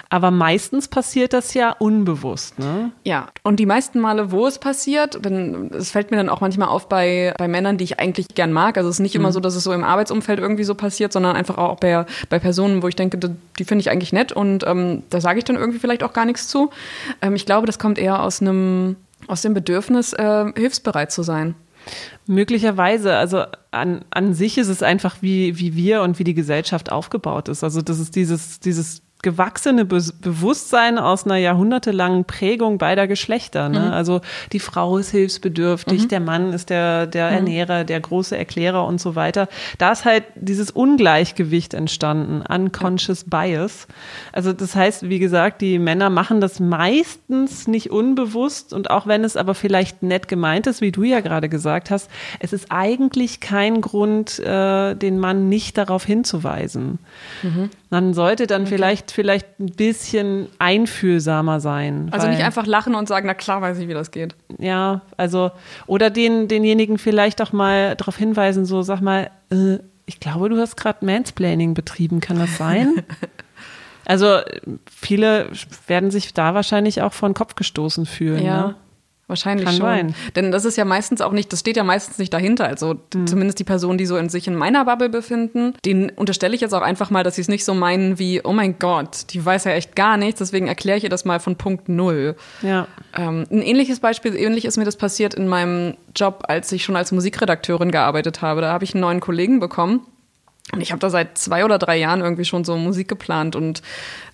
Aber 0.10 0.32
meistens 0.32 0.88
passiert 0.88 1.34
das 1.34 1.54
ja 1.54 1.72
unbewusst, 1.72 2.60
ne? 2.60 2.92
Ja, 3.04 3.28
und 3.44 3.60
die 3.60 3.66
meisten 3.66 4.00
Male, 4.00 4.32
wo 4.32 4.48
es 4.48 4.60
passiert, 4.60 5.20
es 5.26 5.92
fällt 5.92 6.12
mir 6.12 6.18
dann 6.18 6.30
auch 6.30 6.42
manchmal 6.42 6.70
auf 6.70 6.88
bei, 6.88 7.34
bei 7.38 7.48
Männern, 7.48 7.78
die 7.78 7.84
ich 7.84 8.00
eigentlich 8.00 8.30
gern 8.30 8.54
mag. 8.54 8.78
Also 8.78 8.90
es 8.90 8.96
ist 8.96 9.02
nicht 9.02 9.16
mhm. 9.16 9.22
immer 9.22 9.32
so, 9.32 9.40
dass 9.40 9.56
es 9.56 9.64
so 9.64 9.74
im 9.74 9.84
Arbeitsumfeld 9.84 10.40
irgendwie 10.40 10.64
so 10.64 10.76
passiert, 10.76 11.12
sondern 11.12 11.36
einfach 11.36 11.58
auch 11.58 11.80
bei, 11.80 12.06
bei 12.30 12.40
Personen, 12.40 12.82
wo 12.82 12.88
ich 12.88 12.96
denke, 12.96 13.18
die 13.18 13.66
finde 13.66 13.82
ich 13.82 13.90
eigentlich 13.90 14.14
nett 14.14 14.32
und 14.32 14.66
ähm, 14.66 15.04
da 15.10 15.20
sage 15.20 15.40
ich 15.40 15.46
dann 15.46 15.56
irgendwie 15.56 15.80
vielleicht 15.80 16.04
auch 16.04 16.14
gar 16.14 16.26
nichts 16.26 16.48
zu. 16.48 16.70
Ähm, 17.22 17.36
ich 17.36 17.46
glaube, 17.46 17.68
das 17.68 17.80
kommt 17.80 17.98
eher 17.98 18.24
aus 18.24 18.42
einem 18.42 18.75
aus 19.28 19.42
dem 19.42 19.54
Bedürfnis, 19.54 20.14
äh, 20.14 20.52
hilfsbereit 20.56 21.12
zu 21.12 21.24
sein. 21.24 21.56
Möglicherweise, 22.26 23.16
also 23.16 23.44
an, 23.72 24.04
an 24.10 24.34
sich 24.34 24.58
ist 24.58 24.70
es 24.70 24.82
einfach, 24.82 25.18
wie, 25.22 25.60
wie 25.60 25.76
wir 25.76 26.02
und 26.02 26.18
wie 26.18 26.24
die 26.24 26.34
Gesellschaft 26.34 26.92
aufgebaut 26.92 27.48
ist. 27.48 27.64
Also 27.64 27.82
das 27.82 28.00
ist 28.00 28.16
dieses, 28.16 28.60
dieses 28.60 29.02
gewachsene 29.22 29.86
Be 29.86 29.96
Bewusstsein 30.22 31.00
aus 31.00 31.26
einer 31.26 31.38
jahrhundertelangen 31.38 32.26
Prägung 32.26 32.78
beider 32.78 33.08
Geschlechter. 33.08 33.70
Ne? 33.70 33.80
Mhm. 33.80 33.92
Also 33.92 34.22
die 34.52 34.60
Frau 34.60 34.98
ist 34.98 35.10
hilfsbedürftig, 35.10 36.04
mhm. 36.04 36.08
der 36.10 36.20
Mann 36.20 36.54
ist 36.54 36.70
der, 36.70 37.08
der 37.08 37.32
mhm. 37.32 37.38
Ernährer, 37.38 37.84
der 37.86 38.00
große 38.00 38.38
Erklärer 38.38 38.86
und 38.86 39.02
so 39.02 39.16
weiter. 39.16 39.48
Da 39.80 39.92
ist 39.92 40.06
halt 40.06 40.26
dieses 40.36 40.70
Ungleichgewicht 40.70 41.74
entstanden, 41.74 42.44
unconscious 42.48 43.24
bias. 43.24 43.88
Also 44.32 44.54
das 44.54 44.76
heißt, 44.76 45.10
wie 45.10 45.20
gesagt, 45.20 45.62
die 45.62 45.80
Männer 45.80 46.12
machen 46.12 46.40
das 46.40 46.60
meistens 46.60 47.68
nicht 47.68 47.90
unbewusst 47.90 48.74
und 48.74 48.92
auch 48.92 49.08
wenn 49.08 49.24
es 49.24 49.38
aber 49.38 49.56
vielleicht 49.56 50.04
nett 50.04 50.28
gemeint 50.28 50.68
ist, 50.68 50.82
wie 50.82 50.92
du 50.92 51.04
ja 51.04 51.22
gerade 51.22 51.50
gesagt 51.50 51.90
hast, 51.90 52.12
es 52.40 52.54
ist 52.54 52.68
eigentlich 52.70 53.40
kein 53.40 53.82
Grund, 53.82 54.40
äh, 54.40 54.94
den 54.94 55.18
Mann 55.20 55.50
nicht 55.50 55.78
darauf 55.78 56.06
hinzuweisen. 56.06 57.00
Man 57.90 58.14
sollte 58.14 58.48
dann 58.48 58.64
okay. 58.64 58.72
vielleicht, 58.72 59.12
vielleicht 59.12 59.60
ein 59.60 59.68
bisschen 59.68 60.48
einfühlsamer 60.60 61.60
sein. 61.60 62.10
Also 62.12 62.28
nicht 62.28 62.44
einfach 62.44 62.66
lachen 62.66 62.96
und 62.96 63.08
sagen, 63.08 63.28
na 63.28 63.34
klar 63.34 63.62
weiß 63.62 63.78
ich, 63.78 63.88
wie 63.88 63.94
das 63.94 64.12
geht. 64.12 64.36
Ja, 64.58 65.02
also, 65.18 65.52
oder 65.86 66.10
den, 66.10 66.48
denjenigen 66.48 66.98
vielleicht 66.98 67.42
auch 67.42 67.54
mal 67.54 67.96
darauf 67.96 68.18
hinweisen, 68.18 68.66
so, 68.66 68.82
sag 68.82 69.02
mal, 69.02 69.30
äh, 69.52 69.78
ich 70.06 70.20
glaube, 70.20 70.50
du 70.50 70.58
hast 70.60 70.78
gerade 70.78 71.06
Mansplaining 71.06 71.74
betrieben, 71.74 72.20
kann 72.20 72.40
das 72.40 72.58
sein? 72.58 73.04
also 74.06 74.40
viele 74.90 75.50
werden 75.88 76.12
sich 76.12 76.34
da 76.34 76.54
wahrscheinlich 76.54 77.02
auch 77.02 77.14
vor 77.14 77.30
den 77.30 77.36
Kopf 77.36 77.56
gestoßen 77.56 78.06
fühlen. 78.06 78.44
Ja. 78.44 78.68
Ne? 78.68 78.76
Wahrscheinlich 79.28 79.66
Kann 79.66 79.76
schon. 79.76 79.86
Sein. 79.86 80.16
Denn 80.36 80.52
das 80.52 80.66
ist 80.66 80.78
ja 80.78 80.86
meistens 80.86 81.20
auch 81.22 81.32
nicht, 81.32 81.52
das 81.52 81.62
steht 81.62 81.78
ja 81.78 81.84
meistens 81.84 82.20
nicht 82.20 82.32
dahinter. 82.32 82.68
Also 82.68 82.96
mhm. 83.14 83.26
zumindest 83.26 83.58
die 83.58 83.64
Personen, 83.64 83.98
die 83.98 84.06
so 84.06 84.18
in 84.18 84.30
sich 84.30 84.48
in 84.48 84.56
meiner 84.56 84.86
Bubble 84.86 85.10
befinden, 85.10 85.74
denen 85.84 86.12
unterstelle 86.12 86.54
ich 86.54 86.62
jetzt 86.62 86.74
auch 86.74 86.84
einfach 86.84 87.10
mal, 87.10 87.24
dass 87.24 87.36
sie 87.36 87.42
es 87.42 87.48
nicht 87.48 87.66
so 87.66 87.74
meinen 87.74 88.20
wie, 88.20 88.42
oh 88.44 88.54
mein 88.54 88.78
Gott, 88.78 89.26
die 89.32 89.44
weiß 89.44 89.64
ja 89.64 89.72
echt 89.72 89.96
gar 89.96 90.18
nichts, 90.18 90.40
deswegen 90.40 90.68
erkläre 90.68 91.00
ich 91.00 91.04
ihr 91.04 91.10
das 91.10 91.26
mal 91.26 91.40
von 91.40 91.56
Punkt 91.56 91.90
Null. 91.90 92.36
Ja. 92.62 92.88
Ähm, 93.18 93.46
ein 93.50 93.64
ähnliches 93.64 94.00
Beispiel, 94.00 94.36
ähnlich 94.36 94.66
ist 94.66 94.78
mir 94.78 94.86
das 94.86 94.96
passiert 94.96 95.34
in 95.34 95.48
meinem 95.48 95.96
Job, 96.16 96.44
als 96.48 96.72
ich 96.72 96.84
schon 96.84 96.96
als 96.96 97.12
Musikredakteurin 97.12 97.90
gearbeitet 97.90 98.44
habe. 98.44 98.62
Da 98.62 98.72
habe 98.72 98.84
ich 98.84 98.94
einen 98.94 99.02
neuen 99.02 99.22
Kollegen 99.22 99.60
bekommen 99.60 100.02
und 100.72 100.82
ich 100.82 100.92
habe 100.92 101.00
da 101.00 101.10
seit 101.10 101.38
zwei 101.38 101.64
oder 101.64 101.78
drei 101.78 101.98
Jahren 101.98 102.22
irgendwie 102.22 102.46
schon 102.46 102.64
so 102.64 102.76
Musik 102.76 103.08
geplant 103.08 103.56
und 103.56 103.82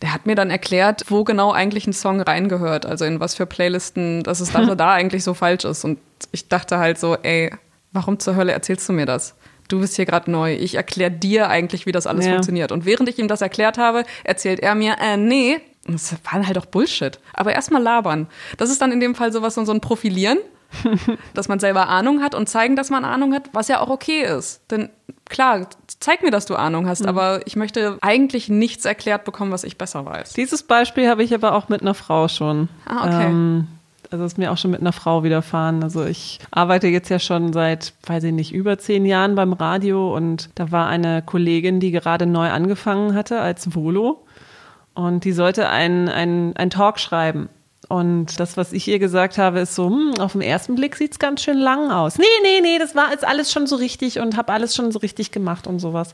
der 0.02 0.14
hat 0.14 0.26
mir 0.26 0.36
dann 0.36 0.50
erklärt, 0.50 1.06
wo 1.10 1.24
genau 1.24 1.52
eigentlich 1.52 1.88
ein 1.88 1.94
Song 1.94 2.22
reingehört, 2.22 2.86
also 2.86 3.06
in 3.06 3.20
was 3.20 3.36
für 3.36 3.46
Playlisten, 3.46 4.24
dass 4.24 4.40
es 4.40 4.52
da, 4.52 4.64
da 4.76 4.94
eigentlich 4.94 5.24
so 5.24 5.34
falsch 5.34 5.66
ist. 5.66 5.84
Und 5.84 6.00
ich 6.32 6.48
dachte 6.48 6.78
halt 6.78 6.98
so, 6.98 7.16
ey, 7.16 7.52
warum 7.92 8.18
zur 8.20 8.36
Hölle 8.36 8.54
erzählst 8.54 8.88
du 8.88 8.94
mir 8.94 9.06
das? 9.06 9.36
Du 9.68 9.80
bist 9.80 9.96
hier 9.96 10.06
gerade 10.06 10.32
neu. 10.32 10.54
Ich 10.54 10.76
erkläre 10.76 11.12
dir 11.12 11.50
eigentlich, 11.50 11.86
wie 11.86 11.92
das 11.92 12.08
alles 12.08 12.26
ja. 12.26 12.34
funktioniert. 12.34 12.72
Und 12.72 12.86
während 12.86 13.08
ich 13.10 13.20
ihm 13.20 13.28
das 13.28 13.42
erklärt 13.42 13.78
habe, 13.78 14.04
erzählt 14.24 14.60
er 14.60 14.76
mir, 14.76 14.98
äh, 15.00 15.18
nee, 15.18 15.60
das 15.86 16.16
war 16.30 16.46
halt 16.46 16.58
auch 16.58 16.66
Bullshit. 16.66 17.20
Aber 17.34 17.54
erstmal 17.54 17.82
labern. 17.82 18.28
Das 18.58 18.70
ist 18.70 18.82
dann 18.82 18.92
in 18.92 19.00
dem 19.00 19.16
Fall 19.16 19.32
sowas, 19.32 19.56
so 19.56 19.72
ein 19.72 19.82
Profilieren, 19.82 20.40
dass 21.34 21.48
man 21.48 21.60
selber 21.60 21.88
Ahnung 21.90 22.22
hat 22.22 22.36
und 22.36 22.48
zeigen, 22.48 22.76
dass 22.76 22.90
man 22.90 23.06
Ahnung 23.06 23.34
hat, 23.34 23.50
was 23.54 23.68
ja 23.68 23.80
auch 23.80 23.90
okay 23.90 24.24
ist. 24.24 24.62
Denn 24.72 24.90
klar, 25.30 25.68
zeig 26.02 26.22
mir, 26.22 26.32
dass 26.32 26.46
du 26.46 26.56
Ahnung 26.56 26.88
hast, 26.88 27.04
mhm. 27.04 27.10
aber 27.10 27.42
ich 27.46 27.56
möchte 27.56 27.98
eigentlich 28.02 28.50
nichts 28.50 28.84
erklärt 28.84 29.24
bekommen, 29.24 29.52
was 29.52 29.64
ich 29.64 29.78
besser 29.78 30.06
weiß. 30.06 30.34
Dieses 30.34 30.64
Beispiel 30.64 31.08
habe 31.08 31.24
ich 31.24 31.34
aber 31.34 31.56
auch 31.56 31.70
mit 31.70 31.82
einer 31.82 31.94
Frau 31.94 32.28
schon. 32.28 32.68
Ah, 32.86 33.06
okay. 33.06 33.28
Ähm, 33.28 33.68
also 34.12 34.26
ist 34.26 34.38
mir 34.38 34.52
auch 34.52 34.58
schon 34.58 34.72
mit 34.72 34.82
einer 34.82 34.92
Frau 34.92 35.24
widerfahren. 35.24 35.84
Also 35.84 36.06
ich 36.06 36.40
arbeite 36.52 36.88
jetzt 36.88 37.10
ja 37.10 37.20
schon 37.20 37.54
seit, 37.54 37.94
weiß 38.06 38.26
ich 38.26 38.34
nicht, 38.34 38.52
über 38.52 38.78
zehn 38.78 39.06
Jahren 39.06 39.36
beim 39.36 39.54
Radio 39.54 40.14
und 40.16 40.50
da 40.56 40.72
war 40.72 40.88
eine 40.88 41.22
Kollegin, 41.22 41.80
die 41.80 41.92
gerade 41.92 42.26
neu 42.26 42.50
angefangen 42.50 43.16
hatte 43.16 43.40
als 43.40 43.74
Volo 43.74 44.26
und 44.94 45.24
die 45.24 45.32
sollte 45.32 45.70
einen 45.70 46.10
ein 46.10 46.70
Talk 46.70 47.00
schreiben. 47.00 47.48
Und 47.92 48.40
das, 48.40 48.56
was 48.56 48.72
ich 48.72 48.88
ihr 48.88 49.00
gesagt 49.00 49.38
habe, 49.38 49.60
ist 49.60 49.76
so, 49.76 49.90
hm, 49.90 50.14
auf 50.22 50.32
den 50.32 50.40
ersten 50.40 50.76
Blick 50.76 50.96
sieht 50.96 51.12
es 51.12 51.20
ganz 51.20 51.42
schön 51.42 51.58
lang 51.58 51.92
aus. 51.92 52.18
Nee, 52.18 52.24
nee, 52.42 52.62
nee, 52.62 52.80
das 52.80 52.96
war 52.96 53.12
jetzt 53.12 53.28
alles 53.28 53.52
schon 53.52 53.68
so 53.68 53.76
richtig 53.76 54.18
und 54.20 54.38
habe 54.38 54.54
alles 54.54 54.74
schon 54.74 54.94
so 54.94 55.00
richtig 55.00 55.32
gemacht 55.32 55.68
und 55.68 55.80
sowas. 55.80 56.14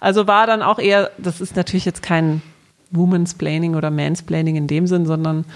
Also 0.00 0.28
war 0.28 0.46
dann 0.46 0.62
auch 0.62 0.78
eher, 0.78 1.10
das 1.18 1.40
ist 1.40 1.56
natürlich 1.56 1.84
jetzt 1.84 2.00
kein 2.00 2.42
Woman's 2.92 3.34
Planning 3.34 3.74
oder 3.74 3.90
Mansplaining 3.90 4.54
in 4.54 4.68
dem 4.68 4.86
Sinn, 4.86 5.04
sondern 5.04 5.46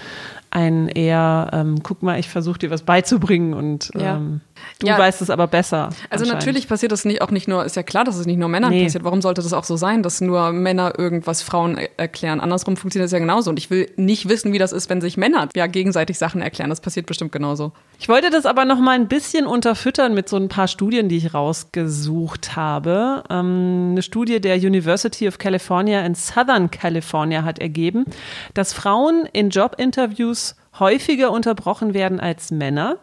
ein 0.49 0.89
eher, 0.89 1.49
ähm, 1.53 1.81
guck 1.81 2.03
mal, 2.03 2.19
ich 2.19 2.27
versuche 2.27 2.59
dir 2.59 2.69
was 2.69 2.81
beizubringen 2.81 3.53
und 3.53 3.91
ja. 3.95 4.17
ähm, 4.17 4.41
du 4.79 4.87
ja. 4.87 4.97
weißt 4.97 5.21
es 5.21 5.29
aber 5.29 5.47
besser. 5.47 5.89
Also 6.09 6.25
natürlich 6.25 6.67
passiert 6.67 6.91
das 6.91 7.05
nicht 7.05 7.21
auch 7.21 7.31
nicht 7.31 7.47
nur, 7.47 7.65
ist 7.65 7.75
ja 7.75 7.83
klar, 7.83 8.03
dass 8.03 8.17
es 8.17 8.25
nicht 8.25 8.37
nur 8.37 8.49
Männern 8.49 8.71
nee. 8.71 8.83
passiert. 8.83 9.03
Warum 9.03 9.21
sollte 9.21 9.41
das 9.41 9.53
auch 9.53 9.63
so 9.63 9.75
sein, 9.75 10.03
dass 10.03 10.21
nur 10.21 10.51
Männer 10.51 10.93
irgendwas 10.97 11.41
Frauen 11.41 11.77
er 11.77 11.89
erklären? 11.97 12.39
Andersrum 12.39 12.77
funktioniert 12.77 13.05
das 13.05 13.11
ja 13.11 13.19
genauso. 13.19 13.49
Und 13.49 13.59
ich 13.59 13.69
will 13.69 13.89
nicht 13.95 14.29
wissen, 14.29 14.53
wie 14.53 14.57
das 14.57 14.71
ist, 14.71 14.89
wenn 14.89 15.01
sich 15.01 15.17
Männer 15.17 15.49
ja 15.55 15.67
gegenseitig 15.67 16.17
Sachen 16.17 16.41
erklären. 16.41 16.69
Das 16.69 16.81
passiert 16.81 17.05
bestimmt 17.05 17.31
genauso. 17.31 17.71
Ich 17.99 18.09
wollte 18.09 18.29
das 18.29 18.45
aber 18.45 18.65
noch 18.65 18.79
mal 18.79 18.95
ein 18.95 19.07
bisschen 19.07 19.45
unterfüttern 19.45 20.13
mit 20.13 20.29
so 20.29 20.37
ein 20.37 20.49
paar 20.49 20.67
Studien, 20.67 21.09
die 21.09 21.17
ich 21.17 21.33
rausgesucht 21.33 22.55
habe. 22.55 23.23
Ähm, 23.29 23.89
eine 23.91 24.01
Studie 24.01 24.41
der 24.41 24.55
University 24.55 25.27
of 25.27 25.37
California 25.37 26.01
in 26.05 26.15
Southern 26.15 26.71
California 26.71 27.43
hat 27.43 27.59
ergeben, 27.59 28.05
dass 28.53 28.73
Frauen 28.73 29.27
in 29.31 29.49
Jobinterviews 29.49 30.55
häufiger 30.79 31.31
unterbrochen 31.31 31.93
werden 31.93 32.19
als 32.19 32.51
Männer 32.51 32.97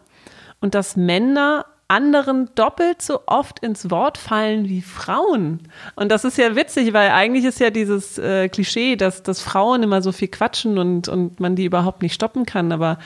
und 0.60 0.74
dass 0.74 0.96
Männer 0.96 1.66
anderen 1.88 2.50
doppelt 2.54 3.00
so 3.00 3.20
oft 3.26 3.60
ins 3.60 3.90
Wort 3.90 4.18
fallen 4.18 4.68
wie 4.68 4.82
Frauen. 4.82 5.60
Und 5.96 6.10
das 6.10 6.24
ist 6.24 6.36
ja 6.36 6.54
witzig, 6.54 6.92
weil 6.92 7.10
eigentlich 7.10 7.46
ist 7.46 7.60
ja 7.60 7.70
dieses 7.70 8.18
äh, 8.18 8.50
Klischee, 8.50 8.96
dass, 8.96 9.22
dass 9.22 9.40
Frauen 9.40 9.82
immer 9.82 10.02
so 10.02 10.12
viel 10.12 10.28
quatschen 10.28 10.76
und, 10.76 11.08
und 11.08 11.40
man 11.40 11.56
die 11.56 11.64
überhaupt 11.64 12.02
nicht 12.02 12.12
stoppen 12.12 12.44
kann. 12.44 12.72
Aber 12.72 12.98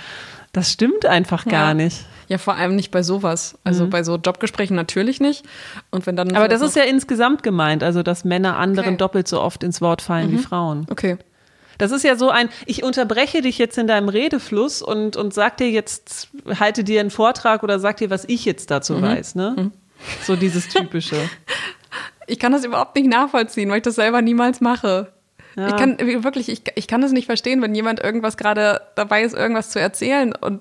das 0.53 0.73
stimmt 0.73 1.07
einfach 1.07 1.45
gar 1.45 1.69
ja. 1.69 1.75
nicht. 1.75 2.05
Ja, 2.27 2.39
vor 2.39 2.57
allem 2.57 2.75
nicht 2.75 2.91
bei 2.91 3.05
sowas. 3.05 3.57
Also 3.63 3.87
mhm. 3.87 3.91
bei 3.91 4.03
so 4.03 4.17
Jobgesprächen 4.17 4.75
natürlich 4.75 5.21
nicht. 5.21 5.45
Und 5.93 6.05
wenn 6.07 6.17
dann 6.17 6.35
Aber 6.35 6.49
das 6.49 6.61
ist 6.61 6.75
ja 6.75 6.83
insgesamt 6.83 7.45
gemeint, 7.45 7.85
also 7.85 8.03
dass 8.03 8.25
Männer 8.25 8.57
anderen 8.59 8.91
okay. 8.91 8.97
doppelt 8.97 9.29
so 9.29 9.41
oft 9.41 9.63
ins 9.63 9.81
Wort 9.81 10.03
fallen 10.03 10.31
mhm. 10.31 10.33
wie 10.33 10.39
Frauen. 10.39 10.87
Okay. 10.91 11.19
Das 11.79 11.91
ist 11.91 12.05
ja 12.05 12.17
so 12.17 12.31
ein, 12.31 12.49
ich 12.67 12.83
unterbreche 12.83 13.43
dich 13.43 13.59
jetzt 13.59 13.79
in 13.79 13.87
deinem 13.87 14.09
Redefluss 14.09 14.83
und, 14.83 15.17
und 15.17 15.35
sag 15.35 15.57
dir 15.57 15.71
jetzt, 15.71 16.29
halte 16.59 16.85
dir 16.85 17.01
einen 17.01 17.11
Vortrag 17.11 17.63
oder 17.63 17.79
sag 17.79 17.97
dir, 17.99 18.11
was 18.11 18.25
ich 18.27 18.45
jetzt 18.45 18.71
dazu 18.71 18.95
mhm. 18.95 19.03
weiß, 19.03 19.35
ne? 19.35 19.55
Mhm. 19.57 19.73
So 20.25 20.37
dieses 20.37 20.69
typische. 20.69 21.17
Ich 22.29 22.39
kann 22.39 22.53
das 22.53 22.65
überhaupt 22.65 22.95
nicht 22.95 23.09
nachvollziehen, 23.09 23.69
weil 23.69 23.79
ich 23.79 23.83
das 23.83 23.97
selber 23.97 24.23
niemals 24.23 24.61
mache. 24.61 25.13
Ja. 25.57 25.69
Ich 25.69 25.77
kann 25.77 25.99
wirklich, 25.99 26.49
ich, 26.49 26.63
ich 26.77 26.87
kann 26.87 27.03
das 27.03 27.13
nicht 27.13 27.27
verstehen, 27.27 27.61
wenn 27.61 27.75
jemand 27.75 28.01
irgendwas 28.01 28.37
gerade 28.37 28.81
dabei 28.95 29.23
ist, 29.23 29.35
irgendwas 29.35 29.71
zu 29.71 29.81
erzählen. 29.81 30.33
Und 30.35 30.61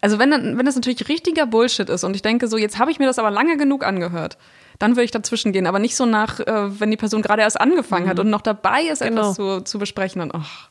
also 0.00 0.18
wenn, 0.18 0.30
wenn 0.30 0.66
das 0.66 0.76
natürlich 0.76 1.08
richtiger 1.08 1.46
Bullshit 1.46 1.88
ist 1.88 2.04
und 2.04 2.14
ich 2.14 2.22
denke 2.22 2.46
so, 2.46 2.56
jetzt 2.56 2.78
habe 2.78 2.90
ich 2.90 2.98
mir 2.98 3.06
das 3.06 3.18
aber 3.18 3.30
lange 3.30 3.56
genug 3.56 3.84
angehört 3.84 4.36
dann 4.78 4.92
würde 4.92 5.04
ich 5.04 5.10
dazwischen 5.10 5.52
gehen, 5.52 5.66
aber 5.66 5.78
nicht 5.78 5.96
so 5.96 6.06
nach, 6.06 6.40
äh, 6.40 6.80
wenn 6.80 6.90
die 6.90 6.96
Person 6.96 7.22
gerade 7.22 7.42
erst 7.42 7.60
angefangen 7.60 8.06
mhm. 8.06 8.10
hat 8.10 8.20
und 8.20 8.30
noch 8.30 8.42
dabei 8.42 8.82
ist, 8.82 9.02
genau. 9.02 9.20
etwas 9.20 9.36
zu, 9.36 9.60
zu 9.62 9.78
besprechen. 9.78 10.22
Und, 10.22 10.34
ach. 10.34 10.70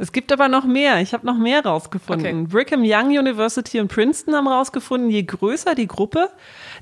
Es 0.00 0.12
gibt 0.12 0.32
aber 0.32 0.46
noch 0.48 0.64
mehr. 0.64 1.00
Ich 1.00 1.12
habe 1.12 1.26
noch 1.26 1.36
mehr 1.36 1.64
rausgefunden. 1.64 2.46
Okay. 2.46 2.48
Brigham 2.48 2.82
Young 2.84 3.18
University 3.18 3.80
und 3.80 3.88
Princeton 3.88 4.34
haben 4.34 4.46
rausgefunden, 4.46 5.10
je 5.10 5.24
größer 5.24 5.74
die 5.74 5.88
Gruppe, 5.88 6.30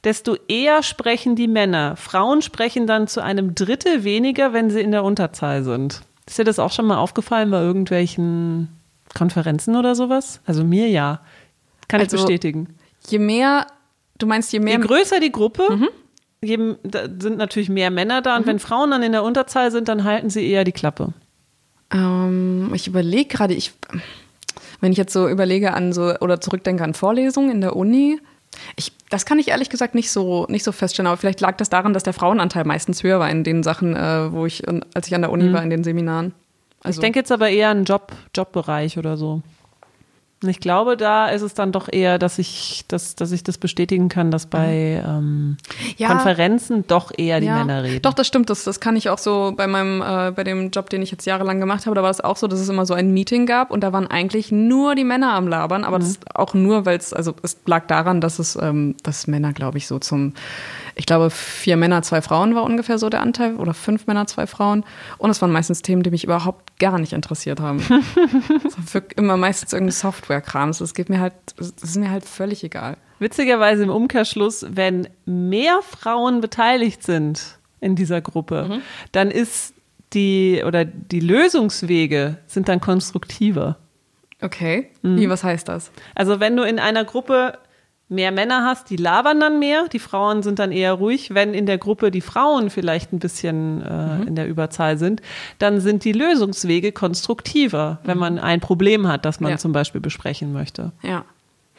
desto 0.04 0.36
eher 0.48 0.82
sprechen 0.82 1.34
die 1.34 1.48
Männer. 1.48 1.96
Frauen 1.96 2.42
sprechen 2.42 2.86
dann 2.86 3.08
zu 3.08 3.22
einem 3.22 3.54
Drittel 3.54 4.04
weniger, 4.04 4.52
wenn 4.52 4.68
sie 4.68 4.80
in 4.80 4.90
der 4.90 5.02
Unterzahl 5.02 5.64
sind. 5.64 6.02
Ist 6.26 6.38
dir 6.38 6.44
das 6.44 6.58
auch 6.58 6.72
schon 6.72 6.86
mal 6.86 6.98
aufgefallen 6.98 7.50
bei 7.50 7.60
irgendwelchen 7.60 8.68
Konferenzen 9.14 9.76
oder 9.76 9.94
sowas? 9.94 10.40
Also 10.44 10.62
mir 10.62 10.88
ja. 10.88 11.20
Kann 11.88 12.00
also, 12.00 12.16
ich 12.16 12.22
bestätigen. 12.22 12.74
Je 13.08 13.18
mehr 13.18 13.66
Du 14.18 14.26
meinst, 14.26 14.52
je 14.52 14.60
mehr. 14.60 14.78
Je 14.78 14.84
größer 14.84 15.20
die 15.20 15.32
Gruppe, 15.32 15.64
mhm. 15.70 15.88
je, 16.42 16.74
sind 17.20 17.36
natürlich 17.36 17.68
mehr 17.68 17.90
Männer 17.90 18.22
da. 18.22 18.36
Und 18.36 18.46
mhm. 18.46 18.50
wenn 18.50 18.58
Frauen 18.58 18.90
dann 18.90 19.02
in 19.02 19.12
der 19.12 19.22
Unterzahl 19.22 19.70
sind, 19.70 19.88
dann 19.88 20.04
halten 20.04 20.30
sie 20.30 20.48
eher 20.48 20.64
die 20.64 20.72
Klappe. 20.72 21.12
Ähm, 21.92 22.70
ich 22.74 22.86
überlege 22.86 23.28
gerade, 23.28 23.54
ich, 23.54 23.72
wenn 24.80 24.92
ich 24.92 24.98
jetzt 24.98 25.12
so 25.12 25.28
überlege 25.28 25.74
an 25.74 25.92
so 25.92 26.14
oder 26.20 26.40
zurückdenke 26.40 26.82
an 26.82 26.94
Vorlesungen 26.94 27.50
in 27.50 27.60
der 27.60 27.76
Uni, 27.76 28.18
ich, 28.76 28.92
das 29.10 29.26
kann 29.26 29.38
ich 29.38 29.48
ehrlich 29.48 29.68
gesagt 29.68 29.94
nicht 29.94 30.10
so, 30.10 30.46
nicht 30.48 30.64
so 30.64 30.72
feststellen, 30.72 31.06
aber 31.06 31.16
vielleicht 31.16 31.40
lag 31.40 31.56
das 31.56 31.68
daran, 31.68 31.92
dass 31.92 32.02
der 32.02 32.12
Frauenanteil 32.12 32.64
meistens 32.64 33.02
höher 33.02 33.18
war 33.18 33.30
in 33.30 33.44
den 33.44 33.62
Sachen, 33.62 33.94
äh, 33.94 34.32
wo 34.32 34.46
ich, 34.46 34.62
als 34.94 35.06
ich 35.06 35.14
an 35.14 35.20
der 35.22 35.30
Uni 35.30 35.44
mhm. 35.44 35.52
war, 35.52 35.62
in 35.62 35.70
den 35.70 35.84
Seminaren. 35.84 36.32
Also, 36.82 36.98
ich 36.98 37.02
denke 37.02 37.18
jetzt 37.18 37.32
aber 37.32 37.48
eher 37.48 37.70
an 37.70 37.84
Job, 37.84 38.12
Jobbereich 38.34 38.98
oder 38.98 39.16
so. 39.16 39.42
Ich 40.44 40.60
glaube, 40.60 40.98
da 40.98 41.28
ist 41.28 41.40
es 41.40 41.54
dann 41.54 41.72
doch 41.72 41.90
eher, 41.90 42.18
dass 42.18 42.38
ich, 42.38 42.84
dass, 42.88 43.14
dass 43.14 43.32
ich 43.32 43.42
das 43.42 43.56
bestätigen 43.56 44.10
kann, 44.10 44.30
dass 44.30 44.44
bei 44.44 45.02
ähm, 45.02 45.56
ja. 45.96 46.08
Konferenzen 46.08 46.84
doch 46.86 47.10
eher 47.16 47.40
die 47.40 47.46
ja. 47.46 47.56
Männer 47.56 47.82
reden. 47.82 48.02
Doch, 48.02 48.12
das 48.12 48.26
stimmt. 48.26 48.50
Das, 48.50 48.64
das 48.64 48.78
kann 48.78 48.96
ich 48.96 49.08
auch 49.08 49.16
so 49.16 49.54
bei 49.56 49.66
meinem, 49.66 50.02
äh, 50.02 50.32
bei 50.32 50.44
dem 50.44 50.70
Job, 50.70 50.90
den 50.90 51.00
ich 51.00 51.10
jetzt 51.10 51.24
jahrelang 51.24 51.58
gemacht 51.58 51.86
habe, 51.86 51.96
da 51.96 52.02
war 52.02 52.10
es 52.10 52.20
auch 52.20 52.36
so, 52.36 52.48
dass 52.48 52.60
es 52.60 52.68
immer 52.68 52.84
so 52.84 52.92
ein 52.92 53.14
Meeting 53.14 53.46
gab 53.46 53.70
und 53.70 53.80
da 53.80 53.94
waren 53.94 54.08
eigentlich 54.08 54.52
nur 54.52 54.94
die 54.94 55.04
Männer 55.04 55.32
am 55.32 55.48
Labern, 55.48 55.84
aber 55.84 55.98
mhm. 55.98 56.02
das 56.02 56.18
auch 56.34 56.52
nur, 56.52 56.84
weil 56.84 56.98
es, 56.98 57.14
also 57.14 57.34
es 57.42 57.56
lag 57.64 57.86
daran, 57.86 58.20
dass 58.20 58.38
es, 58.38 58.56
ähm, 58.60 58.94
dass 59.02 59.26
Männer, 59.26 59.54
glaube 59.54 59.78
ich, 59.78 59.86
so 59.86 59.98
zum 59.98 60.34
ich 60.98 61.04
glaube, 61.04 61.28
vier 61.28 61.76
Männer, 61.76 62.00
zwei 62.00 62.22
Frauen 62.22 62.54
war 62.54 62.62
ungefähr 62.62 62.96
so 62.96 63.10
der 63.10 63.20
Anteil 63.20 63.56
oder 63.56 63.74
fünf 63.74 64.06
Männer, 64.06 64.26
zwei 64.26 64.46
Frauen. 64.46 64.82
Und 65.18 65.28
es 65.28 65.42
waren 65.42 65.52
meistens 65.52 65.82
Themen, 65.82 66.02
die 66.02 66.10
mich 66.10 66.24
überhaupt 66.24 66.80
gar 66.80 66.98
nicht 66.98 67.12
interessiert 67.12 67.60
haben. 67.60 67.80
für 68.86 69.02
immer 69.14 69.36
meistens 69.36 69.74
irgendein 69.74 69.92
Software-Kram. 70.26 70.72
Das 70.78 70.94
geht 70.94 71.08
mir 71.08 71.20
halt, 71.20 71.34
das 71.56 71.70
ist 71.70 71.96
mir 71.96 72.10
halt 72.10 72.24
völlig 72.24 72.64
egal. 72.64 72.96
Witzigerweise 73.18 73.84
im 73.84 73.90
Umkehrschluss, 73.90 74.66
wenn 74.68 75.08
mehr 75.24 75.80
Frauen 75.82 76.40
beteiligt 76.40 77.02
sind 77.02 77.58
in 77.80 77.96
dieser 77.96 78.20
Gruppe, 78.20 78.66
mhm. 78.68 78.82
dann 79.12 79.30
ist 79.30 79.74
die 80.12 80.62
oder 80.66 80.84
die 80.84 81.20
Lösungswege 81.20 82.38
sind 82.46 82.68
dann 82.68 82.80
konstruktiver. 82.80 83.76
Okay. 84.42 84.90
Mhm. 85.02 85.16
Wie, 85.18 85.28
was 85.30 85.44
heißt 85.44 85.68
das? 85.68 85.90
Also 86.14 86.40
wenn 86.40 86.56
du 86.56 86.62
in 86.62 86.78
einer 86.78 87.04
Gruppe 87.04 87.58
mehr 88.08 88.30
Männer 88.30 88.64
hast, 88.64 88.90
die 88.90 88.96
labern 88.96 89.40
dann 89.40 89.58
mehr, 89.58 89.88
die 89.88 89.98
Frauen 89.98 90.42
sind 90.42 90.58
dann 90.58 90.70
eher 90.70 90.92
ruhig. 90.92 91.34
Wenn 91.34 91.54
in 91.54 91.66
der 91.66 91.78
Gruppe 91.78 92.10
die 92.10 92.20
Frauen 92.20 92.70
vielleicht 92.70 93.12
ein 93.12 93.18
bisschen 93.18 93.82
äh, 93.82 94.18
mhm. 94.18 94.28
in 94.28 94.34
der 94.36 94.46
Überzahl 94.46 94.96
sind, 94.96 95.22
dann 95.58 95.80
sind 95.80 96.04
die 96.04 96.12
Lösungswege 96.12 96.92
konstruktiver, 96.92 97.98
wenn 98.04 98.16
mhm. 98.16 98.20
man 98.20 98.38
ein 98.38 98.60
Problem 98.60 99.08
hat, 99.08 99.24
das 99.24 99.40
man 99.40 99.52
ja. 99.52 99.58
zum 99.58 99.72
Beispiel 99.72 100.00
besprechen 100.00 100.52
möchte. 100.52 100.92
Ja. 101.02 101.24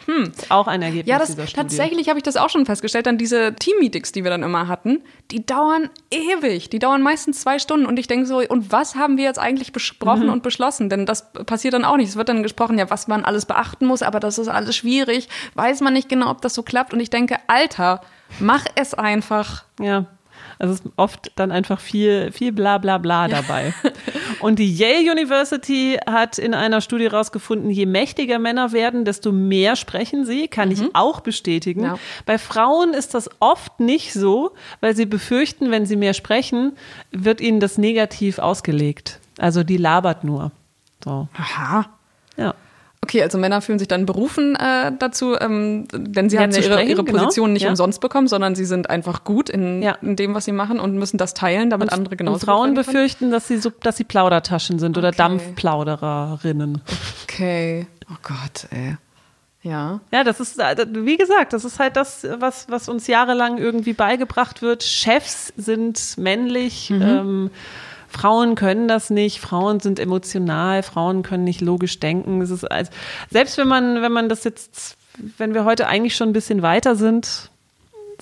Hm. 0.07 0.31
Auch 0.47 0.67
ein 0.67 0.81
Ergebnis 0.81 1.09
ja, 1.09 1.19
das, 1.19 1.29
dieser 1.29 1.47
Studie. 1.47 1.67
Tatsächlich 1.67 2.07
habe 2.07 2.17
ich 2.17 2.23
das 2.23 2.37
auch 2.37 2.49
schon 2.49 2.65
festgestellt. 2.65 3.05
Dann 3.05 3.17
diese 3.17 3.53
Team-Meetings, 3.53 4.13
die 4.13 4.23
wir 4.23 4.31
dann 4.31 4.41
immer 4.41 4.69
hatten, 4.69 5.01
die 5.31 5.45
dauern 5.45 5.89
ewig. 6.09 6.69
Die 6.69 6.79
dauern 6.79 7.01
meistens 7.01 7.41
zwei 7.41 7.59
Stunden. 7.59 7.85
Und 7.85 7.99
ich 7.99 8.07
denke 8.07 8.25
so, 8.25 8.39
und 8.39 8.71
was 8.71 8.95
haben 8.95 9.17
wir 9.17 9.25
jetzt 9.25 9.37
eigentlich 9.37 9.73
besprochen 9.73 10.27
mhm. 10.27 10.33
und 10.33 10.43
beschlossen? 10.43 10.89
Denn 10.89 11.05
das 11.05 11.33
passiert 11.33 11.73
dann 11.73 11.83
auch 11.83 11.97
nicht. 11.97 12.07
Es 12.07 12.15
wird 12.15 12.29
dann 12.29 12.41
gesprochen, 12.41 12.79
ja, 12.79 12.89
was 12.89 13.09
man 13.09 13.25
alles 13.25 13.45
beachten 13.45 13.85
muss, 13.85 14.01
aber 14.01 14.21
das 14.21 14.37
ist 14.37 14.47
alles 14.47 14.77
schwierig. 14.77 15.27
Weiß 15.55 15.81
man 15.81 15.91
nicht 15.91 16.07
genau, 16.07 16.31
ob 16.31 16.41
das 16.41 16.53
so 16.53 16.63
klappt. 16.63 16.93
Und 16.93 17.01
ich 17.01 17.09
denke, 17.09 17.35
Alter, 17.47 17.99
mach 18.39 18.65
es 18.75 18.93
einfach. 18.93 19.65
Ja. 19.81 20.05
Also 20.57 20.73
es 20.73 20.79
ist 20.79 20.91
oft 20.95 21.31
dann 21.35 21.51
einfach 21.51 21.81
viel, 21.81 22.31
viel 22.31 22.53
bla 22.53 22.77
bla 22.77 22.97
bla 22.97 23.27
dabei. 23.27 23.73
Und 24.39 24.59
die 24.59 24.75
Yale 24.75 25.11
University 25.11 25.97
hat 26.05 26.37
in 26.37 26.53
einer 26.53 26.81
Studie 26.81 27.05
herausgefunden, 27.05 27.69
je 27.69 27.85
mächtiger 27.85 28.39
Männer 28.39 28.71
werden, 28.71 29.05
desto 29.05 29.31
mehr 29.31 29.75
sprechen 29.75 30.25
sie. 30.25 30.47
Kann 30.47 30.69
mhm. 30.69 30.73
ich 30.73 30.83
auch 30.93 31.21
bestätigen. 31.21 31.83
Ja. 31.83 31.99
Bei 32.25 32.37
Frauen 32.37 32.93
ist 32.93 33.13
das 33.13 33.29
oft 33.39 33.79
nicht 33.79 34.13
so, 34.13 34.51
weil 34.79 34.95
sie 34.95 35.05
befürchten, 35.05 35.71
wenn 35.71 35.85
sie 35.85 35.95
mehr 35.95 36.13
sprechen, 36.13 36.73
wird 37.11 37.41
ihnen 37.41 37.59
das 37.59 37.77
negativ 37.77 38.39
ausgelegt. 38.39 39.19
Also 39.37 39.63
die 39.63 39.77
labert 39.77 40.23
nur. 40.23 40.51
So. 41.03 41.27
Aha. 41.37 41.85
Ja. 42.37 42.55
Okay, 43.07 43.23
also 43.23 43.37
Männer 43.37 43.61
fühlen 43.61 43.79
sich 43.79 43.87
dann 43.87 44.05
berufen 44.05 44.57
äh, 44.57 44.91
dazu, 44.99 45.37
ähm, 45.39 45.87
denn 45.93 46.29
sie 46.29 46.35
ja, 46.35 46.41
haben 46.41 46.51
ja 46.51 46.59
ihre, 46.59 46.83
ihre 46.83 47.05
genau. 47.05 47.19
Position 47.19 47.45
genau. 47.45 47.53
nicht 47.53 47.63
ja. 47.63 47.69
umsonst 47.69 48.01
bekommen, 48.01 48.27
sondern 48.27 48.53
sie 48.53 48.65
sind 48.65 48.89
einfach 48.89 49.23
gut 49.23 49.49
in, 49.49 49.81
ja. 49.81 49.93
in 50.01 50.17
dem, 50.17 50.35
was 50.35 50.43
sie 50.43 50.51
machen 50.51 50.77
und 50.77 50.97
müssen 50.97 51.17
das 51.17 51.33
teilen, 51.33 51.69
damit 51.69 51.87
und, 51.87 51.93
andere 51.93 52.17
genauso. 52.17 52.33
Und 52.33 52.41
Frauen 52.41 52.73
befürchten, 52.73 53.31
dass 53.31 53.47
sie 53.47 53.59
so, 53.59 53.71
dass 53.81 53.95
sie 53.95 54.03
Plaudertaschen 54.03 54.77
sind 54.77 54.97
okay. 54.97 55.07
oder 55.07 55.15
Dampfplaudererinnen. 55.15 56.81
Okay. 57.23 57.87
Oh 58.11 58.17
Gott, 58.23 58.67
ey. 58.71 58.97
Ja. 59.63 60.01
Ja, 60.11 60.25
das 60.25 60.41
ist, 60.41 60.59
äh, 60.59 60.85
wie 60.91 61.15
gesagt, 61.15 61.53
das 61.53 61.63
ist 61.63 61.79
halt 61.79 61.95
das, 61.95 62.27
was, 62.39 62.69
was 62.69 62.89
uns 62.89 63.07
jahrelang 63.07 63.57
irgendwie 63.57 63.93
beigebracht 63.93 64.61
wird. 64.61 64.83
Chefs 64.83 65.53
sind 65.55 66.17
männlich, 66.17 66.89
mhm. 66.89 67.01
ähm, 67.01 67.51
Frauen 68.07 68.55
können 68.55 68.87
das 68.87 69.09
nicht, 69.09 69.39
Frauen 69.39 69.79
sind 69.79 69.99
emotional, 69.99 70.83
Frauen 70.83 71.23
können 71.23 71.43
nicht 71.43 71.61
logisch 71.61 71.99
denken. 71.99 72.41
Es 72.41 72.49
ist 72.49 72.63
als, 72.63 72.89
selbst 73.29 73.57
wenn 73.57 73.67
man, 73.67 74.01
wenn 74.01 74.11
man 74.11 74.29
das 74.29 74.43
jetzt, 74.43 74.97
wenn 75.37 75.53
wir 75.53 75.65
heute 75.65 75.87
eigentlich 75.87 76.15
schon 76.15 76.29
ein 76.29 76.33
bisschen 76.33 76.61
weiter 76.61 76.95
sind, 76.95 77.49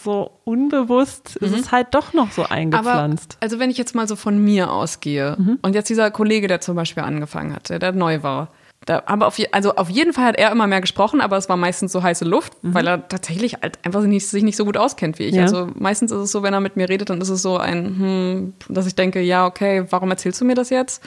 so 0.02 0.32
unbewusst 0.44 1.38
mhm. 1.40 1.48
ist 1.48 1.58
es 1.58 1.72
halt 1.72 1.88
doch 1.92 2.14
noch 2.14 2.32
so 2.32 2.44
eingepflanzt. 2.44 3.38
Aber, 3.38 3.44
also 3.44 3.60
wenn 3.60 3.70
ich 3.70 3.78
jetzt 3.78 3.96
mal 3.96 4.08
so 4.08 4.16
von 4.16 4.44
mir 4.44 4.72
ausgehe 4.72 5.36
mhm. 5.38 5.60
und 5.62 5.76
jetzt 5.76 5.90
dieser 5.90 6.12
Kollege, 6.12 6.48
der 6.48 6.62
zum 6.62 6.76
Beispiel 6.76 7.04
angefangen 7.04 7.54
hat, 7.54 7.70
der 7.70 7.92
neu 7.92 8.24
war, 8.24 8.50
da, 8.86 9.02
aber 9.08 9.26
auf, 9.26 9.40
also 9.52 9.76
auf 9.76 9.90
jeden 9.90 10.14
Fall 10.14 10.26
hat 10.26 10.38
er 10.38 10.52
immer 10.52 10.68
mehr 10.68 10.82
gesprochen, 10.82 11.20
aber 11.20 11.38
es 11.38 11.50
war 11.50 11.58
meistens 11.58 11.92
so 11.92 12.04
heiße 12.04 12.24
Luft, 12.24 12.64
mhm. 12.64 12.76
weil 12.76 12.88
er 12.88 13.08
tatsächlich 13.08 13.56
halt 13.62 13.80
einfach 13.84 14.04
nicht, 14.04 14.28
sich 14.28 14.44
nicht 14.44 14.56
so 14.56 14.64
gut 14.64 14.78
auskennt 14.78 15.18
wie 15.18 15.24
ich. 15.24 15.36
Ja. 15.36 15.42
Also 15.42 15.70
meistens 15.74 16.12
ist 16.12 16.20
es 16.20 16.32
so, 16.32 16.44
wenn 16.44 16.54
er 16.54 16.60
mit 16.60 16.78
mir 16.78 16.88
redet, 16.88 17.10
dann 17.10 17.20
ist 17.20 17.30
es 17.30 17.42
so 17.42 17.58
ein, 17.58 17.86
hm, 17.86 18.54
dass 18.70 18.86
ich 18.86 18.94
denke, 18.94 19.22
ja, 19.22 19.48
okay, 19.48 19.86
warum 19.90 20.12
erzählst 20.12 20.40
du 20.40 20.46
mir 20.46 20.54
das 20.54 20.70
jetzt? 20.70 21.04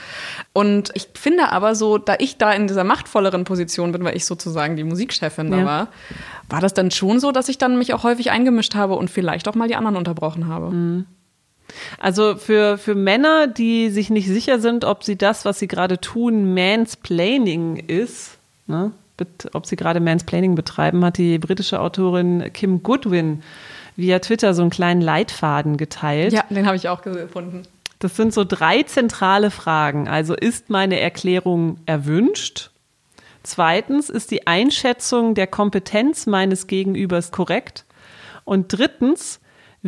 Und 0.53 0.91
ich 0.95 1.09
finde 1.15 1.53
aber 1.53 1.77
so, 1.77 1.99
da 1.99 2.17
ich 2.19 2.37
da 2.37 2.53
in 2.53 2.67
dieser 2.67 2.83
machtvolleren 2.83 3.45
Position 3.45 3.93
bin, 3.93 4.03
weil 4.03 4.17
ich 4.17 4.25
sozusagen 4.25 4.75
die 4.75 4.85
Musikchefin 4.85 5.53
ja. 5.53 5.59
da 5.59 5.65
war, 5.65 5.89
war 6.49 6.61
das 6.61 6.75
dann 6.75 6.91
schon 6.91 7.21
so, 7.21 7.31
dass 7.31 7.49
ich 7.49 7.59
dann 7.59 7.79
mich 7.79 7.95
auch 7.95 8.03
häufig 8.03 8.33
eingemischt 8.33 8.75
habe 8.75 8.97
und 8.97 9.09
vielleicht 9.09 9.47
auch 9.47 9.55
mal 9.55 9.69
die 9.69 9.77
anderen 9.77 9.97
unterbrochen 9.97 10.49
habe. 10.49 10.71
Mhm. 10.71 11.07
Also 11.99 12.37
für, 12.37 12.79
für 12.79 12.95
Männer, 12.95 13.47
die 13.47 13.91
sich 13.91 14.11
nicht 14.11 14.29
sicher 14.29 14.59
sind, 14.59 14.85
ob 14.85 15.05
sie 15.05 15.17
das, 15.17 15.45
was 15.45 15.59
sie 15.59 15.69
gerade 15.69 16.01
tun, 16.01 16.55
Mansplaining 16.55 17.77
ist, 17.77 18.39
ne? 18.67 18.93
ob 19.53 19.67
sie 19.67 19.77
gerade 19.77 20.01
Mansplaining 20.01 20.55
betreiben, 20.55 21.05
hat 21.05 21.19
die 21.19 21.39
britische 21.39 21.81
Autorin 21.81 22.53
Kim 22.53 22.83
Goodwin 22.83 23.43
via 23.97 24.21
Twitter 24.21 24.55
so 24.55 24.63
einen 24.63 24.71
kleinen 24.71 25.01
Leitfaden 25.01 25.77
geteilt. 25.77 26.33
Ja, 26.33 26.45
den 26.49 26.67
habe 26.67 26.77
ich 26.77 26.89
auch 26.89 27.03
gefunden. 27.03 27.63
Das 27.99 28.15
sind 28.15 28.33
so 28.33 28.45
drei 28.45 28.85
zentrale 28.85 29.51
Fragen. 29.51 30.09
Also 30.09 30.35
ist 30.35 30.71
meine 30.71 31.01
Erklärung 31.01 31.79
erwünscht? 31.85 32.71
Zweitens, 33.43 34.09
ist 34.09 34.31
die 34.31 34.47
Einschätzung 34.47 35.35
der 35.35 35.49
Kompetenz 35.49 36.27
meines 36.27 36.69
Gegenübers 36.69 37.33
korrekt? 37.33 37.85
Und 38.45 38.73
drittens, 38.73 39.41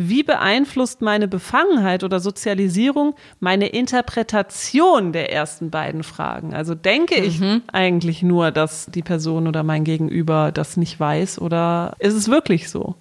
wie 0.09 0.23
beeinflusst 0.23 1.01
meine 1.01 1.27
Befangenheit 1.27 2.03
oder 2.03 2.19
Sozialisierung 2.19 3.15
meine 3.39 3.67
Interpretation 3.67 5.11
der 5.13 5.31
ersten 5.31 5.69
beiden 5.69 6.03
Fragen? 6.03 6.53
Also 6.53 6.75
denke 6.75 7.15
ich 7.15 7.39
mhm. 7.39 7.61
eigentlich 7.71 8.23
nur, 8.23 8.51
dass 8.51 8.87
die 8.87 9.01
Person 9.01 9.47
oder 9.47 9.63
mein 9.63 9.83
Gegenüber 9.83 10.51
das 10.51 10.77
nicht 10.77 10.99
weiß 10.99 11.39
oder 11.39 11.95
ist 11.99 12.13
es 12.13 12.29
wirklich 12.29 12.69
so? 12.69 12.95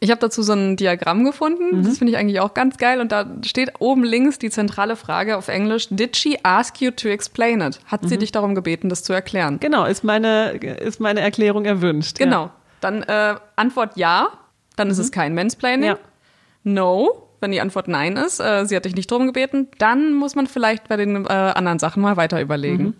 Ich 0.00 0.10
habe 0.10 0.20
dazu 0.20 0.42
so 0.42 0.52
ein 0.52 0.76
Diagramm 0.76 1.24
gefunden, 1.24 1.78
mhm. 1.78 1.84
das 1.84 1.98
finde 1.98 2.12
ich 2.12 2.18
eigentlich 2.18 2.40
auch 2.40 2.54
ganz 2.54 2.78
geil 2.78 3.00
und 3.00 3.12
da 3.12 3.26
steht 3.44 3.72
oben 3.78 4.02
links 4.04 4.38
die 4.38 4.50
zentrale 4.50 4.96
Frage 4.96 5.36
auf 5.36 5.48
Englisch, 5.48 5.88
did 5.90 6.16
she 6.16 6.38
ask 6.42 6.80
you 6.80 6.90
to 6.90 7.08
explain 7.08 7.60
it? 7.60 7.80
Hat 7.86 8.02
mhm. 8.02 8.08
sie 8.08 8.18
dich 8.18 8.32
darum 8.32 8.54
gebeten, 8.54 8.88
das 8.88 9.02
zu 9.02 9.12
erklären? 9.12 9.58
Genau, 9.60 9.84
ist 9.84 10.04
meine, 10.04 10.52
ist 10.52 11.00
meine 11.00 11.20
Erklärung 11.20 11.64
erwünscht. 11.64 12.18
Genau, 12.18 12.44
ja. 12.44 12.52
dann 12.80 13.02
äh, 13.02 13.36
Antwort 13.56 13.96
ja, 13.96 14.28
dann 14.76 14.90
ist 14.90 14.98
es 14.98 15.08
mhm. 15.08 15.14
kein 15.14 15.34
Mansplaining. 15.34 15.90
Ja. 15.90 15.98
No, 16.64 17.28
wenn 17.40 17.52
die 17.52 17.60
Antwort 17.60 17.88
Nein 17.88 18.16
ist, 18.16 18.40
äh, 18.40 18.64
sie 18.64 18.74
hat 18.74 18.84
dich 18.86 18.96
nicht 18.96 19.10
drum 19.10 19.26
gebeten, 19.26 19.68
dann 19.78 20.14
muss 20.14 20.34
man 20.34 20.46
vielleicht 20.46 20.88
bei 20.88 20.96
den 20.96 21.26
äh, 21.26 21.28
anderen 21.28 21.78
Sachen 21.78 22.02
mal 22.02 22.16
weiter 22.16 22.40
überlegen. 22.40 22.84
Mhm. 22.84 22.94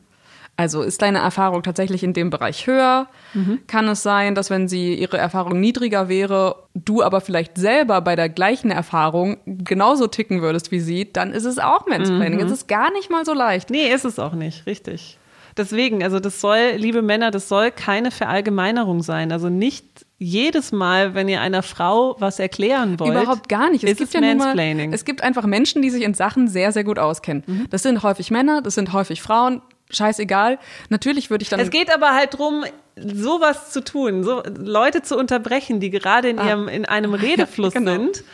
Also 0.56 0.82
ist 0.82 1.02
deine 1.02 1.18
Erfahrung 1.18 1.64
tatsächlich 1.64 2.04
in 2.04 2.12
dem 2.12 2.30
Bereich 2.30 2.68
höher? 2.68 3.08
Mhm. 3.32 3.60
Kann 3.66 3.88
es 3.88 4.04
sein, 4.04 4.36
dass 4.36 4.50
wenn 4.50 4.68
sie 4.68 4.94
ihre 4.94 5.18
Erfahrung 5.18 5.58
niedriger 5.58 6.08
wäre, 6.08 6.66
du 6.74 7.02
aber 7.02 7.20
vielleicht 7.20 7.58
selber 7.58 8.00
bei 8.02 8.14
der 8.14 8.28
gleichen 8.28 8.70
Erfahrung 8.70 9.38
genauso 9.46 10.06
ticken 10.06 10.42
würdest 10.42 10.70
wie 10.70 10.78
sie, 10.78 11.12
dann 11.12 11.32
ist 11.32 11.44
es 11.44 11.58
auch 11.58 11.88
Mansplaining. 11.88 12.38
Mhm. 12.38 12.46
Es 12.46 12.52
ist 12.52 12.68
gar 12.68 12.92
nicht 12.92 13.10
mal 13.10 13.24
so 13.24 13.34
leicht. 13.34 13.70
Nee, 13.70 13.92
ist 13.92 14.04
es 14.04 14.20
auch 14.20 14.34
nicht, 14.34 14.64
richtig. 14.66 15.18
Deswegen, 15.56 16.04
also 16.04 16.20
das 16.20 16.40
soll, 16.40 16.74
liebe 16.76 17.02
Männer, 17.02 17.30
das 17.30 17.48
soll 17.48 17.70
keine 17.70 18.10
Verallgemeinerung 18.10 19.02
sein. 19.02 19.32
Also 19.32 19.48
nicht 19.48 20.03
jedes 20.18 20.72
Mal, 20.72 21.14
wenn 21.14 21.28
ihr 21.28 21.40
einer 21.40 21.62
Frau 21.62 22.16
was 22.18 22.38
erklären 22.38 23.00
wollt. 23.00 23.10
Überhaupt 23.10 23.48
gar 23.48 23.70
nicht. 23.70 23.84
Es 23.84 23.98
gibt 23.98 24.14
ja 24.14 24.20
Mansplaining. 24.20 24.90
Mal, 24.90 24.94
es 24.94 25.04
gibt 25.04 25.22
einfach 25.22 25.44
Menschen, 25.44 25.82
die 25.82 25.90
sich 25.90 26.02
in 26.02 26.14
Sachen 26.14 26.48
sehr, 26.48 26.72
sehr 26.72 26.84
gut 26.84 26.98
auskennen. 26.98 27.42
Mhm. 27.46 27.66
Das 27.70 27.82
sind 27.82 28.02
häufig 28.02 28.30
Männer, 28.30 28.62
das 28.62 28.74
sind 28.74 28.92
häufig 28.92 29.22
Frauen. 29.22 29.60
Scheißegal. 29.90 30.58
Natürlich 30.88 31.30
würde 31.30 31.42
ich 31.42 31.50
dann. 31.50 31.60
Es 31.60 31.70
geht 31.70 31.92
aber 31.92 32.14
halt 32.14 32.38
drum, 32.38 32.64
sowas 32.96 33.70
zu 33.70 33.84
tun, 33.84 34.24
so 34.24 34.42
Leute 34.56 35.02
zu 35.02 35.16
unterbrechen, 35.16 35.78
die 35.78 35.90
gerade 35.90 36.28
in 36.28 36.38
ah. 36.38 36.48
ihrem 36.48 36.68
in 36.68 36.84
einem 36.84 37.14
Redefluss 37.14 37.74
ja, 37.74 37.80
genau. 37.80 37.92
sind, 37.92 38.24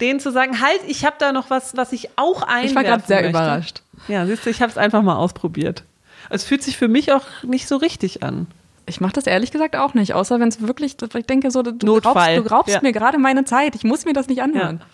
denen 0.00 0.20
zu 0.20 0.30
sagen, 0.30 0.60
halt, 0.60 0.80
ich 0.86 1.04
habe 1.04 1.16
da 1.18 1.32
noch 1.32 1.50
was, 1.50 1.76
was 1.76 1.92
ich 1.92 2.10
auch 2.16 2.42
einwerfen 2.42 2.68
Ich 2.68 2.74
war 2.74 2.84
gerade 2.84 3.04
sehr 3.06 3.16
möchte. 3.22 3.30
überrascht. 3.30 3.82
Ja, 4.06 4.26
siehst 4.26 4.44
du, 4.44 4.50
ich 4.50 4.60
habe 4.60 4.70
es 4.70 4.78
einfach 4.78 5.02
mal 5.02 5.16
ausprobiert. 5.16 5.84
Es 6.30 6.44
fühlt 6.44 6.62
sich 6.62 6.76
für 6.76 6.88
mich 6.88 7.12
auch 7.12 7.24
nicht 7.42 7.68
so 7.68 7.76
richtig 7.76 8.22
an. 8.22 8.46
Ich 8.88 9.00
mache 9.00 9.12
das 9.12 9.26
ehrlich 9.26 9.50
gesagt 9.50 9.76
auch 9.76 9.94
nicht, 9.94 10.14
außer 10.14 10.40
wenn 10.40 10.48
es 10.48 10.60
wirklich, 10.60 10.96
ich 11.00 11.26
denke 11.26 11.50
so, 11.50 11.62
du 11.62 11.72
Notfall. 11.86 12.36
raubst, 12.36 12.50
du 12.50 12.54
raubst 12.54 12.74
ja. 12.74 12.80
mir 12.82 12.92
gerade 12.92 13.18
meine 13.18 13.44
Zeit, 13.44 13.74
ich 13.74 13.84
muss 13.84 14.04
mir 14.04 14.12
das 14.12 14.28
nicht 14.28 14.42
anhören. 14.42 14.78
Ja. 14.80 14.86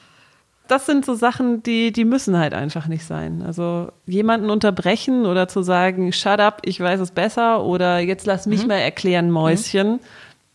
Das 0.66 0.86
sind 0.86 1.04
so 1.04 1.14
Sachen, 1.14 1.62
die, 1.62 1.92
die 1.92 2.06
müssen 2.06 2.38
halt 2.38 2.54
einfach 2.54 2.86
nicht 2.86 3.04
sein. 3.04 3.42
Also 3.46 3.92
jemanden 4.06 4.48
unterbrechen 4.48 5.26
oder 5.26 5.46
zu 5.46 5.62
sagen, 5.62 6.12
shut 6.12 6.40
up, 6.40 6.62
ich 6.64 6.80
weiß 6.80 7.00
es 7.00 7.10
besser 7.10 7.62
oder 7.62 7.98
jetzt 7.98 8.26
lass 8.26 8.46
mich 8.46 8.62
mhm. 8.62 8.68
mal 8.68 8.78
erklären, 8.78 9.30
Mäuschen. 9.30 9.92
Mhm. 9.92 10.00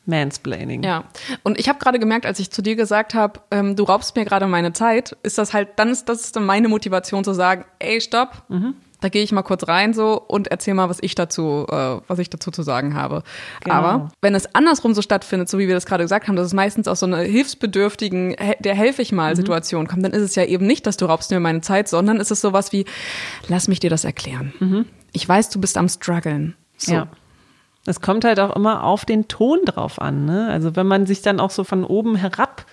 Mansplaining. 0.05 0.81
Ja, 0.81 1.03
und 1.43 1.59
ich 1.59 1.69
habe 1.69 1.77
gerade 1.77 1.99
gemerkt, 1.99 2.25
als 2.25 2.39
ich 2.39 2.49
zu 2.49 2.63
dir 2.63 2.75
gesagt 2.75 3.13
habe, 3.13 3.41
ähm, 3.51 3.75
du 3.75 3.83
raubst 3.83 4.15
mir 4.15 4.25
gerade 4.25 4.47
meine 4.47 4.73
Zeit, 4.73 5.15
ist 5.21 5.37
das 5.37 5.53
halt, 5.53 5.69
dann 5.75 5.89
ist 5.89 6.09
das 6.09 6.31
dann 6.31 6.47
meine 6.47 6.67
Motivation 6.67 7.23
zu 7.23 7.33
sagen, 7.33 7.63
ey, 7.77 8.01
stopp, 8.01 8.41
mhm 8.49 8.73
da 9.01 9.09
gehe 9.09 9.23
ich 9.23 9.31
mal 9.31 9.43
kurz 9.43 9.67
rein 9.67 9.93
so 9.93 10.21
und 10.21 10.49
erzähle 10.49 10.75
mal, 10.75 10.89
was 10.89 10.97
ich 11.01 11.15
dazu, 11.15 11.65
äh, 11.69 11.97
was 12.07 12.19
ich 12.19 12.29
dazu 12.29 12.51
zu 12.51 12.63
sagen 12.63 12.95
habe. 12.95 13.23
Genau. 13.63 13.75
Aber 13.75 14.09
wenn 14.21 14.35
es 14.35 14.53
andersrum 14.53 14.93
so 14.93 15.01
stattfindet, 15.01 15.49
so 15.49 15.57
wie 15.57 15.67
wir 15.67 15.75
das 15.75 15.85
gerade 15.85 16.03
gesagt 16.03 16.27
haben, 16.27 16.35
dass 16.35 16.47
es 16.47 16.53
meistens 16.53 16.87
aus 16.87 16.99
so 16.99 17.05
einer 17.05 17.19
hilfsbedürftigen, 17.19 18.35
der 18.59 18.75
helfe 18.75 19.01
ich 19.01 19.11
mal 19.11 19.31
mhm. 19.31 19.37
Situation 19.37 19.87
kommt, 19.87 20.03
dann 20.03 20.11
ist 20.11 20.21
es 20.21 20.35
ja 20.35 20.43
eben 20.43 20.67
nicht, 20.67 20.85
dass 20.85 20.97
du 20.97 21.05
raubst 21.05 21.31
mir 21.31 21.39
meine 21.39 21.61
Zeit, 21.61 21.87
sondern 21.87 22.17
ist 22.17 22.31
es 22.31 22.41
sowas 22.41 22.73
wie, 22.73 22.85
lass 23.47 23.67
mich 23.67 23.79
dir 23.79 23.89
das 23.89 24.03
erklären. 24.03 24.53
Mhm. 24.59 24.85
Ich 25.13 25.27
weiß, 25.27 25.49
du 25.49 25.59
bist 25.59 25.77
am 25.77 25.87
struggeln. 25.87 26.55
So. 26.77 26.93
Ja. 26.93 27.07
Es 27.85 28.01
kommt 28.01 28.25
halt 28.25 28.39
auch 28.39 28.55
immer 28.55 28.83
auf 28.83 29.05
den 29.05 29.27
Ton 29.27 29.59
drauf 29.65 29.99
an. 29.99 30.25
Ne? 30.25 30.49
Also 30.49 30.75
wenn 30.75 30.85
man 30.85 31.05
sich 31.05 31.21
dann 31.21 31.39
auch 31.39 31.49
so 31.49 31.63
von 31.63 31.83
oben 31.83 32.15
herab 32.15 32.65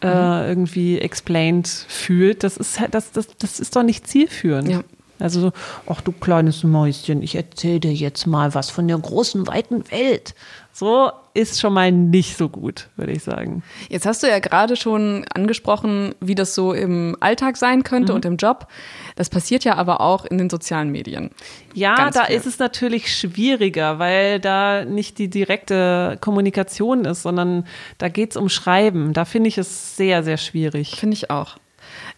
äh, 0.00 0.06
mhm. 0.06 0.48
irgendwie 0.48 0.98
explained 0.98 1.68
fühlt, 1.68 2.44
das 2.44 2.56
ist 2.56 2.80
das, 2.90 3.12
das, 3.12 3.28
das 3.36 3.60
ist 3.60 3.76
doch 3.76 3.82
nicht 3.82 4.06
zielführend. 4.06 4.68
Ja. 4.68 4.80
Also 5.20 5.40
so, 5.40 5.52
ach 5.86 6.00
du 6.00 6.12
kleines 6.12 6.64
Mäuschen, 6.64 7.22
ich 7.22 7.34
erzähle 7.34 7.80
dir 7.80 7.92
jetzt 7.92 8.26
mal 8.26 8.54
was 8.54 8.70
von 8.70 8.88
der 8.88 8.98
großen, 8.98 9.46
weiten 9.46 9.90
Welt. 9.90 10.34
So 10.72 11.10
ist 11.34 11.60
schon 11.60 11.72
mal 11.72 11.90
nicht 11.92 12.36
so 12.36 12.48
gut, 12.48 12.88
würde 12.96 13.12
ich 13.12 13.22
sagen. 13.22 13.62
Jetzt 13.88 14.06
hast 14.06 14.22
du 14.22 14.28
ja 14.28 14.38
gerade 14.38 14.76
schon 14.76 15.24
angesprochen, 15.34 16.14
wie 16.20 16.34
das 16.34 16.54
so 16.54 16.72
im 16.72 17.16
Alltag 17.20 17.56
sein 17.56 17.82
könnte 17.82 18.12
mhm. 18.12 18.16
und 18.16 18.24
im 18.24 18.36
Job. 18.36 18.68
Das 19.16 19.30
passiert 19.30 19.64
ja 19.64 19.74
aber 19.74 20.00
auch 20.00 20.24
in 20.24 20.38
den 20.38 20.48
sozialen 20.48 20.90
Medien. 20.90 21.30
Ja, 21.74 21.96
Ganz 21.96 22.16
da 22.16 22.24
viel. 22.24 22.36
ist 22.36 22.46
es 22.46 22.58
natürlich 22.58 23.14
schwieriger, 23.14 23.98
weil 23.98 24.40
da 24.40 24.84
nicht 24.84 25.18
die 25.18 25.28
direkte 25.28 26.18
Kommunikation 26.20 27.04
ist, 27.04 27.22
sondern 27.22 27.66
da 27.98 28.08
geht 28.08 28.30
es 28.30 28.36
um 28.36 28.48
Schreiben. 28.48 29.12
Da 29.12 29.24
finde 29.24 29.48
ich 29.48 29.58
es 29.58 29.96
sehr, 29.96 30.22
sehr 30.22 30.36
schwierig. 30.36 30.96
Finde 30.96 31.14
ich 31.14 31.30
auch. 31.30 31.56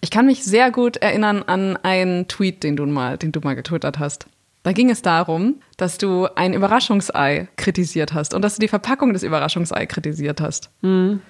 Ich 0.05 0.11
kann 0.11 0.27
mich 0.27 0.43
sehr 0.45 0.73
gut 0.73 0.97
erinnern 0.97 1.45
an 1.45 1.77
einen 1.77 2.27
Tweet, 2.27 2.65
den 2.65 2.75
du 2.75 2.85
mal, 2.87 3.17
den 3.17 3.31
du 3.31 3.39
mal 3.39 3.55
getwittert 3.55 4.01
hast. 4.01 4.27
Da 4.65 4.73
ging 4.73 4.91
es 4.91 5.01
darum, 5.01 5.61
dass 5.77 5.97
du 5.97 6.27
ein 6.35 6.55
Überraschungsei 6.55 7.49
kritisiert 7.57 8.13
hast 8.13 8.35
und 8.35 8.43
dass 8.43 8.57
du 8.57 8.61
die 8.61 8.69
Verpackung 8.69 9.13
des 9.13 9.23
Überraschungsei 9.23 9.87
kritisiert 9.87 10.41
hast. 10.41 10.71
Mhm. 10.83 11.21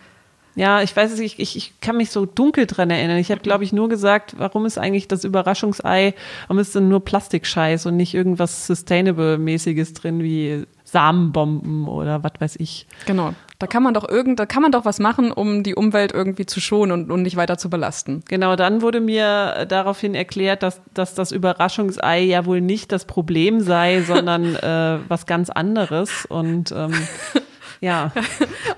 Ja, 0.54 0.82
ich 0.82 0.94
weiß 0.94 1.12
es, 1.12 1.18
ich, 1.18 1.38
ich, 1.38 1.56
ich 1.56 1.80
kann 1.80 1.98
mich 1.98 2.10
so 2.10 2.24
dunkel 2.24 2.66
dran 2.66 2.90
erinnern. 2.90 3.18
Ich 3.18 3.30
habe, 3.30 3.40
glaube 3.42 3.64
ich, 3.64 3.74
nur 3.74 3.90
gesagt, 3.90 4.34
warum 4.38 4.64
ist 4.64 4.78
eigentlich 4.78 5.06
das 5.06 5.24
Überraschungsei, 5.24 6.14
warum 6.46 6.58
ist 6.58 6.74
denn 6.74 6.88
nur 6.88 7.04
Plastikscheiß 7.04 7.84
und 7.86 7.96
nicht 7.96 8.14
irgendwas 8.14 8.66
Sustainable-mäßiges 8.66 9.92
drin 9.94 10.22
wie 10.22 10.64
Samenbomben 10.84 11.88
oder 11.88 12.22
was 12.22 12.32
weiß 12.38 12.56
ich. 12.56 12.86
Genau. 13.06 13.34
Da 13.62 13.68
kann 13.68 13.84
man 13.84 13.94
doch 13.94 14.08
irgend, 14.08 14.40
da 14.40 14.44
kann 14.44 14.60
man 14.60 14.72
doch 14.72 14.84
was 14.84 14.98
machen, 14.98 15.30
um 15.30 15.62
die 15.62 15.76
Umwelt 15.76 16.10
irgendwie 16.10 16.46
zu 16.46 16.60
schonen 16.60 16.90
und, 16.90 17.12
und 17.12 17.22
nicht 17.22 17.36
weiter 17.36 17.58
zu 17.58 17.70
belasten. 17.70 18.24
Genau, 18.28 18.56
dann 18.56 18.82
wurde 18.82 19.00
mir 19.00 19.66
daraufhin 19.68 20.16
erklärt, 20.16 20.64
dass, 20.64 20.80
dass 20.94 21.14
das 21.14 21.30
Überraschungsei 21.30 22.22
ja 22.22 22.44
wohl 22.44 22.60
nicht 22.60 22.90
das 22.90 23.04
Problem 23.04 23.60
sei, 23.60 24.02
sondern 24.06 24.56
äh, 24.56 24.98
was 25.06 25.26
ganz 25.26 25.48
anderes. 25.48 26.26
Und 26.26 26.72
ähm, 26.72 26.92
ja. 27.80 28.10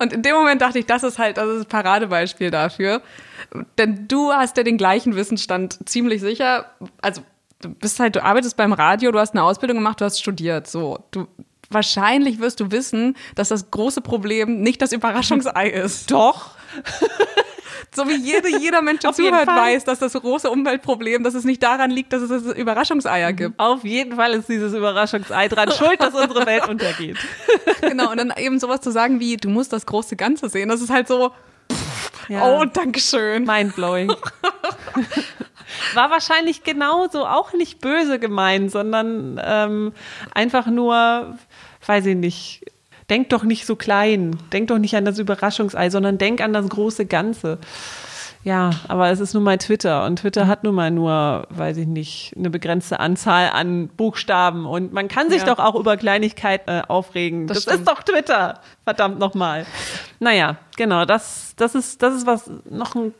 Und 0.01 0.13
in 0.13 0.21
dem 0.21 0.35
Moment 0.35 0.61
dachte 0.61 0.79
ich, 0.81 0.85
das 0.85 1.03
ist 1.03 1.19
halt, 1.19 1.39
das 1.39 1.49
ist 1.49 1.61
ein 1.63 1.69
Paradebeispiel 1.69 2.51
dafür. 2.51 3.01
Denn 3.79 4.07
du 4.07 4.33
hast 4.33 4.59
ja 4.59 4.65
den 4.65 4.77
gleichen 4.77 5.17
Wissensstand 5.17 5.89
ziemlich 5.89 6.21
sicher. 6.21 6.67
Also 7.01 7.23
du 7.63 7.71
bist 7.71 8.01
halt, 8.01 8.17
du 8.17 8.23
arbeitest 8.23 8.59
beim 8.59 8.75
Radio, 8.75 9.13
du 9.13 9.19
hast 9.19 9.33
eine 9.33 9.45
Ausbildung 9.45 9.79
gemacht, 9.79 10.03
du 10.03 10.05
hast 10.05 10.21
studiert. 10.21 10.67
So, 10.67 10.99
du 11.11 11.27
wahrscheinlich 11.71 12.41
wirst 12.41 12.61
du 12.61 12.71
wissen, 12.71 13.17
dass 13.35 13.49
das 13.49 13.71
große 13.71 14.01
Problem 14.01 14.61
nicht 14.61 14.83
das 14.83 14.93
Überraschungsei 14.93 15.69
ist. 15.71 16.11
Doch. 16.11 16.51
So 17.95 18.09
wie 18.09 18.17
jede, 18.17 18.49
jeder 18.59 18.83
Mensch, 18.83 19.01
der 19.01 19.13
zuhört, 19.13 19.47
weiß, 19.47 19.85
dass 19.85 20.01
das 20.01 20.15
große 20.15 20.51
Umweltproblem, 20.51 21.23
dass 21.23 21.35
es 21.35 21.45
nicht 21.45 21.63
daran 21.63 21.93
liegt, 21.93 22.13
dass 22.13 22.23
es 22.23 22.53
Überraschungseier 22.53 23.31
mhm. 23.31 23.37
gibt. 23.37 23.61
Auf 23.61 23.85
jeden 23.85 24.17
Fall 24.17 24.33
ist 24.33 24.49
dieses 24.49 24.75
Überraschungsei 24.75 25.47
dran 25.47 25.71
schuld, 25.71 26.01
dass 26.01 26.13
unsere 26.13 26.45
Welt 26.47 26.69
untergeht. 26.69 27.17
Genau, 27.81 28.11
und 28.11 28.17
dann 28.17 28.33
eben 28.37 28.59
sowas 28.59 28.81
zu 28.81 28.91
sagen 28.91 29.21
wie, 29.21 29.37
du 29.37 29.51
musst 29.51 29.73
das 29.73 29.85
große 29.85 30.17
Ganze 30.17 30.49
sehen, 30.49 30.71
das 30.71 30.81
ist 30.81 30.91
halt 30.91 31.07
so, 31.07 31.33
pff, 31.71 32.31
ja. 32.31 32.43
oh, 32.43 32.65
Dankeschön. 32.65 33.45
Mindblowing. 33.45 34.11
War 35.93 36.11
wahrscheinlich 36.11 36.65
genauso 36.65 37.27
auch 37.27 37.53
nicht 37.53 37.81
böse 37.81 38.19
gemeint, 38.19 38.71
sondern 38.71 39.41
ähm, 39.45 39.93
einfach 40.33 40.67
nur 40.67 41.37
weiß 41.87 42.07
ich 42.07 42.17
nicht, 42.17 42.65
denk 43.11 43.29
doch 43.31 43.45
nicht 43.45 43.67
so 43.67 43.77
klein, 43.77 44.37
denk 44.53 44.69
doch 44.69 44.79
nicht 44.79 44.97
an 44.97 45.05
das 45.05 45.19
Überraschungsei, 45.19 45.91
sondern 45.91 46.19
denk 46.19 46.41
an 46.41 46.53
das 46.53 46.69
große 46.69 47.07
Ganze. 47.07 47.59
Ja, 48.45 48.73
aber 48.89 49.11
es 49.11 49.21
ist 49.21 49.33
nun 49.33 49.43
mal 49.43 49.57
Twitter 49.57 50.05
und 50.05 50.19
Twitter 50.19 50.47
hat 50.47 50.65
nun 50.65 50.75
mal 50.75 50.91
nur, 50.91 51.47
weiß 51.49 51.79
ich 51.79 51.87
nicht, 51.87 52.35
eine 52.37 52.51
begrenzte 52.51 53.01
Anzahl 53.01 53.49
an 53.51 53.89
Buchstaben 53.89 54.67
und 54.67 54.93
man 54.93 55.09
kann 55.09 55.31
sich 55.31 55.41
ja. 55.41 55.55
doch 55.55 55.59
auch 55.59 55.75
über 55.75 55.97
Kleinigkeiten 55.97 56.69
äh, 56.69 56.83
aufregen. 56.87 57.47
Das, 57.47 57.65
das 57.65 57.77
ist 57.77 57.89
doch 57.89 58.03
Twitter, 58.03 58.61
verdammt 58.85 59.19
nochmal. 59.19 59.67
Naja, 60.21 60.57
genau, 60.77 61.05
das, 61.05 61.55
das 61.57 61.75
ist, 61.75 62.03
das 62.03 62.15
ist 62.15 62.27
was 62.27 62.51
noch 62.69 62.95
ein, 62.95 63.15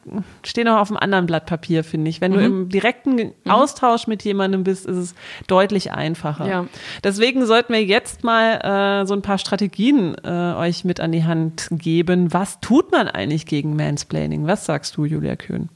steht 0.45 0.67
noch 0.67 0.79
auf 0.79 0.91
einem 0.91 0.99
anderen 0.99 1.27
Blatt 1.27 1.47
Papier, 1.47 1.85
finde 1.85 2.11
ich. 2.11 2.21
Wenn 2.21 2.33
mhm. 2.33 2.37
du 2.37 2.45
im 2.45 2.69
direkten 2.69 3.17
mhm. 3.17 3.51
Austausch 3.51 4.07
mit 4.07 4.23
jemandem 4.23 4.65
bist, 4.65 4.87
ist 4.87 4.97
es 4.97 5.15
deutlich 5.47 5.93
einfacher. 5.93 6.47
Ja. 6.47 6.67
Deswegen 7.03 7.47
sollten 7.47 7.73
wir 7.73 7.85
jetzt 7.85 8.25
mal 8.25 9.03
äh, 9.03 9.07
so 9.07 9.15
ein 9.15 9.23
paar 9.23 9.39
Strategien 9.39 10.15
äh, 10.23 10.55
euch 10.55 10.85
mit 10.85 11.01
an 11.01 11.13
die 11.13 11.25
Hand 11.25 11.69
geben. 11.71 12.33
Was 12.33 12.61
tut 12.61 12.93
man 12.93 13.09
eigentlich 13.09 13.47
gegen 13.47 13.75
Mansplaining? 13.75 14.47
Was 14.47 14.67
sagst 14.67 14.97
du, 14.97 15.05
Julia 15.05 15.37
Köhn? 15.37 15.71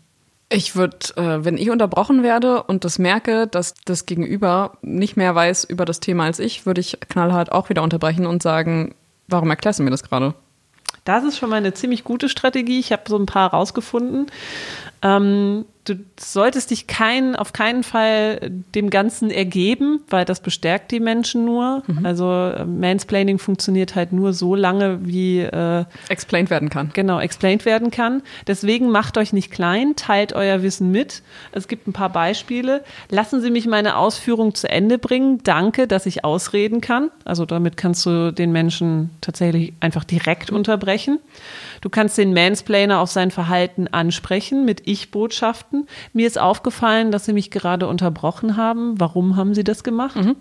Ich 0.50 0.76
würde, 0.76 0.96
äh, 1.16 1.44
wenn 1.44 1.58
ich 1.58 1.70
unterbrochen 1.70 2.22
werde 2.22 2.62
und 2.62 2.84
das 2.84 2.98
merke, 2.98 3.46
dass 3.46 3.74
das 3.84 4.06
Gegenüber 4.06 4.78
nicht 4.80 5.16
mehr 5.16 5.34
weiß 5.34 5.64
über 5.64 5.84
das 5.84 6.00
Thema 6.00 6.24
als 6.24 6.38
ich, 6.38 6.64
würde 6.64 6.80
ich 6.80 6.98
knallhart 7.08 7.52
auch 7.52 7.68
wieder 7.68 7.82
unterbrechen 7.82 8.26
und 8.26 8.42
sagen, 8.42 8.94
warum 9.28 9.50
erklärst 9.50 9.78
du 9.78 9.82
mir 9.82 9.90
das 9.90 10.02
gerade? 10.02 10.34
Das 11.04 11.24
ist 11.24 11.38
schon 11.38 11.50
mal 11.50 11.56
eine 11.56 11.72
ziemlich 11.72 12.04
gute 12.04 12.28
Strategie. 12.28 12.80
Ich 12.80 12.92
habe 12.92 13.02
so 13.08 13.16
ein 13.16 13.26
paar 13.26 13.50
rausgefunden. 13.50 14.26
Ähm, 15.02 15.64
du 15.88 15.94
solltest 16.18 16.70
dich 16.70 16.86
kein, 16.86 17.36
auf 17.36 17.52
keinen 17.52 17.82
Fall 17.82 18.50
dem 18.74 18.90
Ganzen 18.90 19.30
ergeben, 19.30 20.00
weil 20.08 20.24
das 20.24 20.40
bestärkt 20.40 20.90
die 20.90 21.00
Menschen 21.00 21.44
nur. 21.44 21.82
Mhm. 21.86 22.04
Also 22.04 22.30
äh, 22.30 22.64
Mansplaining 22.64 23.38
funktioniert 23.38 23.94
halt 23.94 24.12
nur 24.12 24.32
so 24.32 24.54
lange, 24.54 25.06
wie 25.06 25.40
äh, 25.40 25.84
explained 26.08 26.50
werden 26.50 26.68
kann. 26.68 26.90
Genau, 26.92 27.20
explained 27.20 27.64
werden 27.64 27.90
kann. 27.90 28.22
Deswegen 28.46 28.90
macht 28.90 29.16
euch 29.18 29.32
nicht 29.32 29.50
klein, 29.50 29.94
teilt 29.96 30.32
euer 30.32 30.62
Wissen 30.62 30.90
mit. 30.90 31.22
Es 31.52 31.68
gibt 31.68 31.86
ein 31.86 31.92
paar 31.92 32.10
Beispiele. 32.10 32.84
Lassen 33.10 33.40
Sie 33.40 33.50
mich 33.50 33.66
meine 33.66 33.96
Ausführung 33.96 34.54
zu 34.54 34.68
Ende 34.68 34.98
bringen. 34.98 35.40
Danke, 35.44 35.86
dass 35.86 36.06
ich 36.06 36.24
ausreden 36.24 36.80
kann. 36.80 37.10
Also 37.24 37.46
damit 37.46 37.76
kannst 37.76 38.04
du 38.06 38.32
den 38.32 38.52
Menschen 38.52 39.10
tatsächlich 39.20 39.72
einfach 39.80 40.04
direkt 40.04 40.50
unterbrechen. 40.50 41.18
Du 41.80 41.88
kannst 41.88 42.18
den 42.18 42.32
Mansplainer 42.32 43.00
auf 43.00 43.10
sein 43.10 43.30
Verhalten 43.30 43.88
ansprechen 43.88 44.64
mit 44.64 44.86
Ich-Botschaften. 44.86 45.86
Mir 46.12 46.26
ist 46.26 46.38
aufgefallen, 46.38 47.10
dass 47.10 47.24
Sie 47.24 47.32
mich 47.32 47.50
gerade 47.50 47.86
unterbrochen 47.86 48.56
haben. 48.56 49.00
Warum 49.00 49.36
haben 49.36 49.54
Sie 49.54 49.64
das 49.64 49.84
gemacht? 49.84 50.16
Mhm. 50.16 50.36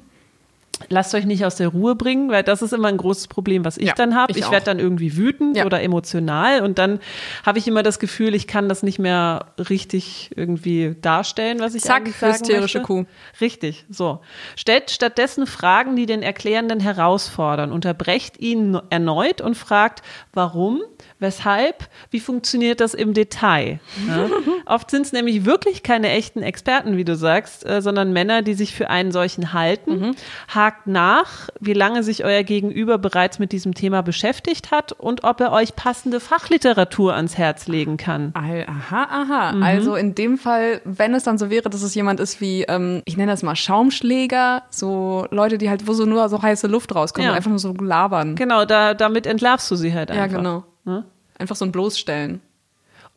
Lasst 0.89 1.15
euch 1.15 1.25
nicht 1.25 1.43
aus 1.43 1.55
der 1.55 1.69
Ruhe 1.69 1.95
bringen, 1.95 2.29
weil 2.29 2.43
das 2.43 2.61
ist 2.61 2.71
immer 2.71 2.87
ein 2.87 2.97
großes 2.97 3.27
Problem, 3.27 3.65
was 3.65 3.77
ich 3.77 3.87
ja, 3.87 3.93
dann 3.95 4.15
habe. 4.15 4.31
Ich, 4.31 4.37
ich 4.37 4.51
werde 4.51 4.65
dann 4.65 4.79
irgendwie 4.79 5.17
wütend 5.17 5.57
ja. 5.57 5.65
oder 5.65 5.81
emotional 5.81 6.61
und 6.61 6.77
dann 6.77 6.99
habe 7.43 7.57
ich 7.57 7.67
immer 7.67 7.81
das 7.81 7.97
Gefühl, 7.97 8.35
ich 8.35 8.45
kann 8.45 8.69
das 8.69 8.83
nicht 8.83 8.99
mehr 8.99 9.47
richtig 9.69 10.29
irgendwie 10.35 10.95
darstellen, 11.01 11.59
was 11.59 11.73
ich 11.73 11.81
Zack, 11.81 11.97
eigentlich 11.97 12.17
sagen 12.17 12.33
hysterische 12.33 12.79
möchte. 12.79 12.93
Kuh. 12.93 13.05
Richtig, 13.41 13.85
so. 13.89 14.19
Stellt 14.55 14.91
stattdessen 14.91 15.47
Fragen, 15.47 15.95
die 15.95 16.05
den 16.05 16.21
Erklärenden 16.21 16.79
herausfordern. 16.79 17.71
Unterbrecht 17.71 18.39
ihn 18.39 18.79
erneut 18.91 19.41
und 19.41 19.55
fragt, 19.55 20.03
warum 20.33 20.81
Weshalb? 21.19 21.87
Wie 22.11 22.19
funktioniert 22.19 22.79
das 22.79 22.93
im 22.93 23.13
Detail? 23.13 23.79
Ja? 24.07 24.29
Oft 24.65 24.91
sind 24.91 25.05
es 25.05 25.13
nämlich 25.13 25.45
wirklich 25.45 25.81
keine 25.81 26.09
echten 26.09 26.43
Experten, 26.43 26.95
wie 26.95 27.05
du 27.05 27.15
sagst, 27.15 27.67
äh, 27.67 27.81
sondern 27.81 28.13
Männer, 28.13 28.43
die 28.43 28.53
sich 28.53 28.75
für 28.75 28.89
einen 28.89 29.11
solchen 29.11 29.53
halten. 29.53 29.99
Mhm. 29.99 30.15
Hakt 30.47 30.85
nach, 30.85 31.49
wie 31.59 31.73
lange 31.73 32.03
sich 32.03 32.23
euer 32.23 32.43
Gegenüber 32.43 32.99
bereits 32.99 33.39
mit 33.39 33.51
diesem 33.51 33.73
Thema 33.73 34.01
beschäftigt 34.03 34.69
hat 34.69 34.91
und 34.91 35.23
ob 35.23 35.41
er 35.41 35.51
euch 35.51 35.75
passende 35.75 36.19
Fachliteratur 36.19 37.15
ans 37.15 37.37
Herz 37.37 37.67
legen 37.67 37.97
kann. 37.97 38.31
Aha, 38.35 39.07
aha. 39.09 39.51
Mhm. 39.53 39.63
Also 39.63 39.95
in 39.95 40.13
dem 40.13 40.37
Fall, 40.37 40.81
wenn 40.83 41.15
es 41.15 41.23
dann 41.23 41.39
so 41.39 41.49
wäre, 41.49 41.69
dass 41.69 41.81
es 41.81 41.95
jemand 41.95 42.19
ist 42.19 42.41
wie, 42.41 42.63
ähm, 42.63 43.01
ich 43.05 43.17
nenne 43.17 43.31
das 43.31 43.41
mal 43.41 43.55
Schaumschläger, 43.55 44.63
so 44.69 45.25
Leute, 45.31 45.57
die 45.57 45.69
halt, 45.69 45.87
wo 45.87 45.93
so 45.93 46.05
nur 46.05 46.29
so 46.29 46.41
heiße 46.41 46.67
Luft 46.67 46.93
rauskommt, 46.93 47.25
ja. 47.25 47.33
einfach 47.33 47.49
nur 47.49 47.59
so 47.59 47.73
labern. 47.73 48.35
Genau, 48.35 48.65
da, 48.65 48.93
damit 48.93 49.25
entlarvst 49.25 49.71
du 49.71 49.75
sie 49.75 49.93
halt 49.93 50.11
einfach. 50.11 50.31
Ja, 50.31 50.37
genau. 50.37 50.63
Ne? 50.87 51.05
Einfach 51.37 51.55
so 51.55 51.65
ein 51.65 51.71
Bloßstellen. 51.71 52.41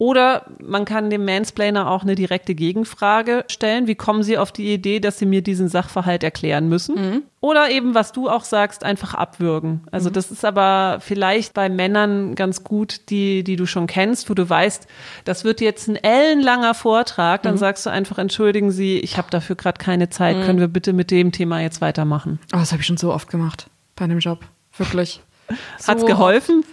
Oder 0.00 0.46
man 0.62 0.86
kann 0.86 1.10
dem 1.10 1.26
Mansplainer 1.26 1.90
auch 1.90 2.04
eine 2.04 2.14
direkte 2.14 2.54
Gegenfrage 2.54 3.44
stellen. 3.48 3.86
Wie 3.86 3.94
kommen 3.94 4.22
Sie 4.22 4.38
auf 4.38 4.50
die 4.50 4.72
Idee, 4.72 4.98
dass 4.98 5.18
Sie 5.18 5.26
mir 5.26 5.42
diesen 5.42 5.68
Sachverhalt 5.68 6.24
erklären 6.24 6.70
müssen? 6.70 6.94
Mhm. 6.94 7.22
Oder 7.40 7.70
eben, 7.70 7.94
was 7.94 8.12
du 8.12 8.30
auch 8.30 8.44
sagst, 8.44 8.82
einfach 8.82 9.12
abwürgen. 9.12 9.82
Also 9.90 10.08
mhm. 10.08 10.14
das 10.14 10.30
ist 10.30 10.42
aber 10.42 11.00
vielleicht 11.00 11.52
bei 11.52 11.68
Männern 11.68 12.34
ganz 12.34 12.64
gut, 12.64 13.10
die, 13.10 13.44
die 13.44 13.56
du 13.56 13.66
schon 13.66 13.86
kennst, 13.86 14.30
wo 14.30 14.34
du 14.34 14.48
weißt, 14.48 14.86
das 15.26 15.44
wird 15.44 15.60
jetzt 15.60 15.86
ein 15.86 15.96
ellenlanger 15.96 16.72
Vortrag. 16.72 17.42
Dann 17.42 17.56
mhm. 17.56 17.58
sagst 17.58 17.84
du 17.84 17.90
einfach, 17.90 18.16
entschuldigen 18.16 18.70
Sie, 18.70 18.98
ich 19.00 19.18
habe 19.18 19.28
dafür 19.30 19.54
gerade 19.54 19.78
keine 19.78 20.08
Zeit. 20.08 20.38
Mhm. 20.38 20.42
Können 20.44 20.60
wir 20.60 20.68
bitte 20.68 20.94
mit 20.94 21.10
dem 21.10 21.30
Thema 21.30 21.60
jetzt 21.60 21.82
weitermachen? 21.82 22.38
Oh, 22.54 22.56
das 22.56 22.72
habe 22.72 22.80
ich 22.80 22.86
schon 22.86 22.96
so 22.96 23.12
oft 23.12 23.28
gemacht 23.30 23.66
bei 23.96 24.06
einem 24.06 24.20
Job. 24.20 24.46
Wirklich. 24.78 25.20
Hat's 25.86 26.00
so 26.00 26.06
geholfen? 26.06 26.64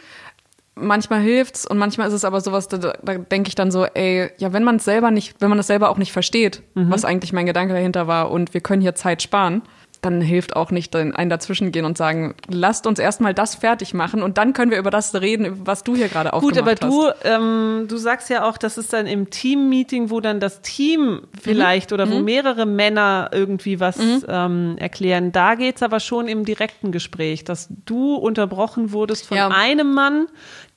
Manchmal 0.79 1.21
hilft's 1.21 1.65
und 1.65 1.77
manchmal 1.77 2.07
ist 2.07 2.13
es 2.13 2.25
aber 2.25 2.41
sowas, 2.41 2.67
da, 2.67 2.77
da 2.77 2.93
denke 3.15 3.49
ich 3.49 3.55
dann 3.55 3.71
so, 3.71 3.85
ey, 3.85 4.29
ja, 4.37 4.53
wenn 4.53 4.63
man 4.63 4.77
es 4.77 4.85
selber 4.85 5.11
nicht, 5.11 5.35
wenn 5.39 5.49
man 5.49 5.57
das 5.57 5.67
selber 5.67 5.89
auch 5.89 5.97
nicht 5.97 6.11
versteht, 6.11 6.61
mhm. 6.75 6.91
was 6.91 7.05
eigentlich 7.05 7.33
mein 7.33 7.45
Gedanke 7.45 7.73
dahinter 7.73 8.07
war 8.07 8.31
und 8.31 8.53
wir 8.53 8.61
können 8.61 8.81
hier 8.81 8.95
Zeit 8.95 9.21
sparen, 9.21 9.63
dann 10.01 10.21
hilft 10.21 10.55
auch 10.55 10.71
nicht 10.71 10.95
ein 10.95 11.29
dazwischen 11.29 11.71
gehen 11.71 11.85
und 11.85 11.97
sagen, 11.97 12.35
lasst 12.47 12.87
uns 12.87 12.99
erstmal 12.99 13.33
das 13.33 13.55
fertig 13.55 13.93
machen 13.93 14.21
und 14.23 14.37
dann 14.37 14.53
können 14.53 14.71
wir 14.71 14.77
über 14.77 14.91
das 14.91 15.13
reden, 15.15 15.65
was 15.65 15.83
du 15.83 15.95
hier 15.95 16.07
gerade 16.07 16.33
aufgemacht 16.33 16.81
hast. 16.81 16.89
Gut, 16.89 17.15
aber 17.23 17.25
du, 17.25 17.27
ähm, 17.27 17.85
du 17.87 17.97
sagst 17.97 18.29
ja 18.29 18.47
auch, 18.47 18.57
das 18.57 18.77
ist 18.77 18.93
dann 18.93 19.07
im 19.07 19.29
Team-Meeting, 19.29 20.09
wo 20.09 20.19
dann 20.19 20.39
das 20.39 20.61
Team 20.61 21.21
vielleicht 21.41 21.91
mhm. 21.91 21.93
oder 21.95 22.09
wo 22.09 22.19
mhm. 22.19 22.25
mehrere 22.25 22.65
Männer 22.65 23.29
irgendwie 23.31 23.79
was 23.79 23.97
mhm. 23.97 24.23
ähm, 24.27 24.75
erklären. 24.77 25.31
Da 25.31 25.55
geht's 25.55 25.83
aber 25.83 25.99
schon 25.99 26.27
im 26.27 26.45
direkten 26.45 26.91
Gespräch, 26.91 27.43
dass 27.43 27.67
du 27.85 28.15
unterbrochen 28.15 28.91
wurdest 28.91 29.27
von 29.27 29.37
ja. 29.37 29.49
einem 29.49 29.93
Mann, 29.93 30.27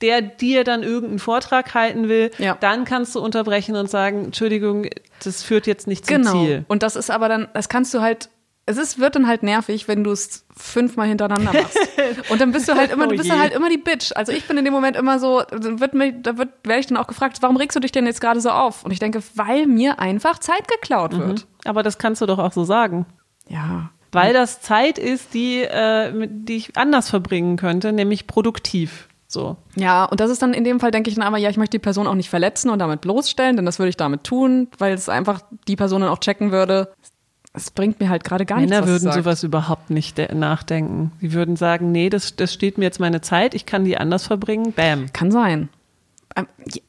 der 0.01 0.23
dir 0.23 0.65
dann 0.65 0.83
irgendeinen 0.83 1.19
Vortrag 1.19 1.75
halten 1.75 2.09
will, 2.09 2.31
ja. 2.39 2.57
dann 2.59 2.85
kannst 2.85 3.15
du 3.15 3.21
unterbrechen 3.21 3.77
und 3.77 3.91
sagen, 3.91 4.27
Entschuldigung, 4.27 4.87
das 5.23 5.43
führt 5.43 5.67
jetzt 5.67 5.87
nicht 5.87 6.07
zum 6.07 6.17
genau. 6.17 6.33
Ziel. 6.33 6.65
Und 6.69 6.83
das 6.83 6.97
ist 6.97 7.11
aber 7.11 7.29
dann, 7.29 7.49
das 7.53 7.69
kannst 7.69 7.93
du 7.95 8.01
halt 8.01 8.31
es 8.67 8.77
ist, 8.77 8.99
wird 8.99 9.17
dann 9.17 9.27
halt 9.27 9.43
nervig, 9.43 9.89
wenn 9.89 10.05
du 10.05 10.13
es 10.13 10.47
fünfmal 10.57 11.09
hintereinander 11.09 11.53
machst. 11.53 11.79
Und 12.31 12.41
dann 12.41 12.53
bist 12.53 12.69
du 12.69 12.75
halt 12.75 12.91
immer, 12.93 13.09
du 13.09 13.15
oh 13.15 13.19
bist 13.19 13.31
dann 13.31 13.41
halt 13.41 13.53
immer 13.53 13.69
die 13.69 13.79
Bitch. 13.79 14.13
Also 14.15 14.33
ich 14.33 14.47
bin 14.47 14.57
in 14.59 14.65
dem 14.65 14.73
Moment 14.73 14.97
immer 14.97 15.19
so, 15.19 15.43
wird 15.51 15.95
mir, 15.95 16.13
da 16.13 16.39
wird, 16.39 16.51
werde 16.63 16.81
ich 16.81 16.87
dann 16.87 16.97
auch 16.97 17.07
gefragt, 17.07 17.39
warum 17.41 17.57
regst 17.57 17.75
du 17.75 17.81
dich 17.81 17.93
denn 17.93 18.07
jetzt 18.07 18.21
gerade 18.21 18.41
so 18.41 18.51
auf? 18.51 18.85
Und 18.85 18.93
ich 18.93 18.99
denke, 18.99 19.23
weil 19.35 19.67
mir 19.67 19.99
einfach 19.99 20.39
Zeit 20.39 20.69
geklaut 20.69 21.19
wird. 21.19 21.41
Mhm. 21.41 21.45
Aber 21.65 21.83
das 21.83 21.99
kannst 21.99 22.23
du 22.23 22.27
doch 22.27 22.39
auch 22.39 22.53
so 22.53 22.65
sagen. 22.65 23.07
Ja. 23.49 23.91
Weil 24.13 24.33
das 24.33 24.61
Zeit 24.61 24.99
ist, 24.99 25.35
die, 25.35 25.63
äh, 25.63 26.29
die 26.31 26.57
ich 26.57 26.77
anders 26.77 27.11
verbringen 27.11 27.57
könnte, 27.57 27.93
nämlich 27.93 28.27
produktiv. 28.27 29.09
So. 29.31 29.57
Ja, 29.77 30.07
und 30.07 30.19
das 30.19 30.29
ist 30.29 30.43
dann 30.43 30.53
in 30.55 30.65
dem 30.65 30.81
Fall, 30.81 30.91
denke 30.91 31.09
ich 31.09 31.15
dann 31.15 31.25
aber, 31.25 31.39
ja, 31.39 31.49
ich 31.51 31.57
möchte 31.57 31.77
die 31.77 31.83
Person 31.83 32.09
auch 32.09 32.15
nicht 32.15 32.29
verletzen 32.29 32.69
und 32.69 32.81
damit 32.81 33.01
bloßstellen, 33.01 33.55
denn 33.55 33.65
das 33.65 33.79
würde 33.79 33.91
ich 33.91 33.97
damit 33.97 34.25
tun, 34.25 34.67
weil 34.79 34.93
es 34.93 35.09
einfach 35.09 35.41
die 35.69 35.77
Person 35.77 36.01
dann 36.01 36.11
auch 36.11 36.19
checken 36.19 36.51
würde. 36.51 36.93
Es 37.53 37.71
bringt 37.73 37.99
mir 37.99 38.09
halt 38.09 38.23
gerade 38.23 38.47
gar 38.47 38.59
nichts. 38.61 38.71
Männer 38.71 38.87
würden 38.87 39.11
sowas 39.11 39.43
überhaupt 39.43 39.91
nicht 39.91 40.19
de- 40.19 40.33
nachdenken. 40.35 41.11
Die 41.21 41.33
würden 41.33 41.57
sagen, 41.57 41.91
nee, 41.91 42.09
das, 42.09 42.37
das 42.37 42.53
steht 42.55 42.79
mir 42.79 42.85
jetzt 42.85 43.01
meine 43.01 43.21
Zeit, 43.23 43.55
ich 43.55 43.67
kann 43.67 43.85
die 43.85 43.97
anders 43.99 44.27
verbringen. 44.27 44.73
Bam. 44.73 45.13
Kann 45.13 45.33
sein. 45.33 45.69
Ähm, 46.37 46.47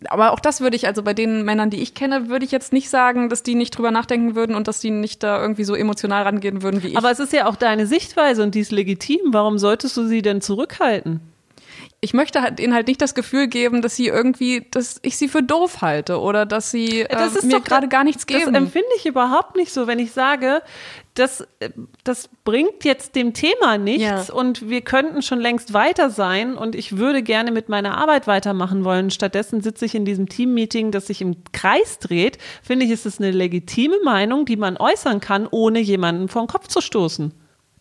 Aber 0.10 0.34
auch 0.34 0.40
das 0.40 0.62
würde 0.62 0.76
ich, 0.76 0.86
also 0.86 1.02
bei 1.02 1.16
den 1.16 1.44
Männern, 1.44 1.72
die 1.72 1.82
ich 1.82 1.96
kenne, 1.96 2.30
würde 2.30 2.46
ich 2.46 2.52
jetzt 2.52 2.74
nicht 2.74 2.92
sagen, 2.92 3.28
dass 3.28 3.42
die 3.42 3.56
nicht 3.56 3.76
drüber 3.76 3.90
nachdenken 3.90 4.36
würden 4.36 4.56
und 4.56 4.68
dass 4.68 4.80
die 4.80 4.92
nicht 4.92 5.24
da 5.24 5.42
irgendwie 5.42 5.64
so 5.64 5.74
emotional 5.74 6.22
rangehen 6.24 6.62
würden 6.62 6.84
wie 6.84 6.90
ich. 6.90 6.98
Aber 6.98 7.10
es 7.10 7.20
ist 7.20 7.34
ja 7.34 7.48
auch 7.48 7.56
deine 7.56 7.88
Sichtweise 7.88 8.44
und 8.44 8.54
die 8.54 8.60
ist 8.60 8.72
legitim. 8.72 9.20
Warum 9.32 9.58
solltest 9.58 9.98
du 9.98 10.06
sie 10.06 10.22
denn 10.22 10.42
zurückhalten? 10.42 11.22
Ich 12.04 12.16
möchte 12.16 12.42
halt 12.42 12.60
ihnen 12.60 12.74
halt 12.74 12.88
nicht 12.88 13.00
das 13.00 13.14
Gefühl 13.14 13.48
geben, 13.48 13.84
dass 13.84 13.96
sie 13.96 14.08
irgendwie, 14.08 14.66
dass 14.72 14.98
ich 15.04 15.18
sie 15.18 15.28
für 15.28 15.44
doof 15.44 15.82
halte 15.82 16.20
oder 16.20 16.48
dass 16.48 16.72
sie 16.72 17.02
äh, 17.02 17.08
Das 17.10 17.36
ist 17.36 17.44
mir 17.44 17.62
gerade 17.62 17.88
gar 17.88 18.04
nichts 18.04 18.26
Das 18.26 18.38
geben. 18.40 18.56
empfinde 18.56 18.88
ich 18.98 19.06
überhaupt 19.06 19.56
nicht 19.56 19.72
so, 19.72 19.86
wenn 19.86 20.00
ich 20.00 20.12
sage, 20.12 20.64
das, 21.14 21.42
äh, 21.60 21.70
das 22.04 22.28
bringt 22.44 22.86
jetzt 22.86 23.16
dem 23.16 23.34
Thema 23.36 23.78
nichts 23.78 24.02
Ja. 24.30 24.34
und 24.34 24.68
wir 24.68 24.82
könnten 24.82 25.22
schon 25.22 25.40
längst 25.40 25.74
weiter 25.76 26.10
sein 26.10 26.56
und 26.56 26.74
ich 26.74 26.98
würde 26.98 27.22
gerne 27.22 27.52
mit 27.52 27.70
meiner 27.70 27.96
Arbeit 28.00 28.26
weitermachen 28.26 28.84
wollen. 28.84 29.12
Stattdessen 29.12 29.62
sitze 29.62 29.86
ich 29.86 29.94
in 29.94 30.04
diesem 30.04 30.28
Teammeeting, 30.28 30.90
das 30.90 31.06
sich 31.06 31.22
im 31.22 31.36
Kreis 31.52 32.00
dreht. 32.00 32.40
Finde 32.64 32.86
ich, 32.86 32.92
ist 32.92 33.06
es 33.06 33.20
eine 33.20 33.30
legitime 33.30 33.98
Meinung, 34.04 34.46
die 34.46 34.58
man 34.58 34.76
äußern 34.76 35.20
kann, 35.20 35.48
ohne 35.52 35.80
jemanden 35.80 36.30
vor 36.30 36.42
den 36.42 36.48
Kopf 36.48 36.68
zu 36.68 36.82
stoßen. 36.82 37.32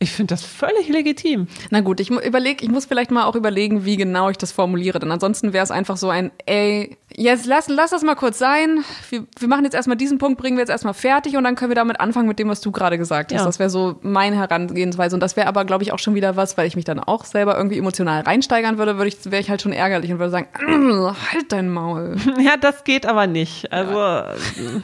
Ich 0.02 0.12
finde 0.12 0.32
das 0.32 0.42
völlig 0.42 0.88
legitim. 0.88 1.46
Na 1.68 1.82
gut, 1.82 2.00
ich 2.00 2.08
mu- 2.10 2.20
überleg, 2.20 2.62
ich 2.62 2.70
muss 2.70 2.86
vielleicht 2.86 3.10
mal 3.10 3.24
auch 3.26 3.34
überlegen, 3.36 3.84
wie 3.84 3.98
genau 3.98 4.30
ich 4.30 4.38
das 4.38 4.50
formuliere, 4.50 4.98
denn 4.98 5.10
ansonsten 5.12 5.52
wäre 5.52 5.62
es 5.62 5.70
einfach 5.70 5.98
so 5.98 6.08
ein, 6.08 6.30
ey, 6.46 6.96
jetzt 7.14 7.44
lass, 7.44 7.68
lass 7.68 7.90
das 7.90 8.02
mal 8.02 8.14
kurz 8.14 8.38
sein. 8.38 8.82
Wir, 9.10 9.24
wir 9.38 9.48
machen 9.48 9.64
jetzt 9.64 9.74
erstmal 9.74 9.98
diesen 9.98 10.16
Punkt, 10.16 10.40
bringen 10.40 10.56
wir 10.56 10.62
jetzt 10.62 10.70
erstmal 10.70 10.94
fertig 10.94 11.36
und 11.36 11.44
dann 11.44 11.54
können 11.54 11.70
wir 11.70 11.74
damit 11.74 12.00
anfangen 12.00 12.28
mit 12.28 12.38
dem, 12.38 12.48
was 12.48 12.62
du 12.62 12.72
gerade 12.72 12.96
gesagt 12.96 13.30
hast. 13.30 13.40
Ja. 13.40 13.44
Das 13.44 13.58
wäre 13.58 13.68
so 13.68 13.98
meine 14.00 14.36
Herangehensweise 14.36 15.14
und 15.14 15.20
das 15.20 15.36
wäre 15.36 15.46
aber, 15.48 15.66
glaube 15.66 15.84
ich, 15.84 15.92
auch 15.92 15.98
schon 15.98 16.14
wieder 16.14 16.34
was, 16.34 16.56
weil 16.56 16.66
ich 16.66 16.76
mich 16.76 16.86
dann 16.86 16.98
auch 16.98 17.26
selber 17.26 17.58
irgendwie 17.58 17.76
emotional 17.76 18.22
reinsteigern 18.22 18.78
würde, 18.78 18.96
würde 18.96 19.08
ich, 19.08 19.30
wäre 19.30 19.42
ich 19.42 19.50
halt 19.50 19.60
schon 19.60 19.74
ärgerlich 19.74 20.10
und 20.10 20.18
würde 20.18 20.30
sagen, 20.30 20.48
halt 21.32 21.52
dein 21.52 21.68
Maul. 21.68 22.16
Ja, 22.40 22.56
das 22.56 22.84
geht 22.84 23.04
aber 23.04 23.26
nicht. 23.26 23.70
Also 23.70 23.92
äh, 24.00 24.80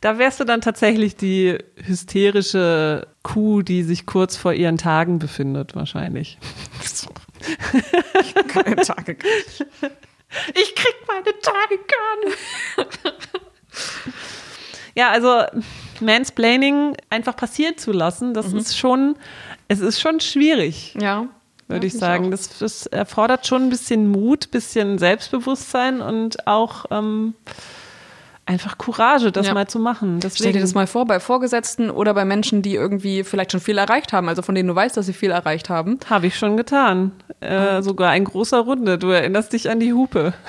da 0.00 0.18
wärst 0.18 0.40
du 0.40 0.44
dann 0.44 0.60
tatsächlich 0.60 1.16
die 1.16 1.58
hysterische 1.76 3.06
Kuh, 3.22 3.62
die 3.62 3.82
sich 3.82 4.06
kurz 4.06 4.36
vor 4.36 4.52
ihren 4.52 4.78
Tagen 4.78 5.18
befindet, 5.18 5.74
wahrscheinlich. 5.74 6.38
Keine 8.48 8.76
Tage. 8.76 9.16
Ich 10.54 10.74
krieg 10.74 10.94
meine 11.06 11.38
Tage 11.40 11.78
gar 11.78 12.24
nicht. 12.24 13.14
ja, 14.94 15.10
also 15.10 15.44
Mansplaining 16.00 16.96
einfach 17.10 17.36
passieren 17.36 17.78
zu 17.78 17.92
lassen, 17.92 18.34
das 18.34 18.52
ist 18.52 18.76
schon, 18.76 19.16
es 19.68 19.80
ist 19.80 20.00
schon 20.00 20.20
schwierig. 20.20 20.94
Ja. 21.00 21.28
würde 21.68 21.86
Ja, 21.86 21.92
ich 21.92 21.98
sagen. 21.98 22.30
Das, 22.30 22.58
das 22.58 22.86
erfordert 22.86 23.46
schon 23.46 23.62
ein 23.62 23.70
bisschen 23.70 24.08
Mut, 24.08 24.50
bisschen 24.50 24.98
Selbstbewusstsein 24.98 26.00
und 26.00 26.46
auch 26.46 26.86
ähm, 26.90 27.34
einfach 28.46 28.78
Courage, 28.78 29.32
das 29.32 29.48
Ja. 29.48 29.54
mal 29.54 29.66
zu 29.66 29.78
machen. 29.78 30.20
Deswegen, 30.20 30.36
Stell 30.36 30.52
dir 30.52 30.60
das 30.60 30.72
mal 30.74 30.86
vor, 30.86 31.04
bei 31.04 31.18
Vorgesetzten 31.20 31.90
oder 31.90 32.14
bei 32.14 32.24
Menschen, 32.24 32.62
die 32.62 32.74
irgendwie 32.74 33.24
vielleicht 33.24 33.50
schon 33.52 33.60
viel 33.60 33.76
erreicht 33.76 34.12
haben, 34.12 34.28
also 34.28 34.40
von 34.42 34.54
denen 34.54 34.68
du 34.68 34.74
weißt, 34.74 34.96
dass 34.96 35.06
sie 35.06 35.12
viel 35.12 35.30
erreicht 35.32 35.68
haben. 35.68 35.98
Habe 36.08 36.28
ich 36.28 36.38
schon 36.38 36.56
getan. 36.56 37.10
Äh, 37.40 37.82
sogar 37.82 38.14
in 38.16 38.24
großer 38.24 38.60
Runde. 38.60 38.98
Du 38.98 39.08
erinnerst 39.08 39.52
dich 39.52 39.68
an 39.68 39.80
die 39.80 39.92
Hupe. 39.92 40.32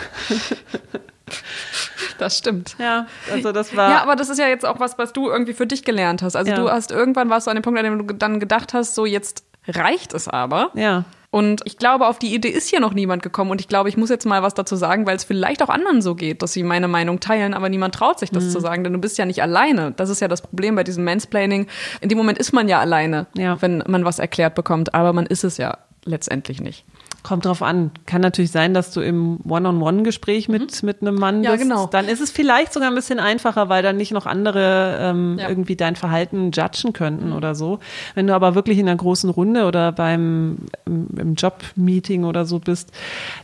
Das 2.20 2.38
stimmt. 2.38 2.76
Ja, 2.80 3.06
also 3.32 3.52
das 3.52 3.76
war. 3.76 3.92
Ja, 3.92 4.02
aber 4.02 4.16
das 4.16 4.30
ist 4.30 4.40
ja 4.40 4.48
jetzt 4.48 4.66
auch 4.66 4.80
was, 4.80 4.98
was 4.98 5.14
du 5.14 5.30
irgendwie 5.30 5.54
für 5.54 5.68
dich 5.68 5.84
gelernt 5.84 6.22
hast. 6.24 6.36
Also 6.36 6.52
Ja. 6.52 6.58
du 6.58 6.72
hast 6.72 6.92
irgendwann 6.92 7.30
warst 7.30 7.46
du 7.48 7.52
an 7.52 7.58
dem 7.58 7.64
Punkt, 7.64 7.78
an 7.78 7.86
dem 7.86 8.08
du 8.08 8.14
dann 8.16 8.40
gedacht 8.40 8.74
hast, 8.74 8.96
so 8.96 9.06
jetzt 9.06 9.44
reicht 9.68 10.14
es 10.14 10.28
aber. 10.28 10.72
ja. 10.74 11.04
Und 11.30 11.62
ich 11.66 11.78
glaube, 11.78 12.08
auf 12.08 12.20
die 12.20 12.34
Idee 12.34 12.50
ist 12.50 12.70
hier 12.70 12.80
noch 12.80 12.94
niemand 12.94 13.22
gekommen. 13.22 13.52
Und 13.52 13.60
ich 13.60 13.68
glaube, 13.68 13.90
ich 13.90 13.98
muss 13.98 14.10
jetzt 14.10 14.26
mal 14.26 14.44
was 14.44 14.54
dazu 14.54 14.76
sagen, 14.78 15.06
weil 15.06 15.18
es 15.18 15.26
vielleicht 15.26 15.62
auch 15.62 15.68
anderen 15.70 16.02
so 16.02 16.16
geht, 16.16 16.42
dass 16.42 16.54
sie 16.54 16.64
meine 16.64 16.88
Meinung 16.88 17.20
teilen, 17.20 17.54
aber 17.54 17.68
niemand 17.68 17.94
traut 17.96 18.18
sich 18.20 18.32
das 18.32 18.46
Mhm. 18.46 18.50
zu 18.52 18.60
sagen, 18.62 18.84
denn 18.86 18.94
du 18.94 19.00
bist 19.00 19.18
ja 19.18 19.26
nicht 19.26 19.42
alleine. 19.42 19.92
Das 19.92 20.10
ist 20.10 20.22
ja 20.22 20.30
das 20.30 20.42
Problem 20.42 20.76
bei 20.76 20.84
diesem 20.86 21.04
Mansplaining. 21.04 21.68
In 22.00 22.10
dem 22.10 22.18
Moment 22.18 22.38
ist 22.38 22.54
man 22.54 22.70
ja 22.70 22.80
alleine, 22.80 23.28
Ja. 23.36 23.62
wenn 23.62 23.84
man 23.88 24.06
was 24.06 24.20
erklärt 24.20 24.56
bekommt, 24.56 24.94
aber 24.96 25.12
man 25.12 25.26
ist 25.26 25.44
es 25.44 25.58
ja 25.58 25.78
letztendlich 26.06 26.62
nicht. 26.62 26.86
Kommt 27.28 27.44
drauf 27.46 27.62
an. 27.62 27.92
Kann 28.06 28.22
natürlich 28.22 28.52
sein, 28.52 28.74
dass 28.74 28.92
du 28.92 29.02
im 29.02 29.40
One-on-One-Gespräch 29.48 30.48
mit, 30.48 30.82
mit 30.84 31.02
einem 31.02 31.16
Mann 31.16 31.40
Mhm. 31.40 31.44
Ja, 31.44 31.52
bist. 31.52 31.64
genau. 31.64 31.88
Dann 31.88 32.08
ist 32.08 32.22
es 32.22 32.32
vielleicht 32.32 32.72
sogar 32.72 32.88
ein 32.90 32.96
bisschen 32.96 33.20
einfacher, 33.20 33.68
weil 33.68 33.84
dann 33.84 33.98
nicht 33.98 34.14
noch 34.14 34.26
andere 34.26 34.98
ähm, 35.02 35.38
Ja. 35.38 35.50
irgendwie 35.50 35.76
dein 35.76 35.98
Verhalten 35.98 36.52
judgen 36.52 36.94
könnten 36.94 37.34
oder 37.34 37.54
so. 37.54 37.80
Wenn 38.16 38.28
du 38.28 38.34
aber 38.34 38.56
wirklich 38.56 38.78
in 38.78 38.88
einer 38.88 38.96
großen 38.98 39.30
Runde 39.30 39.66
oder 39.66 39.92
beim 39.92 40.60
im, 40.86 41.08
im 41.18 41.36
Job-Meeting 41.36 42.24
oder 42.24 42.46
so 42.46 42.60
bist, 42.60 42.92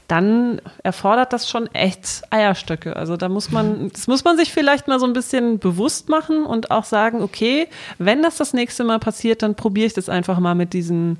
dann 0.07 0.61
erfordert 0.83 1.33
das 1.33 1.49
schon 1.49 1.67
echt 1.73 2.21
Eierstöcke. 2.29 2.95
Also 2.95 3.17
da 3.17 3.27
muss 3.27 3.51
man, 3.51 3.89
das 3.93 4.07
muss 4.07 4.23
man 4.23 4.37
sich 4.37 4.53
vielleicht 4.53 4.87
mal 4.87 4.99
so 4.99 5.05
ein 5.05 5.13
bisschen 5.13 5.59
bewusst 5.59 6.07
machen 6.07 6.45
und 6.45 6.71
auch 6.71 6.85
sagen, 6.85 7.21
okay, 7.21 7.67
wenn 7.97 8.21
das 8.23 8.37
das 8.37 8.53
nächste 8.53 8.85
Mal 8.85 8.99
passiert, 8.99 9.41
dann 9.43 9.55
probiere 9.55 9.87
ich 9.87 9.93
das 9.93 10.07
einfach 10.07 10.39
mal 10.39 10.55
mit 10.55 10.71
diesen 10.71 11.19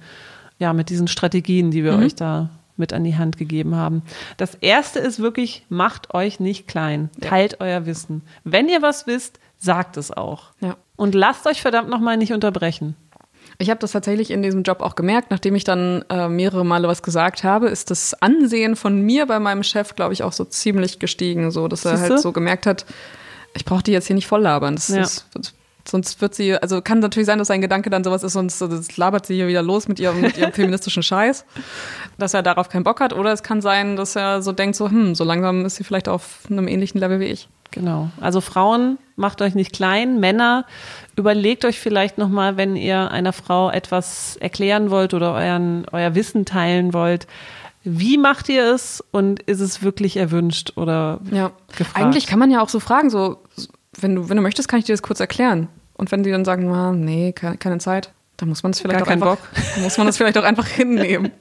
ja, 0.64 0.72
mit 0.74 0.90
diesen 0.90 1.08
Strategien, 1.10 1.72
die 1.72 1.84
wir 1.84 1.94
euch 1.98 2.16
da 2.16 2.50
mit 2.78 2.94
an 2.94 3.04
die 3.04 3.16
Hand 3.18 3.38
gegeben 3.38 3.76
haben. 3.76 4.02
Das 4.38 4.56
erste 4.56 5.00
ist 5.00 5.20
wirklich, 5.20 5.66
macht 5.70 6.14
euch 6.14 6.40
nicht 6.40 6.68
klein. 6.68 7.10
Teilt 7.22 7.60
euer 7.60 7.86
Wissen. 7.86 8.22
Wenn 8.46 8.70
ihr 8.70 8.82
was 8.82 9.06
wisst, 9.06 9.40
sagt 9.60 9.98
es 9.98 10.10
auch. 10.10 10.52
Ja. 10.62 10.78
Und 10.96 11.14
lasst 11.16 11.46
euch 11.46 11.62
verdammt 11.62 11.90
nochmal 11.90 12.16
nicht 12.18 12.32
unterbrechen. 12.34 12.96
Ich 13.58 13.70
habe 13.70 13.80
das 13.80 13.92
tatsächlich 13.92 14.32
in 14.32 14.42
diesem 14.42 14.64
Job 14.64 14.80
auch 14.82 14.96
gemerkt, 14.96 15.30
nachdem 15.30 15.54
ich 15.54 15.66
dann 15.66 16.04
äh, 16.10 16.30
mehrere 16.30 16.66
Male 16.66 16.88
was 16.88 17.04
gesagt 17.04 17.44
habe, 17.44 17.68
ist 17.68 17.92
das 17.92 18.14
Ansehen 18.22 18.76
von 18.78 19.02
mir 19.02 19.26
bei 19.28 19.38
meinem 19.40 19.64
Chef, 19.64 19.96
glaube 19.96 20.14
ich, 20.14 20.24
auch 20.24 20.32
so 20.34 20.46
ziemlich 20.46 20.98
gestiegen, 20.98 21.52
so 21.52 21.68
dass 21.68 21.84
er 21.86 21.98
Siehste? 21.98 22.14
halt 22.14 22.22
so 22.22 22.32
gemerkt 22.32 22.66
hat, 22.66 22.86
ich 23.54 23.66
brauche 23.66 23.84
die 23.84 23.92
jetzt 23.92 24.08
hier 24.08 24.16
nicht 24.16 24.28
voll 24.28 24.42
labern. 24.42 24.76
Das 24.76 24.88
Ja. 24.88 25.02
ist, 25.04 25.28
sonst 25.88 26.22
wird 26.22 26.34
sie, 26.36 26.56
also 26.56 26.82
kann 26.82 27.00
natürlich 27.00 27.26
sein, 27.28 27.40
dass 27.40 27.48
sein 27.48 27.62
Gedanke 27.62 27.90
dann 27.90 28.04
sowas 28.04 28.24
ist, 28.24 28.34
sonst 28.34 28.98
labert 28.98 29.26
sie 29.26 29.36
hier 29.36 29.48
wieder 29.48 29.62
los 29.62 29.88
mit 29.88 30.00
ihrem, 30.00 30.22
mit 30.22 30.38
ihrem 30.38 30.52
feministischen 30.54 31.04
Scheiß, 31.04 31.46
dass 32.18 32.34
er 32.34 32.44
darauf 32.44 32.70
keinen 32.70 32.84
Bock 32.84 33.00
hat. 33.02 33.14
Oder 33.14 33.34
es 33.34 33.44
kann 33.44 33.62
sein, 33.62 33.96
dass 33.96 34.16
er 34.16 34.42
so 34.42 34.52
denkt, 34.52 34.76
so, 34.76 34.90
hm, 34.90 35.16
so 35.16 35.24
langsam 35.24 35.66
ist 35.66 35.76
sie 35.76 35.84
vielleicht 35.84 36.08
auf 36.08 36.40
einem 36.50 36.68
ähnlichen 36.68 37.00
Level 37.00 37.20
wie 37.20 37.26
ich. 37.26 37.50
Genau. 37.72 38.10
Also 38.22 38.40
Frauen, 38.40 39.00
macht 39.16 39.42
euch 39.42 39.56
nicht 39.56 39.74
klein. 39.74 40.20
Männer, 40.20 40.66
überlegt 41.16 41.66
euch 41.66 41.80
vielleicht 41.80 42.18
nochmal, 42.20 42.56
wenn 42.56 42.76
ihr 42.76 43.10
einer 43.12 43.34
Frau 43.34 43.70
etwas 43.72 44.36
erklären 44.38 44.92
wollt 44.92 45.14
oder 45.14 45.34
euren, 45.34 45.86
euer 45.92 46.14
Wissen 46.16 46.46
teilen 46.46 46.94
wollt. 46.94 47.26
Wie 47.84 48.18
macht 48.18 48.48
ihr 48.48 48.74
es 48.74 49.04
und 49.12 49.42
ist 49.42 49.60
es 49.60 49.82
wirklich 49.84 50.16
erwünscht 50.18 50.74
oder 50.78 51.20
Ja, 51.32 51.52
gefragt? 51.76 51.98
eigentlich 51.98 52.28
kann 52.28 52.40
man 52.40 52.50
ja 52.52 52.62
auch 52.62 52.70
so 52.70 52.80
fragen, 52.80 53.10
so, 53.10 53.40
wenn 54.04 54.16
du, 54.16 54.30
wenn 54.30 54.38
du 54.38 54.44
möchtest, 54.44 54.68
kann 54.68 54.80
ich 54.80 54.86
dir 54.86 54.94
das 54.94 55.02
kurz 55.02 55.20
erklären. 55.20 55.68
Und 55.96 56.12
wenn 56.12 56.24
die 56.24 56.32
dann 56.32 56.46
sagen, 56.46 56.70
ah, 56.72 56.92
nee, 56.92 57.32
keine, 57.34 57.58
keine 57.58 57.78
Zeit, 57.78 58.12
dann 58.38 58.50
muss 58.50 58.64
man 58.64 58.72
es 58.72 58.82
vielleicht 58.82 59.00
Gar 59.00 59.04
auch 59.04 59.10
keinen 59.10 59.24
einfach, 59.24 59.78
muss 59.82 59.98
man 59.98 60.08
das 60.08 60.18
vielleicht 60.18 60.38
auch 60.38 60.44
einfach 60.44 60.68
hinnehmen. 60.68 61.32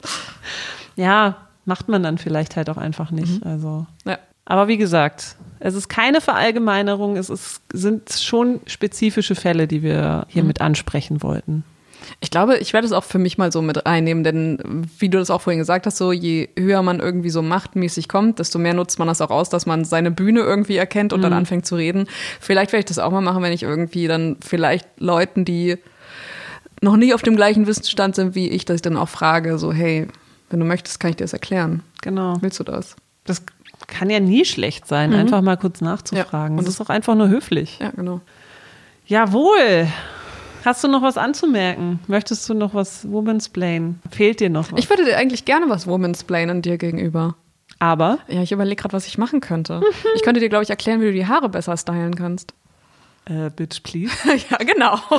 Ja, 0.95 1.37
macht 1.65 1.89
man 1.89 2.03
dann 2.03 2.17
vielleicht 2.17 2.55
halt 2.55 2.69
auch 2.69 2.77
einfach 2.77 3.11
nicht. 3.11 3.45
Also. 3.45 3.85
Ja. 4.05 4.19
Aber 4.45 4.67
wie 4.67 4.77
gesagt, 4.77 5.35
es 5.59 5.75
ist 5.75 5.87
keine 5.87 6.19
Verallgemeinerung, 6.19 7.15
es 7.15 7.29
ist, 7.29 7.61
sind 7.71 8.11
schon 8.11 8.59
spezifische 8.67 9.35
Fälle, 9.35 9.67
die 9.67 9.81
wir 9.81 10.25
hier 10.27 10.43
mit 10.43 10.59
ansprechen 10.59 11.23
wollten. 11.23 11.63
Ich 12.19 12.31
glaube, 12.31 12.57
ich 12.57 12.73
werde 12.73 12.85
es 12.85 12.93
auch 12.93 13.03
für 13.03 13.19
mich 13.19 13.37
mal 13.37 13.51
so 13.51 13.61
mit 13.61 13.85
einnehmen, 13.85 14.23
denn 14.23 14.87
wie 14.99 15.09
du 15.09 15.17
das 15.17 15.29
auch 15.29 15.41
vorhin 15.41 15.59
gesagt 15.59 15.85
hast, 15.85 15.97
so 15.97 16.11
je 16.11 16.49
höher 16.57 16.81
man 16.81 16.99
irgendwie 16.99 17.29
so 17.29 17.41
machtmäßig 17.41 18.09
kommt, 18.09 18.39
desto 18.39 18.59
mehr 18.59 18.73
nutzt 18.73 18.99
man 18.99 19.07
das 19.07 19.21
auch 19.21 19.29
aus, 19.29 19.49
dass 19.49 19.65
man 19.65 19.85
seine 19.85 20.11
Bühne 20.11 20.41
irgendwie 20.41 20.77
erkennt 20.77 21.13
und 21.13 21.21
dann 21.21 21.33
anfängt 21.33 21.65
zu 21.65 21.75
reden. 21.75 22.07
Vielleicht 22.39 22.71
werde 22.71 22.81
ich 22.81 22.85
das 22.85 22.99
auch 22.99 23.11
mal 23.11 23.21
machen, 23.21 23.43
wenn 23.43 23.53
ich 23.53 23.63
irgendwie 23.63 24.07
dann 24.07 24.37
vielleicht 24.41 24.87
Leuten, 24.99 25.45
die 25.45 25.77
noch 26.81 26.97
nie 26.97 27.13
auf 27.13 27.21
dem 27.21 27.35
gleichen 27.35 27.67
Wissensstand 27.67 28.15
sind 28.15 28.35
wie 28.35 28.49
ich, 28.49 28.65
dass 28.65 28.75
ich 28.75 28.81
dann 28.81 28.97
auch 28.97 29.09
frage, 29.09 29.57
so 29.57 29.71
hey, 29.71 30.07
wenn 30.49 30.59
du 30.59 30.65
möchtest, 30.65 30.99
kann 30.99 31.11
ich 31.11 31.15
dir 31.15 31.23
das 31.23 31.33
erklären. 31.33 31.81
Genau. 32.01 32.37
Willst 32.41 32.59
du 32.59 32.63
das? 32.63 32.95
Das 33.23 33.43
kann 33.87 34.09
ja 34.09 34.19
nie 34.19 34.45
schlecht 34.45 34.87
sein, 34.87 35.13
einfach 35.13 35.41
mal 35.41 35.57
kurz 35.57 35.81
nachzufragen. 35.81 36.55
Ja, 36.55 36.59
und 36.59 36.67
das 36.67 36.73
ist 36.73 36.79
doch 36.79 36.89
einfach 36.89 37.15
nur 37.15 37.29
höflich. 37.29 37.79
Ja, 37.79 37.91
genau. 37.91 38.21
Jawohl. 39.07 39.87
Hast 40.65 40.83
du 40.83 40.87
noch 40.87 41.01
was 41.01 41.17
anzumerken? 41.17 41.99
Möchtest 42.07 42.47
du 42.47 42.53
noch 42.53 42.73
was 42.73 43.09
Womansplain? 43.11 43.99
Fehlt 44.11 44.39
dir 44.39 44.49
noch 44.49 44.71
was? 44.71 44.79
Ich 44.79 44.89
würde 44.89 45.03
dir 45.05 45.17
eigentlich 45.17 45.43
gerne 45.45 45.67
was 45.69 45.87
Womansplainen 45.87 46.61
dir 46.61 46.77
gegenüber. 46.77 47.35
Aber 47.79 48.19
Ja, 48.29 48.41
ich 48.41 48.51
überlege 48.53 48.81
gerade, 48.81 48.93
was 48.93 49.05
ich 49.07 49.17
machen 49.17 49.41
könnte. 49.41 49.81
Ich 50.15 50.23
könnte 50.23 50.39
dir, 50.39 50.47
glaube 50.49 50.63
ich, 50.63 50.69
erklären, 50.69 51.01
wie 51.01 51.05
du 51.05 51.11
die 51.13 51.27
Haare 51.27 51.49
besser 51.49 51.75
stylen 51.75 52.15
kannst. 52.15 52.53
äh, 53.25 53.49
bitch, 53.49 53.81
please. 53.83 54.13
ja, 54.49 54.57
genau. 54.57 54.99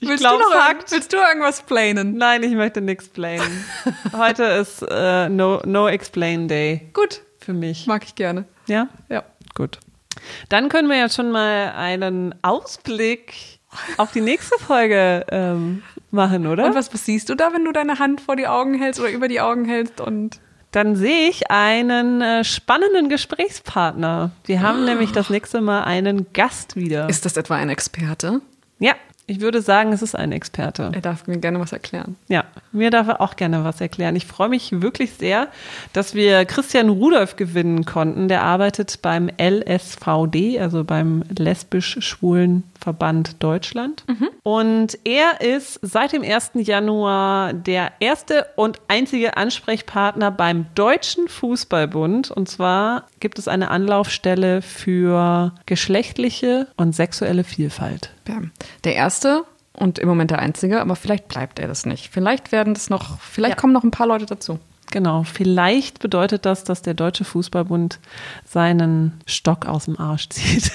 Ich 0.00 0.08
Willst, 0.08 0.22
glaub, 0.22 0.38
du 0.40 0.44
noch 0.44 0.52
Fakt. 0.52 0.90
willst 0.92 1.12
du 1.12 1.16
irgendwas 1.16 1.62
planen? 1.62 2.16
Nein, 2.16 2.42
ich 2.42 2.52
möchte 2.52 2.80
nichts 2.80 3.08
planen. 3.08 3.64
Heute 4.16 4.44
ist 4.44 4.82
äh, 4.88 5.28
no, 5.28 5.60
no 5.64 5.88
Explain 5.88 6.46
Day. 6.48 6.88
Gut. 6.92 7.22
Für 7.48 7.54
mich. 7.54 7.86
Mag 7.86 8.04
ich 8.04 8.14
gerne. 8.14 8.44
Ja? 8.66 8.88
Ja. 9.08 9.24
Gut. 9.54 9.78
Dann 10.50 10.68
können 10.68 10.90
wir 10.90 10.98
ja 10.98 11.08
schon 11.08 11.30
mal 11.30 11.72
einen 11.74 12.34
Ausblick 12.42 13.32
auf 13.96 14.12
die 14.12 14.20
nächste 14.20 14.58
Folge 14.58 15.24
ähm, 15.30 15.82
machen, 16.10 16.46
oder? 16.46 16.66
Und 16.66 16.74
was, 16.74 16.92
was 16.92 17.06
siehst 17.06 17.30
du 17.30 17.34
da, 17.34 17.54
wenn 17.54 17.64
du 17.64 17.72
deine 17.72 17.98
Hand 17.98 18.20
vor 18.20 18.36
die 18.36 18.46
Augen 18.46 18.74
hältst 18.74 19.00
oder 19.00 19.08
über 19.08 19.28
die 19.28 19.40
Augen 19.40 19.64
hältst 19.64 19.98
und 19.98 20.40
dann 20.72 20.94
sehe 20.94 21.30
ich 21.30 21.50
einen 21.50 22.20
äh, 22.20 22.44
spannenden 22.44 23.08
Gesprächspartner. 23.08 24.32
Wir 24.44 24.60
haben 24.60 24.82
oh. 24.82 24.84
nämlich 24.84 25.12
das 25.12 25.30
nächste 25.30 25.62
Mal 25.62 25.84
einen 25.84 26.30
Gast 26.34 26.76
wieder. 26.76 27.08
Ist 27.08 27.24
das 27.24 27.38
etwa 27.38 27.56
ein 27.56 27.70
Experte? 27.70 28.42
Ja, 28.78 28.92
ich 29.28 29.40
würde 29.42 29.60
sagen, 29.60 29.92
es 29.92 30.00
ist 30.00 30.14
ein 30.14 30.32
Experte. 30.32 30.90
Er 30.94 31.02
darf 31.02 31.26
mir 31.26 31.36
gerne 31.36 31.60
was 31.60 31.72
erklären. 31.72 32.16
Ja, 32.28 32.44
mir 32.72 32.90
darf 32.90 33.08
er 33.08 33.20
auch 33.20 33.36
gerne 33.36 33.62
was 33.62 33.78
erklären. 33.78 34.16
Ich 34.16 34.26
freue 34.26 34.48
mich 34.48 34.80
wirklich 34.80 35.12
sehr, 35.12 35.48
dass 35.92 36.14
wir 36.14 36.46
Christian 36.46 36.88
Rudolph 36.88 37.36
gewinnen 37.36 37.84
konnten. 37.84 38.28
Der 38.28 38.42
arbeitet 38.42 39.00
beim 39.02 39.28
LSVD, 39.38 40.58
also 40.58 40.82
beim 40.82 41.24
lesbisch-schwulen 41.28 42.62
Verband 42.80 43.42
Deutschland. 43.42 44.04
Mhm. 44.06 44.28
Und 44.42 44.98
er 45.04 45.40
ist 45.40 45.78
seit 45.82 46.12
dem 46.12 46.22
1. 46.22 46.52
Januar 46.54 47.52
der 47.52 47.92
erste 48.00 48.46
und 48.56 48.80
einzige 48.88 49.36
Ansprechpartner 49.36 50.30
beim 50.30 50.66
Deutschen 50.74 51.28
Fußballbund. 51.28 52.30
Und 52.30 52.48
zwar 52.48 53.06
gibt 53.20 53.38
es 53.38 53.48
eine 53.48 53.70
Anlaufstelle 53.70 54.62
für 54.62 55.52
geschlechtliche 55.66 56.68
und 56.76 56.94
sexuelle 56.94 57.44
Vielfalt. 57.44 58.10
Der 58.84 58.94
erste 58.94 59.44
und 59.72 59.98
im 59.98 60.08
Moment 60.08 60.30
der 60.30 60.40
einzige, 60.40 60.80
aber 60.80 60.96
vielleicht 60.96 61.28
bleibt 61.28 61.58
er 61.58 61.68
das 61.68 61.86
nicht. 61.86 62.10
Vielleicht 62.10 62.52
werden 62.52 62.74
das 62.74 62.90
noch, 62.90 63.20
vielleicht 63.20 63.56
ja. 63.56 63.60
kommen 63.60 63.72
noch 63.72 63.84
ein 63.84 63.90
paar 63.90 64.06
Leute 64.06 64.26
dazu. 64.26 64.58
Genau, 64.90 65.22
vielleicht 65.22 66.00
bedeutet 66.00 66.46
das, 66.46 66.64
dass 66.64 66.80
der 66.80 66.94
Deutsche 66.94 67.24
Fußballbund 67.24 68.00
seinen 68.46 69.20
Stock 69.26 69.66
aus 69.66 69.84
dem 69.84 69.98
Arsch 70.00 70.30
zieht. 70.30 70.72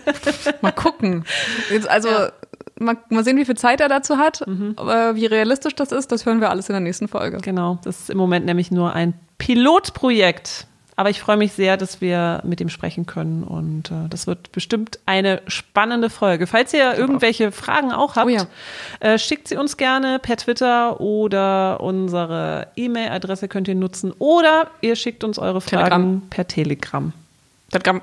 mal 0.62 0.70
gucken. 0.70 1.24
Jetzt 1.70 1.88
also 1.88 2.08
ja. 2.08 2.32
mal, 2.78 2.96
mal, 3.08 3.24
sehen, 3.24 3.36
wie 3.36 3.44
viel 3.44 3.56
Zeit 3.56 3.80
er 3.80 3.88
dazu 3.88 4.16
hat. 4.16 4.46
Mhm. 4.46 4.76
Wie 4.76 5.26
realistisch 5.26 5.74
das 5.74 5.90
ist, 5.90 6.12
das 6.12 6.24
hören 6.24 6.40
wir 6.40 6.50
alles 6.50 6.68
in 6.68 6.74
der 6.74 6.80
nächsten 6.80 7.08
Folge. 7.08 7.38
Genau, 7.38 7.80
das 7.82 8.02
ist 8.02 8.10
im 8.10 8.18
Moment 8.18 8.46
nämlich 8.46 8.70
nur 8.70 8.92
ein 8.92 9.14
Pilotprojekt. 9.38 10.67
Aber 10.98 11.10
ich 11.10 11.20
freue 11.20 11.36
mich 11.36 11.52
sehr, 11.52 11.76
dass 11.76 12.00
wir 12.00 12.42
mit 12.44 12.60
ihm 12.60 12.68
sprechen 12.68 13.06
können 13.06 13.44
und 13.44 13.92
äh, 13.92 14.08
das 14.10 14.26
wird 14.26 14.50
bestimmt 14.50 14.98
eine 15.06 15.42
spannende 15.46 16.10
Folge. 16.10 16.48
Falls 16.48 16.74
ihr 16.74 16.98
irgendwelche 16.98 17.52
Fragen 17.52 17.92
auch 17.92 18.16
habt, 18.16 18.26
oh 18.26 18.30
ja. 18.30 18.46
äh, 18.98 19.16
schickt 19.16 19.46
sie 19.46 19.56
uns 19.56 19.76
gerne 19.76 20.18
per 20.18 20.36
Twitter 20.36 21.00
oder 21.00 21.80
unsere 21.80 22.66
E-Mail-Adresse 22.74 23.46
könnt 23.46 23.68
ihr 23.68 23.76
nutzen 23.76 24.12
oder 24.18 24.72
ihr 24.80 24.96
schickt 24.96 25.22
uns 25.22 25.38
eure 25.38 25.60
Fragen 25.60 25.84
Telegram. 25.84 26.22
per 26.30 26.48
Telegram. 26.48 27.12
Telegram. 27.70 28.02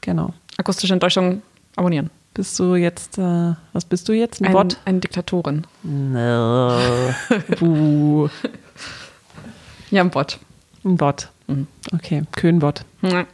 Genau. 0.00 0.32
Akustische 0.56 0.94
Enttäuschung 0.94 1.42
abonnieren. 1.76 2.08
Bist 2.32 2.58
du 2.58 2.74
jetzt, 2.74 3.18
äh, 3.18 3.52
was 3.74 3.84
bist 3.84 4.08
du 4.08 4.14
jetzt? 4.14 4.40
Ein, 4.40 4.46
ein 4.46 4.52
Bot? 4.54 4.78
Eine 4.86 5.00
Diktatorin. 5.00 5.66
No. 5.82 6.80
Buh. 7.60 8.30
Ja, 9.90 10.00
ein 10.00 10.08
Bot. 10.08 10.38
Ein 10.86 10.96
Bot. 10.96 11.28
Mhm. 11.50 11.66
Okay, 11.94 12.22
Könbot. 12.32 12.84
Ja. 13.02 13.26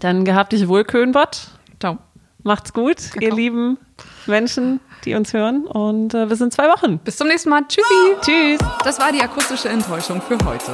Dann 0.00 0.24
gehabt 0.24 0.52
dich 0.52 0.68
wohl, 0.68 0.84
Könbot. 0.84 1.48
Ciao. 1.80 1.98
Macht's 2.44 2.72
gut, 2.72 2.96
genau. 3.12 3.26
ihr 3.26 3.34
lieben 3.34 3.78
Menschen, 4.26 4.80
die 5.04 5.14
uns 5.14 5.32
hören. 5.32 5.66
Und 5.66 6.14
äh, 6.14 6.26
bis 6.26 6.40
in 6.40 6.50
zwei 6.50 6.68
Wochen. 6.68 6.98
Bis 6.98 7.16
zum 7.16 7.28
nächsten 7.28 7.50
Mal. 7.50 7.62
Tschüssi. 7.66 7.84
Oh. 7.90 8.20
Tschüss. 8.20 8.58
Das 8.84 8.98
war 8.98 9.12
die 9.12 9.20
akustische 9.20 9.68
Enttäuschung 9.68 10.22
für 10.22 10.38
heute. 10.44 10.72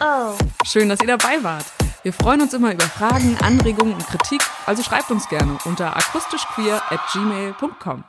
Oh. 0.00 0.34
Schön, 0.64 0.88
dass 0.88 1.00
ihr 1.00 1.06
dabei 1.06 1.42
wart. 1.42 1.64
Wir 2.02 2.12
freuen 2.12 2.40
uns 2.40 2.54
immer 2.54 2.72
über 2.72 2.84
Fragen, 2.84 3.36
Anregungen 3.42 3.94
und 3.94 4.06
Kritik, 4.06 4.40
also 4.66 4.82
schreibt 4.82 5.10
uns 5.10 5.28
gerne 5.28 5.58
unter 5.64 5.96
akustischqueer 5.96 6.80
at 6.90 7.00
gmail.com. 7.12 8.04